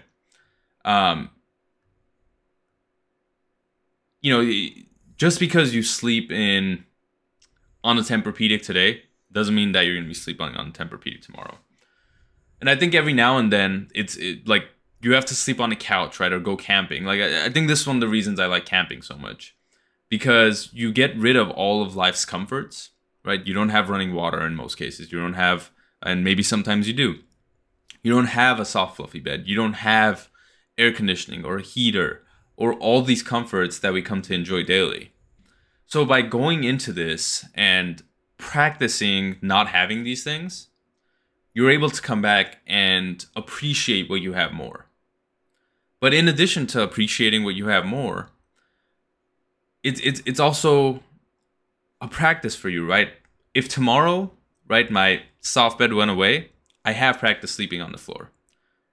Um, 0.83 1.29
you 4.21 4.31
know, 4.31 4.73
just 5.17 5.39
because 5.39 5.73
you 5.73 5.83
sleep 5.83 6.31
in 6.31 6.85
on 7.83 7.97
a 7.97 8.01
Tempur-Pedic 8.01 8.63
today 8.63 9.03
doesn't 9.31 9.53
mean 9.53 9.71
that 9.73 9.81
you're 9.81 9.93
going 9.93 10.05
to 10.05 10.07
be 10.07 10.15
sleeping 10.15 10.55
on 10.55 10.67
a 10.67 10.71
Tempur-Pedic 10.71 11.21
tomorrow. 11.21 11.59
And 12.59 12.69
I 12.69 12.75
think 12.75 12.95
every 12.95 13.13
now 13.13 13.37
and 13.37 13.53
then 13.53 13.89
it's 13.93 14.15
it, 14.15 14.47
like 14.47 14.65
you 15.01 15.13
have 15.13 15.25
to 15.25 15.35
sleep 15.35 15.61
on 15.61 15.71
a 15.71 15.75
couch, 15.75 16.19
right, 16.19 16.33
or 16.33 16.39
go 16.39 16.57
camping. 16.57 17.03
Like 17.03 17.21
I, 17.21 17.45
I 17.45 17.49
think 17.49 17.67
this 17.67 17.81
is 17.81 17.87
one 17.87 17.97
of 17.97 18.01
the 18.01 18.07
reasons 18.07 18.39
I 18.39 18.47
like 18.47 18.65
camping 18.65 19.03
so 19.03 19.15
much 19.15 19.55
because 20.09 20.69
you 20.73 20.91
get 20.91 21.15
rid 21.15 21.35
of 21.35 21.51
all 21.51 21.83
of 21.83 21.95
life's 21.95 22.25
comforts, 22.25 22.89
right? 23.25 23.45
You 23.45 23.53
don't 23.53 23.69
have 23.69 23.89
running 23.89 24.13
water 24.13 24.45
in 24.45 24.55
most 24.55 24.75
cases. 24.75 25.11
You 25.11 25.19
don't 25.19 25.33
have, 25.33 25.71
and 26.01 26.23
maybe 26.23 26.43
sometimes 26.43 26.87
you 26.87 26.93
do. 26.93 27.19
You 28.03 28.13
don't 28.13 28.27
have 28.27 28.59
a 28.59 28.65
soft, 28.65 28.97
fluffy 28.97 29.19
bed. 29.19 29.43
You 29.45 29.55
don't 29.55 29.73
have 29.73 30.29
air 30.77 30.91
conditioning 30.91 31.43
or 31.43 31.57
a 31.57 31.61
heater 31.61 32.23
or 32.57 32.73
all 32.73 33.01
these 33.01 33.23
comforts 33.23 33.79
that 33.79 33.93
we 33.93 34.01
come 34.01 34.21
to 34.23 34.33
enjoy 34.33 34.63
daily. 34.63 35.11
So 35.87 36.05
by 36.05 36.21
going 36.21 36.63
into 36.63 36.93
this 36.93 37.45
and 37.53 38.03
practicing 38.37 39.37
not 39.41 39.67
having 39.67 40.03
these 40.03 40.23
things, 40.23 40.67
you're 41.53 41.71
able 41.71 41.89
to 41.89 42.01
come 42.01 42.21
back 42.21 42.57
and 42.67 43.25
appreciate 43.35 44.09
what 44.09 44.21
you 44.21 44.33
have 44.33 44.51
more. 44.51 44.87
But 45.99 46.13
in 46.13 46.27
addition 46.27 46.67
to 46.67 46.83
appreciating 46.83 47.43
what 47.43 47.55
you 47.55 47.67
have 47.67 47.85
more, 47.85 48.29
it's 49.83 49.99
it's 50.01 50.21
it's 50.25 50.39
also 50.39 51.01
a 52.05 52.09
practice 52.09 52.55
for 52.55 52.69
you, 52.69 52.85
right? 52.85 53.09
If 53.53 53.69
tomorrow, 53.69 54.31
right, 54.67 54.89
my 54.89 55.23
soft 55.41 55.79
bed 55.79 55.93
went 55.93 56.11
away, 56.11 56.51
I 56.83 56.91
have 56.91 57.19
practice 57.19 57.51
sleeping 57.51 57.81
on 57.81 57.91
the 57.91 57.97
floor. 57.97 58.31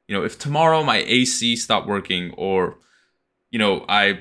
You 0.09 0.17
know, 0.17 0.25
if 0.25 0.39
tomorrow 0.39 0.83
my 0.83 0.99
AC 0.99 1.57
stopped 1.57 1.87
working 1.87 2.33
or 2.37 2.79
you 3.51 3.59
know, 3.59 3.85
I 3.89 4.21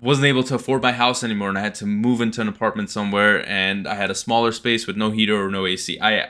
wasn't 0.00 0.26
able 0.26 0.42
to 0.44 0.54
afford 0.54 0.82
my 0.82 0.92
house 0.92 1.24
anymore 1.24 1.48
and 1.48 1.58
I 1.58 1.62
had 1.62 1.74
to 1.76 1.86
move 1.86 2.20
into 2.20 2.42
an 2.42 2.48
apartment 2.48 2.90
somewhere 2.90 3.48
and 3.48 3.88
I 3.88 3.94
had 3.94 4.10
a 4.10 4.14
smaller 4.14 4.52
space 4.52 4.86
with 4.86 4.96
no 4.96 5.10
heater 5.10 5.42
or 5.42 5.50
no 5.50 5.66
AC. 5.66 5.98
I 6.00 6.28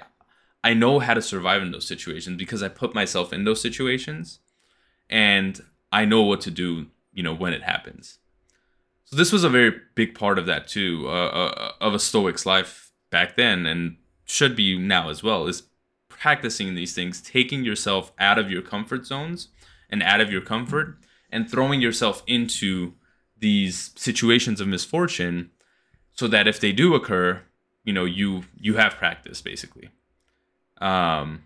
I 0.62 0.74
know 0.74 0.98
how 1.00 1.14
to 1.14 1.22
survive 1.22 1.62
in 1.62 1.72
those 1.72 1.86
situations 1.86 2.36
because 2.38 2.62
I 2.62 2.68
put 2.68 2.94
myself 2.94 3.32
in 3.32 3.44
those 3.44 3.60
situations 3.60 4.40
and 5.10 5.60
I 5.92 6.04
know 6.04 6.22
what 6.22 6.40
to 6.42 6.50
do, 6.50 6.86
you 7.12 7.22
know, 7.22 7.34
when 7.34 7.52
it 7.52 7.62
happens. 7.62 8.18
So 9.06 9.16
this 9.16 9.32
was 9.32 9.44
a 9.44 9.48
very 9.48 9.72
big 9.94 10.14
part 10.14 10.38
of 10.38 10.46
that 10.46 10.66
too, 10.66 11.06
uh, 11.06 11.10
uh, 11.10 11.72
of 11.80 11.94
a 11.94 11.98
Stoic's 11.98 12.44
life 12.44 12.92
back 13.10 13.36
then 13.36 13.64
and 13.64 13.96
should 14.24 14.56
be 14.56 14.76
now 14.76 15.08
as 15.08 15.22
well 15.22 15.46
is 15.46 15.62
practicing 16.08 16.74
these 16.74 16.94
things, 16.94 17.20
taking 17.20 17.64
yourself 17.64 18.12
out 18.18 18.38
of 18.38 18.50
your 18.50 18.62
comfort 18.62 19.06
zones 19.06 19.48
and 19.88 20.02
out 20.02 20.20
of 20.20 20.32
your 20.32 20.40
comfort 20.40 20.98
and 21.30 21.48
throwing 21.48 21.80
yourself 21.80 22.24
into 22.26 22.94
these 23.38 23.92
situations 23.94 24.60
of 24.60 24.66
misfortune 24.66 25.50
so 26.12 26.26
that 26.26 26.48
if 26.48 26.58
they 26.58 26.72
do 26.72 26.94
occur, 26.94 27.42
you 27.84 27.92
know, 27.92 28.04
you 28.04 28.44
you 28.58 28.74
have 28.74 28.94
practice 28.94 29.40
basically. 29.40 29.90
Um, 30.78 31.44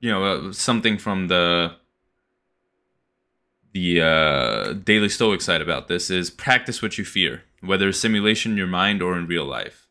you 0.00 0.10
know, 0.10 0.24
uh, 0.24 0.52
something 0.52 0.96
from 0.98 1.26
the 1.26 1.74
the 3.78 4.02
uh, 4.02 4.72
Daily 4.72 5.08
Stoic 5.08 5.40
side 5.40 5.62
about 5.62 5.86
this 5.88 6.10
is 6.10 6.30
practice 6.30 6.82
what 6.82 6.98
you 6.98 7.04
fear, 7.04 7.44
whether 7.60 7.88
it's 7.88 8.00
simulation 8.00 8.52
in 8.52 8.58
your 8.58 8.66
mind 8.66 9.02
or 9.02 9.16
in 9.16 9.26
real 9.26 9.44
life. 9.44 9.86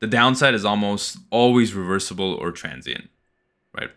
The 0.00 0.06
downside 0.06 0.54
is 0.54 0.64
almost 0.64 1.18
always 1.30 1.74
reversible 1.74 2.34
or 2.34 2.52
transient, 2.52 3.10
right? 3.76 3.90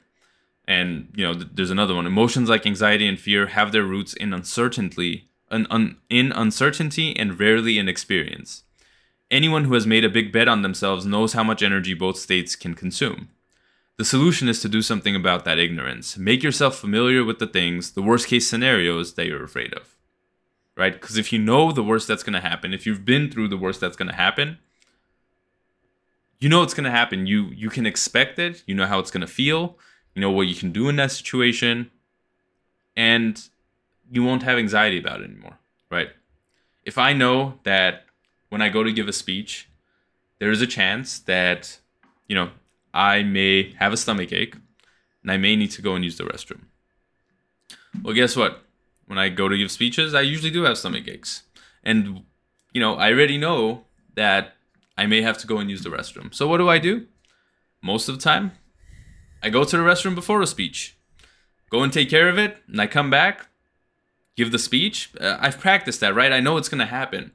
And 0.67 1.09
you 1.15 1.23
know, 1.23 1.33
th- 1.33 1.49
there's 1.53 1.69
another 1.69 1.93
one. 1.93 2.07
Emotions 2.07 2.49
like 2.49 2.65
anxiety 2.65 3.07
and 3.07 3.19
fear 3.19 3.47
have 3.47 3.71
their 3.71 3.83
roots 3.83 4.13
in 4.13 4.33
uncertainty, 4.33 5.29
un- 5.51 5.67
un- 5.69 5.97
in 6.09 6.31
uncertainty, 6.31 7.15
and 7.15 7.39
rarely 7.39 7.77
in 7.77 7.87
experience. 7.87 8.63
Anyone 9.29 9.65
who 9.65 9.75
has 9.75 9.85
made 9.85 10.03
a 10.03 10.09
big 10.09 10.31
bet 10.31 10.47
on 10.47 10.63
themselves 10.63 11.05
knows 11.05 11.33
how 11.33 11.43
much 11.43 11.61
energy 11.61 11.93
both 11.93 12.17
states 12.17 12.55
can 12.55 12.73
consume. 12.73 13.29
The 13.97 14.05
solution 14.05 14.47
is 14.47 14.61
to 14.61 14.69
do 14.69 14.81
something 14.81 15.15
about 15.15 15.45
that 15.45 15.59
ignorance. 15.59 16.17
Make 16.17 16.43
yourself 16.43 16.75
familiar 16.75 17.23
with 17.23 17.39
the 17.39 17.47
things, 17.47 17.91
the 17.91 18.01
worst 18.01 18.27
case 18.27 18.49
scenarios 18.49 19.13
that 19.13 19.27
you're 19.27 19.43
afraid 19.43 19.73
of. 19.73 19.95
Right? 20.75 20.93
Because 20.93 21.17
if 21.17 21.31
you 21.31 21.39
know 21.39 21.71
the 21.71 21.83
worst 21.83 22.07
that's 22.07 22.23
going 22.23 22.33
to 22.33 22.41
happen, 22.41 22.73
if 22.73 22.85
you've 22.85 23.05
been 23.05 23.29
through 23.29 23.49
the 23.49 23.57
worst 23.57 23.81
that's 23.81 23.97
going 23.97 24.09
to 24.09 24.15
happen, 24.15 24.57
you 26.39 26.49
know 26.49 26.63
it's 26.63 26.73
going 26.73 26.85
to 26.85 26.91
happen. 26.91 27.27
You 27.27 27.51
you 27.55 27.69
can 27.69 27.85
expect 27.85 28.39
it. 28.39 28.63
You 28.65 28.73
know 28.73 28.87
how 28.87 28.99
it's 28.99 29.11
going 29.11 29.21
to 29.21 29.27
feel. 29.27 29.77
You 30.15 30.21
know 30.21 30.31
what 30.31 30.47
you 30.47 30.55
can 30.55 30.71
do 30.71 30.89
in 30.89 30.95
that 30.95 31.11
situation, 31.11 31.91
and 32.95 33.41
you 34.11 34.23
won't 34.23 34.43
have 34.43 34.57
anxiety 34.57 34.97
about 34.97 35.21
it 35.21 35.29
anymore. 35.29 35.59
Right? 35.91 36.09
If 36.83 36.97
I 36.97 37.13
know 37.13 37.59
that 37.63 38.05
when 38.49 38.61
I 38.61 38.69
go 38.69 38.83
to 38.83 38.91
give 38.91 39.07
a 39.07 39.13
speech, 39.13 39.69
there 40.39 40.51
is 40.51 40.61
a 40.61 40.67
chance 40.67 41.19
that, 41.19 41.79
you 42.27 42.35
know, 42.35 42.49
I 42.93 43.23
may 43.23 43.73
have 43.79 43.93
a 43.93 43.97
stomach 43.97 44.31
ache 44.33 44.55
and 45.21 45.31
I 45.31 45.37
may 45.37 45.55
need 45.55 45.71
to 45.71 45.81
go 45.81 45.95
and 45.95 46.03
use 46.03 46.17
the 46.17 46.23
restroom. 46.23 46.61
Well, 48.03 48.13
guess 48.13 48.35
what? 48.35 48.63
When 49.05 49.17
I 49.17 49.29
go 49.29 49.49
to 49.49 49.57
give 49.57 49.71
speeches, 49.71 50.13
I 50.13 50.21
usually 50.21 50.51
do 50.51 50.63
have 50.63 50.77
stomach 50.77 51.07
aches. 51.07 51.43
And 51.83 52.23
you 52.73 52.79
know, 52.79 52.95
I 52.95 53.11
already 53.11 53.37
know 53.37 53.85
that 54.15 54.55
I 54.97 55.05
may 55.05 55.21
have 55.21 55.37
to 55.39 55.47
go 55.47 55.57
and 55.57 55.69
use 55.69 55.83
the 55.83 55.89
restroom. 55.89 56.33
So 56.33 56.47
what 56.47 56.57
do 56.57 56.69
I 56.69 56.77
do? 56.77 57.07
Most 57.81 58.07
of 58.07 58.15
the 58.15 58.21
time, 58.21 58.51
I 59.41 59.49
go 59.49 59.63
to 59.63 59.77
the 59.77 59.83
restroom 59.83 60.15
before 60.15 60.41
a 60.41 60.47
speech, 60.47 60.95
go 61.69 61.81
and 61.81 61.91
take 61.91 62.09
care 62.09 62.29
of 62.29 62.37
it, 62.37 62.57
and 62.67 62.79
I 62.79 62.87
come 62.87 63.09
back, 63.09 63.47
give 64.35 64.51
the 64.51 64.59
speech. 64.59 65.09
Uh, 65.19 65.37
I've 65.39 65.59
practiced 65.59 65.99
that, 66.01 66.13
right? 66.13 66.31
I 66.31 66.39
know 66.39 66.57
it's 66.57 66.69
gonna 66.69 66.85
happen. 66.85 67.31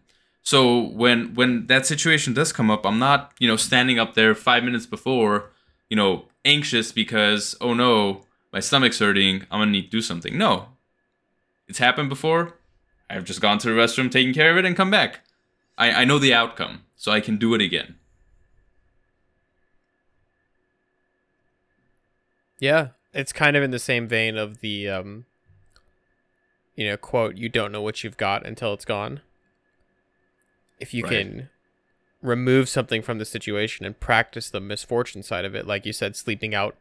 So 0.47 0.81
when 0.81 1.35
when 1.35 1.67
that 1.67 1.87
situation 1.87 2.33
does 2.33 2.53
come 2.53 2.71
up, 2.71 2.87
I'm 2.87 3.01
not 3.01 3.33
you 3.41 3.49
know 3.49 3.57
standing 3.57 3.99
up 3.99 4.15
there 4.15 4.33
five 4.33 4.63
minutes 4.63 4.87
before, 4.87 5.51
you 5.91 5.97
know, 5.97 6.27
anxious 6.45 6.93
because 6.93 7.57
oh 7.61 7.75
no, 7.75 8.23
my 8.53 8.61
stomach's 8.61 9.01
hurting. 9.01 9.43
I'm 9.51 9.63
gonna 9.63 9.73
need 9.73 9.87
to 9.87 9.91
do 9.91 10.01
something. 10.01 10.39
No, 10.39 10.69
it's 11.67 11.81
happened 11.81 12.09
before. 12.09 12.55
I've 13.11 13.25
just 13.25 13.41
gone 13.41 13.59
to 13.59 13.69
the 13.69 13.75
restroom, 13.75 14.09
taken 14.09 14.33
care 14.33 14.53
of 14.53 14.57
it, 14.57 14.65
and 14.65 14.77
come 14.77 14.89
back. 14.89 15.19
I, 15.77 16.03
I 16.03 16.05
know 16.05 16.21
the 16.21 16.33
outcome, 16.33 16.85
so 16.95 17.11
I 17.11 17.19
can 17.19 17.39
do 17.39 17.53
it 17.55 17.61
again. 17.61 17.97
Yeah, 22.61 22.91
it's 23.13 23.33
kind 23.33 23.57
of 23.57 23.65
in 23.65 23.73
the 23.73 23.81
same 23.81 24.07
vein 24.07 24.37
of 24.37 24.61
the 24.61 24.89
um 24.91 25.25
you 26.77 26.87
know, 26.87 26.97
quote, 26.97 27.37
you 27.37 27.49
don't 27.49 27.73
know 27.73 27.83
what 27.83 28.05
you've 28.05 28.17
got 28.17 28.47
until 28.47 28.75
it's 28.75 28.85
gone. 28.85 29.23
If 30.79 30.93
you 30.95 31.03
Right. 31.05 31.11
can 31.27 31.51
remove 32.22 32.68
something 32.68 33.03
from 33.03 33.18
the 33.18 33.24
situation 33.24 33.87
and 33.87 33.99
practice 33.99 34.51
the 34.51 34.61
misfortune 34.61 35.22
side 35.22 35.45
of 35.45 35.55
it, 35.55 35.66
like 35.66 35.87
you 35.87 35.93
said, 35.93 36.16
sleeping 36.16 36.55
out 36.55 36.77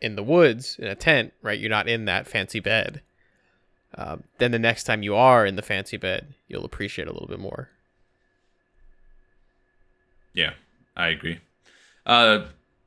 in 0.00 0.16
the 0.16 0.22
woods 0.22 0.78
in 0.78 0.86
a 0.86 0.94
tent, 0.94 1.32
right? 1.42 1.58
You're 1.58 1.70
not 1.70 1.88
in 1.88 2.04
that 2.06 2.26
fancy 2.26 2.60
bed. 2.60 3.02
Um, 3.94 4.24
then 4.38 4.50
the 4.50 4.58
next 4.58 4.84
time 4.84 5.02
you 5.02 5.14
are 5.14 5.44
in 5.44 5.56
the 5.56 5.62
fancy 5.62 5.96
bed, 5.96 6.34
you'll 6.48 6.64
appreciate 6.64 7.06
it 7.06 7.10
a 7.10 7.12
little 7.12 7.28
bit 7.28 7.38
more. 7.38 7.68
Yeah, 10.32 10.54
I 10.96 11.08
agree. 11.08 11.40
Uh, 12.06 12.46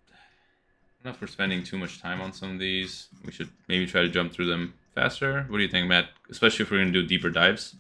I 0.10 1.04
don't 1.04 1.14
if 1.14 1.22
we're 1.22 1.28
spending 1.28 1.64
too 1.64 1.78
much 1.78 2.02
time 2.02 2.22
on 2.22 2.34
some 2.34 2.54
of 2.54 2.60
these. 2.60 3.08
We 3.24 3.32
should 3.32 3.50
maybe 3.68 3.86
try 3.86 4.02
to 4.02 4.10
jump 4.10 4.34
through 4.34 4.48
them 4.48 4.74
faster. 4.96 5.44
What 5.48 5.58
do 5.58 5.64
you 5.64 5.70
think, 5.70 5.88
Matt? 5.88 6.10
Especially 6.30 6.64
if 6.64 6.72
we're 6.72 6.80
gonna 6.80 6.92
do 6.92 7.06
deeper 7.06 7.30
dives. 7.30 7.76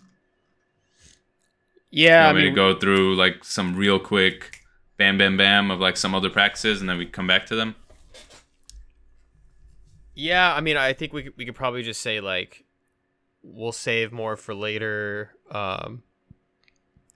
You 2.04 2.08
Yeah, 2.08 2.24
I 2.24 2.26
want 2.26 2.38
me 2.38 2.44
mean, 2.44 2.52
to 2.52 2.56
go 2.56 2.78
through 2.80 3.16
like 3.16 3.44
some 3.44 3.76
real 3.76 4.00
quick, 4.00 4.62
bam, 4.98 5.18
bam, 5.18 5.38
bam 5.38 5.72
of 5.72 5.80
like 5.80 5.98
some 5.98 6.14
other 6.14 6.30
practices, 6.30 6.82
and 6.82 6.90
then 6.90 6.98
we 6.98 7.06
come 7.06 7.28
back 7.28 7.46
to 7.48 7.56
them. 7.56 7.76
Yeah, 10.14 10.54
I 10.54 10.62
mean, 10.62 10.78
I 10.78 10.94
think 10.94 11.14
we 11.14 11.24
could, 11.24 11.34
we 11.38 11.46
could 11.46 11.56
probably 11.56 11.84
just 11.84 12.02
say 12.02 12.20
like 12.22 12.64
we'll 13.44 13.72
save 13.72 14.12
more 14.12 14.36
for 14.38 14.54
later, 14.56 15.32
um, 15.52 16.04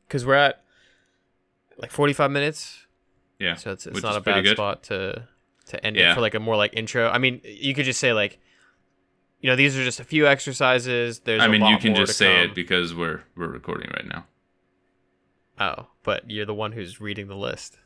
because 0.08 0.26
we're 0.26 0.36
at 0.36 0.64
like 1.78 1.92
forty 1.92 2.14
five 2.14 2.32
minutes, 2.32 2.86
Yeah, 3.40 3.56
so 3.56 3.72
it's 3.72 3.86
it's 3.88 4.04
not 4.04 4.16
a 4.18 4.22
bad 4.22 4.44
good. 4.44 4.56
spot 4.58 4.84
to 4.84 5.28
to 5.68 5.86
end 5.86 5.96
Yeah. 5.96 6.12
it 6.12 6.16
for 6.16 6.22
like 6.22 6.36
a 6.36 6.40
more 6.40 6.56
like 6.58 6.74
intro. 6.76 7.10
I 7.10 7.18
mean, 7.20 7.42
you 7.44 7.74
could 7.74 7.86
just 7.86 8.00
say 8.00 8.12
like, 8.12 8.40
you 9.40 9.50
know, 9.50 9.56
these 9.56 9.78
are 9.78 9.84
just 9.84 10.00
a 10.00 10.04
few 10.04 10.28
exercises. 10.28 11.20
There's 11.20 11.42
I 11.42 11.48
mean, 11.48 11.64
you 11.66 11.78
can 11.78 11.96
just 11.96 12.18
say 12.18 12.34
come. 12.36 12.50
it 12.50 12.56
because 12.56 12.94
we're 12.94 13.24
we're 13.38 13.48
recording 13.48 13.90
right 13.96 14.08
now, 14.08 14.26
Oh, 15.60 15.88
but 16.04 16.30
you're 16.30 16.46
the 16.46 16.54
one 16.54 16.72
who's 16.72 17.02
reading 17.02 17.28
the 17.28 17.36
list. 17.36 17.78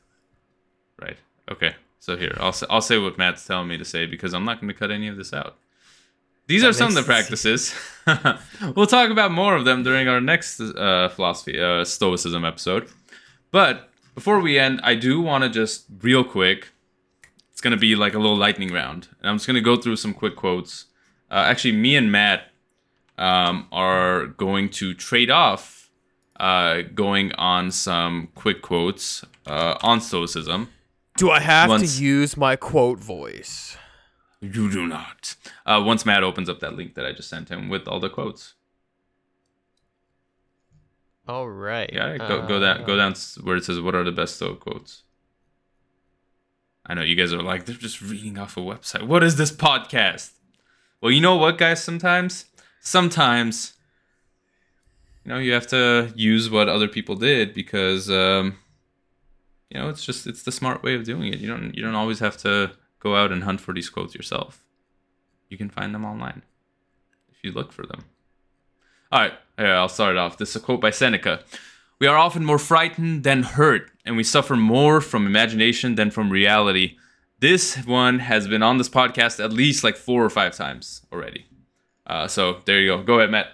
right? 1.01 1.17
Okay, 1.51 1.75
so 1.99 2.15
here 2.15 2.35
I'll 2.39 2.53
say, 2.53 2.65
I'll 2.69 2.81
say 2.81 2.97
what 2.97 3.17
Matt's 3.17 3.45
telling 3.45 3.67
me 3.67 3.77
to 3.77 3.85
say 3.85 4.05
because 4.05 4.33
I'm 4.33 4.45
not 4.45 4.61
going 4.61 4.67
to 4.67 4.73
cut 4.73 4.91
any 4.91 5.07
of 5.07 5.17
this 5.17 5.33
out. 5.33 5.57
These 6.47 6.61
That 6.61 6.69
are 6.69 6.73
some 6.73 6.89
of 6.89 6.95
the 6.95 7.03
practices. 7.03 7.73
we'll 8.75 8.85
talk 8.87 9.09
about 9.09 9.31
more 9.31 9.55
of 9.55 9.65
them 9.65 9.83
during 9.83 10.07
our 10.07 10.19
next 10.21 10.59
uh, 10.59 11.09
philosophy 11.09 11.59
uh, 11.59 11.85
stoicism 11.85 12.43
episode. 12.45 12.89
But 13.51 13.89
before 14.13 14.39
we 14.39 14.59
end, 14.59 14.81
I 14.83 14.95
do 14.95 15.21
want 15.21 15.43
to 15.43 15.49
just 15.49 15.85
real 16.01 16.23
quick. 16.23 16.69
It's 17.51 17.61
gonna 17.61 17.77
be 17.77 17.95
like 17.95 18.13
a 18.13 18.19
little 18.19 18.35
lightning 18.35 18.73
round, 18.73 19.07
and 19.21 19.29
I'm 19.29 19.37
just 19.37 19.47
gonna 19.47 19.61
go 19.61 19.77
through 19.77 19.95
some 19.95 20.13
quick 20.13 20.35
quotes. 20.35 20.85
Uh, 21.31 21.35
actually, 21.35 21.73
me 21.73 21.95
and 21.95 22.11
Matt 22.11 22.49
um, 23.17 23.67
are 23.71 24.27
going 24.27 24.69
to 24.71 24.93
trade 24.93 25.29
off, 25.31 25.82
uh, 26.39 26.81
going 26.93 27.31
on 27.33 27.71
some 27.71 28.29
quick 28.35 28.61
quotes 28.61 29.23
uh, 29.45 29.77
on 29.81 30.01
stoicism. 30.01 30.69
Do 31.17 31.29
I 31.31 31.39
have 31.39 31.69
Once- 31.69 31.97
to 31.97 32.03
use 32.03 32.35
my 32.37 32.55
quote 32.55 32.99
voice? 32.99 33.77
You 34.41 34.69
do 34.69 34.85
not. 34.87 35.35
Uh, 35.65 35.81
once 35.85 36.05
Matt 36.05 36.21
opens 36.23 36.49
up 36.49 36.59
that 36.59 36.75
link 36.75 36.95
that 36.95 37.05
I 37.05 37.13
just 37.13 37.29
sent 37.29 37.47
him 37.49 37.69
with 37.69 37.87
all 37.87 37.99
the 38.01 38.09
quotes. 38.09 38.55
All 41.27 41.47
right. 41.47 41.89
Yeah, 41.93 42.17
go 42.17 42.45
go 42.45 42.59
down 42.59 42.83
go 42.85 42.93
Uh, 42.95 42.97
down 42.97 43.15
where 43.43 43.55
it 43.55 43.63
says 43.63 43.79
what 43.79 43.95
are 43.95 44.03
the 44.03 44.11
best 44.11 44.35
Stoic 44.35 44.59
quotes. 44.59 45.03
I 46.85 46.93
know 46.93 47.01
you 47.01 47.15
guys 47.15 47.31
are 47.31 47.41
like 47.41 47.65
they're 47.65 47.75
just 47.75 48.01
reading 48.01 48.37
off 48.37 48.57
a 48.57 48.59
website. 48.59 49.03
What 49.03 49.23
is 49.23 49.37
this 49.37 49.51
podcast? 49.51 50.31
Well, 50.99 51.11
you 51.11 51.21
know 51.21 51.35
what, 51.37 51.57
guys. 51.57 51.81
Sometimes, 51.81 52.45
sometimes, 52.81 53.73
you 55.25 55.31
know, 55.31 55.39
you 55.39 55.53
have 55.53 55.67
to 55.67 56.11
use 56.15 56.49
what 56.49 56.67
other 56.67 56.87
people 56.87 57.15
did 57.15 57.53
because, 57.53 58.09
um, 58.09 58.57
you 59.69 59.79
know, 59.79 59.89
it's 59.89 60.03
just 60.03 60.27
it's 60.27 60.43
the 60.43 60.51
smart 60.51 60.83
way 60.83 60.95
of 60.95 61.03
doing 61.05 61.33
it. 61.33 61.39
You 61.39 61.47
don't 61.47 61.73
you 61.73 61.81
don't 61.81 61.95
always 61.95 62.19
have 62.19 62.37
to 62.37 62.71
go 62.99 63.15
out 63.15 63.31
and 63.31 63.43
hunt 63.43 63.61
for 63.61 63.73
these 63.73 63.89
quotes 63.89 64.15
yourself. 64.15 64.63
You 65.49 65.57
can 65.57 65.69
find 65.69 65.93
them 65.93 66.05
online 66.05 66.43
if 67.31 67.43
you 67.43 67.51
look 67.51 67.71
for 67.71 67.85
them. 67.85 68.05
All 69.11 69.21
right, 69.21 69.33
yeah, 69.57 69.77
I'll 69.77 69.89
start 69.89 70.15
it 70.15 70.17
off. 70.17 70.37
This 70.37 70.49
is 70.51 70.55
a 70.57 70.59
quote 70.59 70.81
by 70.81 70.89
Seneca. 70.89 71.41
We 71.99 72.07
are 72.07 72.17
often 72.17 72.43
more 72.43 72.59
frightened 72.59 73.23
than 73.23 73.43
hurt, 73.43 73.91
and 74.05 74.17
we 74.17 74.23
suffer 74.23 74.55
more 74.55 74.99
from 74.99 75.25
imagination 75.25 75.95
than 75.95 76.11
from 76.11 76.29
reality. 76.29 76.97
This 77.39 77.75
one 77.85 78.19
has 78.19 78.47
been 78.47 78.63
on 78.63 78.77
this 78.77 78.89
podcast 78.89 79.43
at 79.43 79.53
least 79.53 79.83
like 79.83 79.95
four 79.95 80.23
or 80.23 80.29
five 80.29 80.55
times 80.55 81.05
already. 81.13 81.45
Uh, 82.05 82.27
so 82.27 82.61
there 82.65 82.79
you 82.79 82.87
go. 82.87 83.03
Go 83.03 83.19
ahead, 83.19 83.31
Matt. 83.31 83.47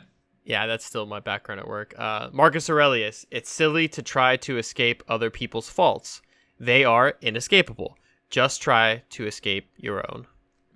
Yeah, 0.49 0.65
that's 0.65 0.83
still 0.83 1.05
my 1.05 1.19
background 1.19 1.61
at 1.61 1.67
work. 1.67 1.93
Uh, 1.95 2.29
Marcus 2.33 2.71
Aurelius. 2.71 3.23
It's 3.29 3.51
silly 3.51 3.87
to 3.89 4.01
try 4.01 4.35
to 4.37 4.57
escape 4.57 5.03
other 5.07 5.29
people's 5.29 5.69
faults. 5.69 6.23
They 6.59 6.83
are 6.83 7.13
inescapable. 7.21 7.99
Just 8.31 8.59
try 8.59 9.03
to 9.11 9.27
escape 9.27 9.69
your 9.77 10.03
own. 10.11 10.25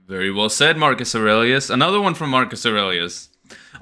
Very 0.08 0.32
well 0.32 0.50
said, 0.50 0.78
Marcus 0.78 1.16
Aurelius. 1.16 1.72
Another 1.72 2.00
one 2.00 2.14
from 2.14 2.30
Marcus 2.30 2.64
Aurelius. 2.68 3.30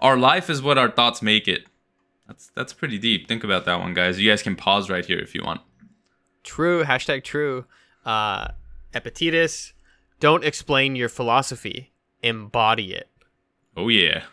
Our 0.01 0.15
life 0.15 0.49
is 0.49 0.61
what 0.61 0.77
our 0.77 0.89
thoughts 0.89 1.21
make 1.21 1.49
it. 1.49 1.65
That's 2.25 2.49
that's 2.55 2.71
pretty 2.71 2.97
deep. 2.97 3.27
Think 3.27 3.43
about 3.43 3.65
that 3.65 3.81
one, 3.81 3.93
guys. 3.93 4.17
You 4.17 4.29
guys 4.29 4.41
can 4.41 4.55
pause 4.55 4.89
right 4.89 5.05
here 5.05 5.19
if 5.19 5.35
you 5.35 5.43
want. 5.43 5.59
True. 6.43 6.85
Hashtag 6.85 7.25
true. 7.25 7.65
Uh, 8.05 8.47
Epictetus. 8.93 9.73
Don't 10.21 10.45
explain 10.45 10.95
your 10.95 11.09
philosophy. 11.09 11.91
Embody 12.23 12.93
it. 12.93 13.09
Oh, 13.75 13.89
yeah. 13.89 14.23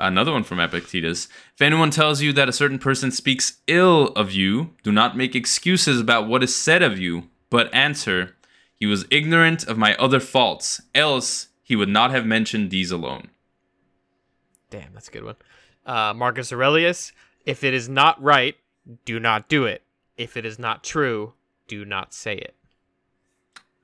Another 0.00 0.32
one 0.32 0.44
from 0.44 0.60
Epictetus. 0.60 1.28
If 1.54 1.60
anyone 1.60 1.90
tells 1.90 2.22
you 2.22 2.32
that 2.32 2.48
a 2.48 2.54
certain 2.54 2.78
person 2.78 3.10
speaks 3.10 3.58
ill 3.66 4.08
of 4.08 4.32
you, 4.32 4.70
do 4.82 4.90
not 4.90 5.14
make 5.16 5.34
excuses 5.34 6.00
about 6.00 6.26
what 6.26 6.42
is 6.42 6.56
said 6.56 6.82
of 6.82 6.98
you, 6.98 7.28
but 7.50 7.72
answer, 7.74 8.34
He 8.74 8.86
was 8.86 9.04
ignorant 9.10 9.64
of 9.64 9.76
my 9.76 9.94
other 9.96 10.18
faults, 10.18 10.80
else 10.94 11.48
he 11.62 11.76
would 11.76 11.90
not 11.90 12.10
have 12.12 12.24
mentioned 12.24 12.70
these 12.70 12.90
alone. 12.90 13.28
Damn, 14.70 14.94
that's 14.94 15.08
a 15.08 15.12
good 15.12 15.24
one. 15.24 15.36
Uh, 15.84 16.14
Marcus 16.14 16.50
Aurelius. 16.50 17.12
If 17.44 17.62
it 17.62 17.74
is 17.74 17.88
not 17.88 18.20
right, 18.22 18.56
do 19.04 19.20
not 19.20 19.48
do 19.48 19.66
it. 19.66 19.82
If 20.16 20.36
it 20.36 20.46
is 20.46 20.58
not 20.58 20.82
true, 20.82 21.34
do 21.68 21.84
not 21.84 22.14
say 22.14 22.36
it. 22.36 22.54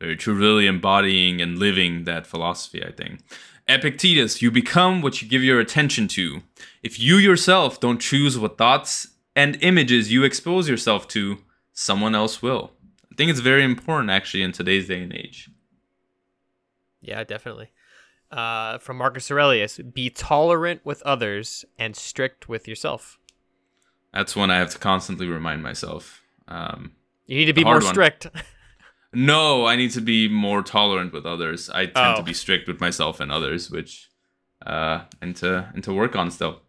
Very 0.01 0.17
true, 0.17 0.35
really 0.35 0.67
embodying 0.67 1.41
and 1.41 1.59
living 1.59 2.05
that 2.05 2.27
philosophy, 2.27 2.83
I 2.85 2.93
think. 2.93 3.21
Epictetus, 3.69 4.41
you 4.41 4.51
become 4.51 5.03
what 5.03 5.21
you 5.21 5.29
give 5.29 5.43
your 5.43 5.59
attention 5.61 6.07
to. 6.09 6.43
If 6.83 7.01
you 7.01 7.17
yourself 7.17 7.81
don't 7.81 8.01
choose 8.01 8.39
what 8.39 8.57
thoughts 8.59 9.09
and 9.35 9.59
images 9.61 10.13
you 10.13 10.23
expose 10.25 10.69
yourself 10.69 11.09
to, 11.09 11.39
someone 11.73 12.15
else 12.15 12.41
will. 12.41 12.73
I 13.13 13.15
think 13.17 13.31
it's 13.31 13.41
very 13.41 13.65
important, 13.65 14.11
actually, 14.11 14.43
in 14.43 14.53
today's 14.53 14.87
day 14.89 15.03
and 15.03 15.13
age. 15.13 15.51
Yeah, 17.01 17.25
definitely. 17.25 17.71
Uh, 18.31 18.79
from 18.79 18.99
Marcus 18.99 19.31
Aurelius, 19.31 19.79
be 19.79 20.11
tolerant 20.11 20.81
with 20.85 21.03
others 21.03 21.65
and 21.79 21.97
strict 21.97 22.49
with 22.49 22.69
yourself. 22.69 23.19
That's 24.13 24.35
one 24.37 24.51
I 24.51 24.57
have 24.59 24.71
to 24.71 24.79
constantly 24.79 25.27
remind 25.27 25.63
myself. 25.63 26.23
Um, 26.49 26.93
You 27.27 27.37
need 27.37 27.45
to 27.47 27.53
be 27.53 27.65
more 27.65 27.75
one. 27.75 27.83
strict. 27.83 28.27
no, 29.13 29.67
I 29.67 29.77
need 29.77 29.91
to 29.93 30.01
be 30.01 30.29
more 30.29 30.63
tolerant 30.63 31.13
with 31.13 31.25
others. 31.27 31.71
I 31.71 31.87
tend 31.87 32.15
Oh. 32.15 32.17
to 32.17 32.23
be 32.23 32.35
strict 32.35 32.67
with 32.69 32.81
myself 32.81 33.21
and 33.21 33.31
others, 33.33 33.71
which 33.71 34.09
uh, 34.65 35.05
and 35.23 35.35
to 35.37 35.71
and 35.75 35.83
to 35.85 35.93
work 35.93 36.17
on 36.17 36.31
still. 36.31 36.63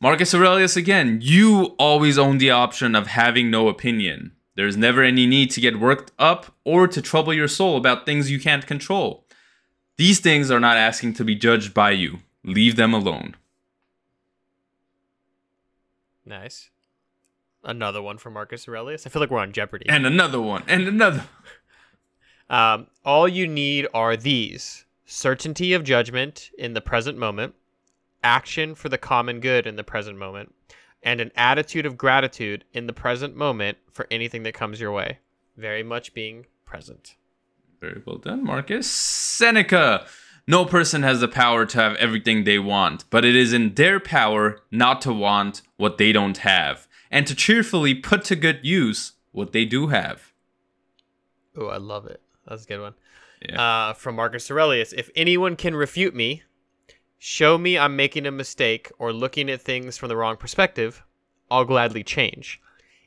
Marcus 0.00 0.32
Aurelius 0.34 0.76
again. 0.76 1.18
You 1.22 1.74
always 1.78 2.18
own 2.18 2.38
the 2.38 2.50
option 2.50 2.94
of 2.94 3.06
having 3.08 3.50
no 3.50 3.68
opinion. 3.68 4.32
There's 4.54 4.76
never 4.76 5.02
any 5.02 5.26
need 5.26 5.50
to 5.52 5.60
get 5.60 5.80
worked 5.80 6.12
up 6.18 6.54
or 6.64 6.86
to 6.88 7.00
trouble 7.02 7.32
your 7.34 7.48
soul 7.48 7.76
about 7.76 8.04
things 8.06 8.30
you 8.30 8.38
can't 8.40 8.66
control. 8.66 9.24
These 9.96 10.20
things 10.20 10.50
are 10.50 10.60
not 10.60 10.76
asking 10.76 11.14
to 11.14 11.24
be 11.24 11.34
judged 11.34 11.74
by 11.74 11.90
you. 11.92 12.18
Leave 12.44 12.76
them 12.76 12.94
alone. 12.94 13.34
nice. 16.24 16.70
Another 17.64 18.00
one 18.00 18.18
from 18.18 18.34
Marcus 18.34 18.68
Aurelius. 18.68 19.06
I 19.06 19.10
feel 19.10 19.20
like 19.20 19.30
we're 19.30 19.40
on 19.40 19.52
Jeopardy. 19.52 19.86
And 19.88 20.06
another 20.06 20.40
one. 20.40 20.62
And 20.68 20.86
another. 20.86 21.24
Um, 22.50 22.86
all 23.04 23.28
you 23.28 23.46
need 23.46 23.86
are 23.92 24.16
these 24.16 24.84
certainty 25.04 25.72
of 25.72 25.84
judgment 25.84 26.50
in 26.58 26.74
the 26.74 26.80
present 26.80 27.18
moment, 27.18 27.54
action 28.22 28.74
for 28.74 28.88
the 28.88 28.98
common 28.98 29.40
good 29.40 29.66
in 29.66 29.76
the 29.76 29.84
present 29.84 30.18
moment, 30.18 30.54
and 31.02 31.20
an 31.20 31.30
attitude 31.36 31.86
of 31.86 31.96
gratitude 31.96 32.64
in 32.72 32.86
the 32.86 32.92
present 32.92 33.36
moment 33.36 33.78
for 33.90 34.06
anything 34.10 34.42
that 34.42 34.54
comes 34.54 34.80
your 34.80 34.92
way. 34.92 35.18
Very 35.56 35.82
much 35.82 36.14
being 36.14 36.46
present. 36.64 37.16
Very 37.80 38.02
well 38.04 38.18
done, 38.18 38.44
Marcus. 38.44 38.90
Seneca. 38.90 40.06
No 40.46 40.64
person 40.64 41.02
has 41.02 41.20
the 41.20 41.28
power 41.28 41.66
to 41.66 41.78
have 41.78 41.94
everything 41.96 42.44
they 42.44 42.58
want, 42.58 43.04
but 43.10 43.24
it 43.24 43.36
is 43.36 43.52
in 43.52 43.74
their 43.74 44.00
power 44.00 44.60
not 44.70 45.02
to 45.02 45.12
want 45.12 45.60
what 45.76 45.98
they 45.98 46.10
don't 46.10 46.38
have, 46.38 46.88
and 47.10 47.26
to 47.26 47.34
cheerfully 47.34 47.94
put 47.94 48.24
to 48.24 48.36
good 48.36 48.60
use 48.62 49.12
what 49.32 49.52
they 49.52 49.66
do 49.66 49.88
have. 49.88 50.32
Oh, 51.56 51.66
I 51.66 51.76
love 51.76 52.06
it. 52.06 52.22
That's 52.48 52.64
a 52.64 52.68
good 52.68 52.80
one. 52.80 52.94
Yeah. 53.48 53.60
Uh, 53.60 53.92
from 53.92 54.16
Marcus 54.16 54.50
Aurelius. 54.50 54.92
If 54.92 55.10
anyone 55.14 55.54
can 55.56 55.76
refute 55.76 56.14
me, 56.14 56.42
show 57.18 57.56
me 57.58 57.78
I'm 57.78 57.94
making 57.96 58.26
a 58.26 58.30
mistake 58.32 58.90
or 58.98 59.12
looking 59.12 59.50
at 59.50 59.60
things 59.60 59.96
from 59.96 60.08
the 60.08 60.16
wrong 60.16 60.36
perspective, 60.36 61.02
I'll 61.50 61.64
gladly 61.64 62.02
change. 62.02 62.60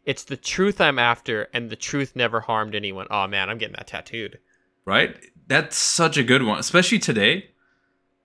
It's 0.05 0.23
the 0.23 0.37
truth 0.37 0.81
I'm 0.81 0.97
after, 0.97 1.47
and 1.53 1.69
the 1.69 1.75
truth 1.75 2.15
never 2.15 2.39
harmed 2.39 2.73
anyone. 2.75 3.07
Oh 3.11 3.27
man, 3.27 3.49
I'm 3.49 3.57
getting 3.57 3.75
that 3.75 3.87
tattooed. 3.87 4.39
right? 4.85 5.15
That's 5.47 5.75
such 5.77 6.17
a 6.17 6.23
good 6.23 6.43
one, 6.43 6.59
especially 6.59 6.97
today. 6.99 7.51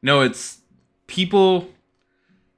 No, 0.01 0.21
it's 0.23 0.61
people. 1.07 1.69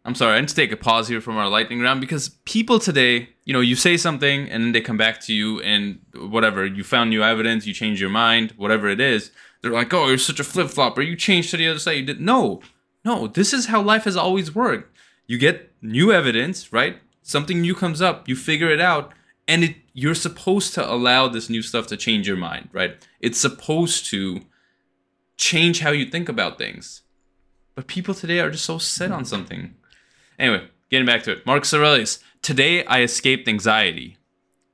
I'm 0.08 0.14
sorry, 0.14 0.38
I 0.38 0.40
need 0.40 0.48
to 0.48 0.54
take 0.54 0.72
a 0.72 0.76
pause 0.78 1.06
here 1.06 1.20
from 1.20 1.36
our 1.36 1.50
lightning 1.50 1.80
round 1.80 2.00
because 2.00 2.30
people 2.46 2.78
today, 2.78 3.28
you 3.44 3.52
know, 3.52 3.60
you 3.60 3.76
say 3.76 3.98
something 3.98 4.48
and 4.48 4.64
then 4.64 4.72
they 4.72 4.80
come 4.80 4.96
back 4.96 5.20
to 5.26 5.34
you 5.34 5.60
and 5.60 5.98
whatever, 6.14 6.64
you 6.64 6.82
found 6.82 7.10
new 7.10 7.22
evidence, 7.22 7.66
you 7.66 7.74
change 7.74 8.00
your 8.00 8.08
mind, 8.08 8.54
whatever 8.56 8.88
it 8.88 9.02
is. 9.02 9.30
They're 9.60 9.70
like, 9.70 9.92
oh, 9.92 10.08
you're 10.08 10.16
such 10.16 10.40
a 10.40 10.44
flip 10.44 10.70
flopper. 10.70 11.02
You 11.02 11.14
changed 11.14 11.50
to 11.50 11.58
the 11.58 11.68
other 11.68 11.78
side. 11.78 11.98
You 11.98 12.06
did 12.06 12.22
no, 12.22 12.62
no. 13.04 13.26
This 13.26 13.52
is 13.52 13.66
how 13.66 13.82
life 13.82 14.04
has 14.04 14.16
always 14.16 14.54
worked. 14.54 14.96
You 15.26 15.36
get 15.36 15.74
new 15.82 16.10
evidence, 16.10 16.72
right? 16.72 16.96
Something 17.20 17.60
new 17.60 17.74
comes 17.74 18.00
up, 18.00 18.30
you 18.30 18.34
figure 18.34 18.70
it 18.70 18.80
out, 18.80 19.12
and 19.46 19.62
it 19.62 19.76
you're 19.92 20.14
supposed 20.14 20.72
to 20.72 20.90
allow 20.90 21.28
this 21.28 21.50
new 21.50 21.60
stuff 21.60 21.86
to 21.88 21.98
change 21.98 22.26
your 22.26 22.38
mind, 22.38 22.70
right? 22.72 22.96
It's 23.20 23.38
supposed 23.38 24.06
to 24.06 24.40
change 25.36 25.80
how 25.80 25.90
you 25.90 26.06
think 26.06 26.30
about 26.30 26.56
things. 26.56 27.02
But 27.74 27.88
people 27.88 28.14
today 28.14 28.40
are 28.40 28.50
just 28.50 28.64
so 28.64 28.78
set 28.78 29.12
on 29.12 29.26
something. 29.26 29.74
Anyway, 30.38 30.68
getting 30.90 31.06
back 31.06 31.22
to 31.24 31.32
it. 31.32 31.44
Marcus 31.46 31.74
Aurelius, 31.74 32.20
today 32.42 32.84
I 32.84 33.02
escaped 33.02 33.48
anxiety. 33.48 34.16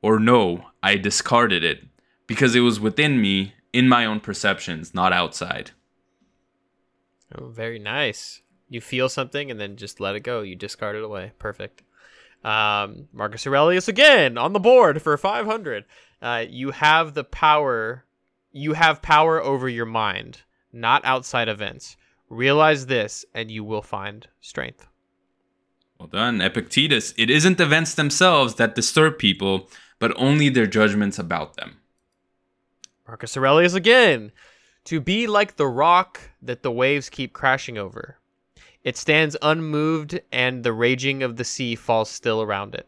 Or 0.02 0.18
no, 0.18 0.66
I 0.82 0.96
discarded 0.96 1.64
it 1.64 1.84
because 2.26 2.54
it 2.54 2.60
was 2.60 2.78
within 2.78 3.20
me, 3.20 3.54
in 3.72 3.88
my 3.88 4.04
own 4.04 4.20
perceptions, 4.20 4.94
not 4.94 5.12
outside. 5.12 5.70
Oh, 7.34 7.46
very 7.46 7.78
nice. 7.78 8.42
You 8.68 8.80
feel 8.80 9.08
something 9.08 9.50
and 9.50 9.58
then 9.58 9.76
just 9.76 10.00
let 10.00 10.14
it 10.14 10.20
go. 10.20 10.42
You 10.42 10.56
discard 10.56 10.96
it 10.96 11.02
away. 11.02 11.32
Perfect. 11.38 11.82
Um, 12.44 13.08
Marcus 13.12 13.46
Aurelius 13.46 13.88
again 13.88 14.36
on 14.36 14.52
the 14.52 14.60
board 14.60 15.00
for 15.00 15.16
500. 15.16 15.84
Uh, 16.20 16.44
you 16.48 16.70
have 16.72 17.14
the 17.14 17.24
power. 17.24 18.04
You 18.52 18.74
have 18.74 19.02
power 19.02 19.42
over 19.42 19.68
your 19.68 19.86
mind, 19.86 20.42
not 20.72 21.04
outside 21.04 21.48
events. 21.48 21.96
Realize 22.28 22.86
this, 22.86 23.24
and 23.34 23.50
you 23.50 23.64
will 23.64 23.82
find 23.82 24.28
strength. 24.40 24.86
Well 25.98 26.08
done, 26.08 26.40
Epictetus. 26.40 27.14
It 27.16 27.30
isn't 27.30 27.60
events 27.60 27.94
themselves 27.94 28.56
that 28.56 28.74
disturb 28.74 29.18
people, 29.18 29.70
but 29.98 30.12
only 30.16 30.48
their 30.48 30.66
judgments 30.66 31.18
about 31.18 31.56
them. 31.56 31.78
Marcus 33.06 33.36
Aurelius 33.36 33.74
again. 33.74 34.32
To 34.86 35.00
be 35.00 35.26
like 35.26 35.56
the 35.56 35.66
rock 35.66 36.20
that 36.42 36.62
the 36.62 36.70
waves 36.70 37.08
keep 37.08 37.32
crashing 37.32 37.78
over. 37.78 38.18
It 38.82 38.98
stands 38.98 39.34
unmoved, 39.40 40.20
and 40.30 40.62
the 40.62 40.74
raging 40.74 41.22
of 41.22 41.36
the 41.36 41.44
sea 41.44 41.74
falls 41.74 42.10
still 42.10 42.42
around 42.42 42.74
it. 42.74 42.86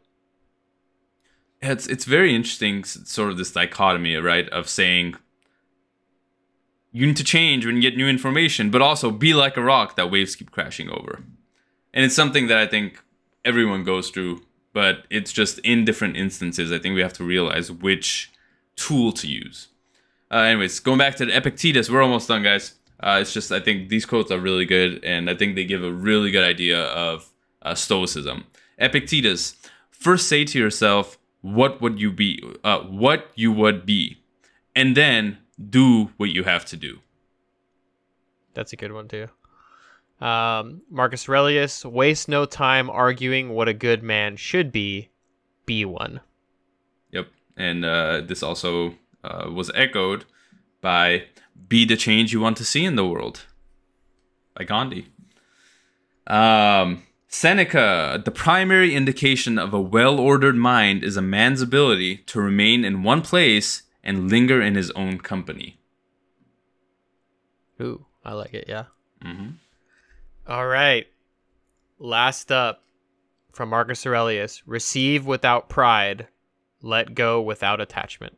It's 1.63 1.87
it's 1.87 2.05
very 2.05 2.35
interesting, 2.35 2.85
sort 2.85 3.31
of 3.31 3.39
this 3.39 3.53
dichotomy, 3.53 4.15
right, 4.17 4.47
of 4.51 4.69
saying 4.69 5.17
you 6.93 7.07
need 7.07 7.17
to 7.17 7.25
change 7.25 7.65
when 7.65 7.77
you 7.77 7.83
get 7.83 7.97
new 7.97 8.09
information, 8.09 8.71
but 8.71 8.83
also 8.83 9.11
be 9.11 9.33
like 9.33 9.57
a 9.57 9.63
rock 9.63 9.97
that 9.97 10.11
waves 10.11 10.37
keep 10.37 10.51
crashing 10.51 10.91
over. 10.91 11.25
And 11.97 12.05
it's 12.05 12.15
something 12.15 12.49
that 12.49 12.59
I 12.59 12.67
think 12.67 13.03
everyone 13.43 13.83
goes 13.83 14.11
through, 14.11 14.43
but 14.75 15.07
it's 15.09 15.33
just 15.33 15.59
in 15.61 15.87
different 15.87 16.19
instances. 16.19 16.71
I 16.71 16.79
think 16.79 16.95
we 16.95 17.01
have 17.01 17.15
to 17.15 17.25
realize 17.25 17.73
which 17.73 18.31
tool 18.77 19.13
to 19.13 19.27
use. 19.27 19.69
Uh, 20.31 20.41
anyways, 20.41 20.79
going 20.79 20.99
back 20.99 21.17
to 21.17 21.25
the 21.25 21.35
Epictetus, 21.35 21.89
we're 21.89 22.03
almost 22.03 22.29
done, 22.29 22.43
guys. 22.43 22.75
Uh, 23.01 23.19
it's 23.23 23.33
just 23.33 23.51
I 23.51 23.61
think 23.61 23.89
these 23.89 24.05
quotes 24.05 24.31
are 24.31 24.39
really 24.39 24.67
good, 24.67 25.03
and 25.05 25.31
I 25.31 25.35
think 25.35 25.55
they 25.55 25.65
give 25.65 25.83
a 25.83 25.91
really 25.91 26.31
good 26.31 26.45
idea 26.45 26.85
of 26.85 27.31
uh, 27.63 27.75
Stoicism. 27.75 28.45
Epictetus, 28.77 29.57
first 29.91 30.29
say 30.29 30.45
to 30.45 30.59
yourself, 30.59 31.17
"What 31.41 31.81
would 31.81 31.99
you 31.99 32.13
be? 32.13 32.43
Uh, 32.63 32.81
what 32.81 33.31
you 33.37 33.53
would 33.53 33.87
be, 33.87 34.19
and 34.75 34.95
then 34.95 35.39
do 35.71 36.11
what 36.19 36.29
you 36.29 36.45
have 36.45 36.67
to 36.67 36.77
do." 36.77 36.99
That's 38.53 38.75
a 38.75 38.77
good 38.77 38.93
one 38.93 39.09
too. 39.09 39.29
Um, 40.21 40.83
Marcus 40.91 41.29
Aurelius, 41.29 41.85
waste 41.85 42.29
no 42.29 42.47
time 42.47 42.89
arguing 42.89 43.51
what 43.51 43.69
a 43.69 43.75
good 43.75 44.03
man 44.03 44.37
should 44.37 44.73
be. 44.73 45.11
Be 45.67 45.85
one. 45.85 46.21
Yep, 47.13 47.29
and 47.57 47.85
uh, 47.85 48.23
this 48.23 48.43
also 48.43 48.95
uh, 49.25 49.51
was 49.53 49.71
echoed 49.75 50.25
by 50.81 51.25
"Be 51.69 51.85
the 51.85 51.97
change 51.97 52.33
you 52.33 52.41
want 52.41 52.57
to 52.59 52.65
see 52.65 52.85
in 52.85 52.97
the 52.97 53.07
world" 53.07 53.43
by 54.57 54.65
Gandhi. 54.65 55.09
Um, 56.27 57.03
Seneca, 57.29 58.23
the 58.25 58.31
primary 58.31 58.95
indication 58.95 59.59
of 59.59 59.75
a 59.75 59.81
well 59.81 60.19
ordered 60.19 60.57
mind 60.57 61.05
is 61.05 61.17
a 61.17 61.23
man's 61.23 61.61
ability 61.61 62.19
to 62.19 62.41
remain 62.41 62.85
in 62.85 63.03
one 63.03 63.21
place 63.21 63.83
and 64.03 64.31
linger 64.31 64.63
in 64.63 64.77
his 64.77 64.91
own 64.93 65.19
company. 65.19 65.79
Ooh, 67.81 68.07
I 68.25 68.33
like 68.33 68.55
it. 68.55 68.65
Yeah. 68.69 68.85
hmm 69.23 69.51
All 70.49 70.67
right. 70.67 71.07
Last 71.99 72.53
up 72.53 72.83
from 73.53 73.71
Marcus 73.71 74.07
Aurelius: 74.07 74.63
receive 74.67 75.27
without 75.27 75.69
pride, 75.69 76.29
let 76.83 77.15
go 77.15 77.41
without 77.41 77.81
attachment. 77.81 78.37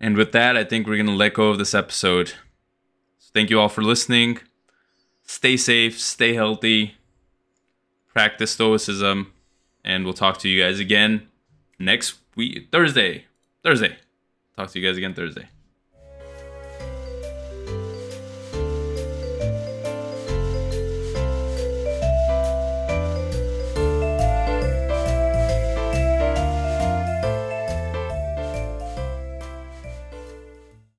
And 0.00 0.16
with 0.16 0.32
that, 0.32 0.56
I 0.56 0.64
think 0.64 0.86
we're 0.86 0.96
going 0.96 1.06
to 1.06 1.12
let 1.12 1.34
go 1.34 1.48
of 1.48 1.58
this 1.58 1.74
episode. 1.74 2.28
So 3.18 3.30
thank 3.34 3.50
you 3.50 3.60
all 3.60 3.68
for 3.68 3.82
listening. 3.82 4.38
Stay 5.24 5.56
safe, 5.56 6.00
stay 6.00 6.34
healthy, 6.34 6.94
practice 8.08 8.52
stoicism, 8.52 9.32
and 9.84 10.04
we'll 10.04 10.14
talk 10.14 10.38
to 10.38 10.48
you 10.48 10.62
guys 10.62 10.80
again 10.80 11.28
next 11.78 12.18
week, 12.34 12.68
Thursday. 12.72 13.26
Thursday. 13.62 13.96
Talk 14.56 14.70
to 14.70 14.80
you 14.80 14.86
guys 14.86 14.96
again 14.96 15.14
Thursday. 15.14 15.48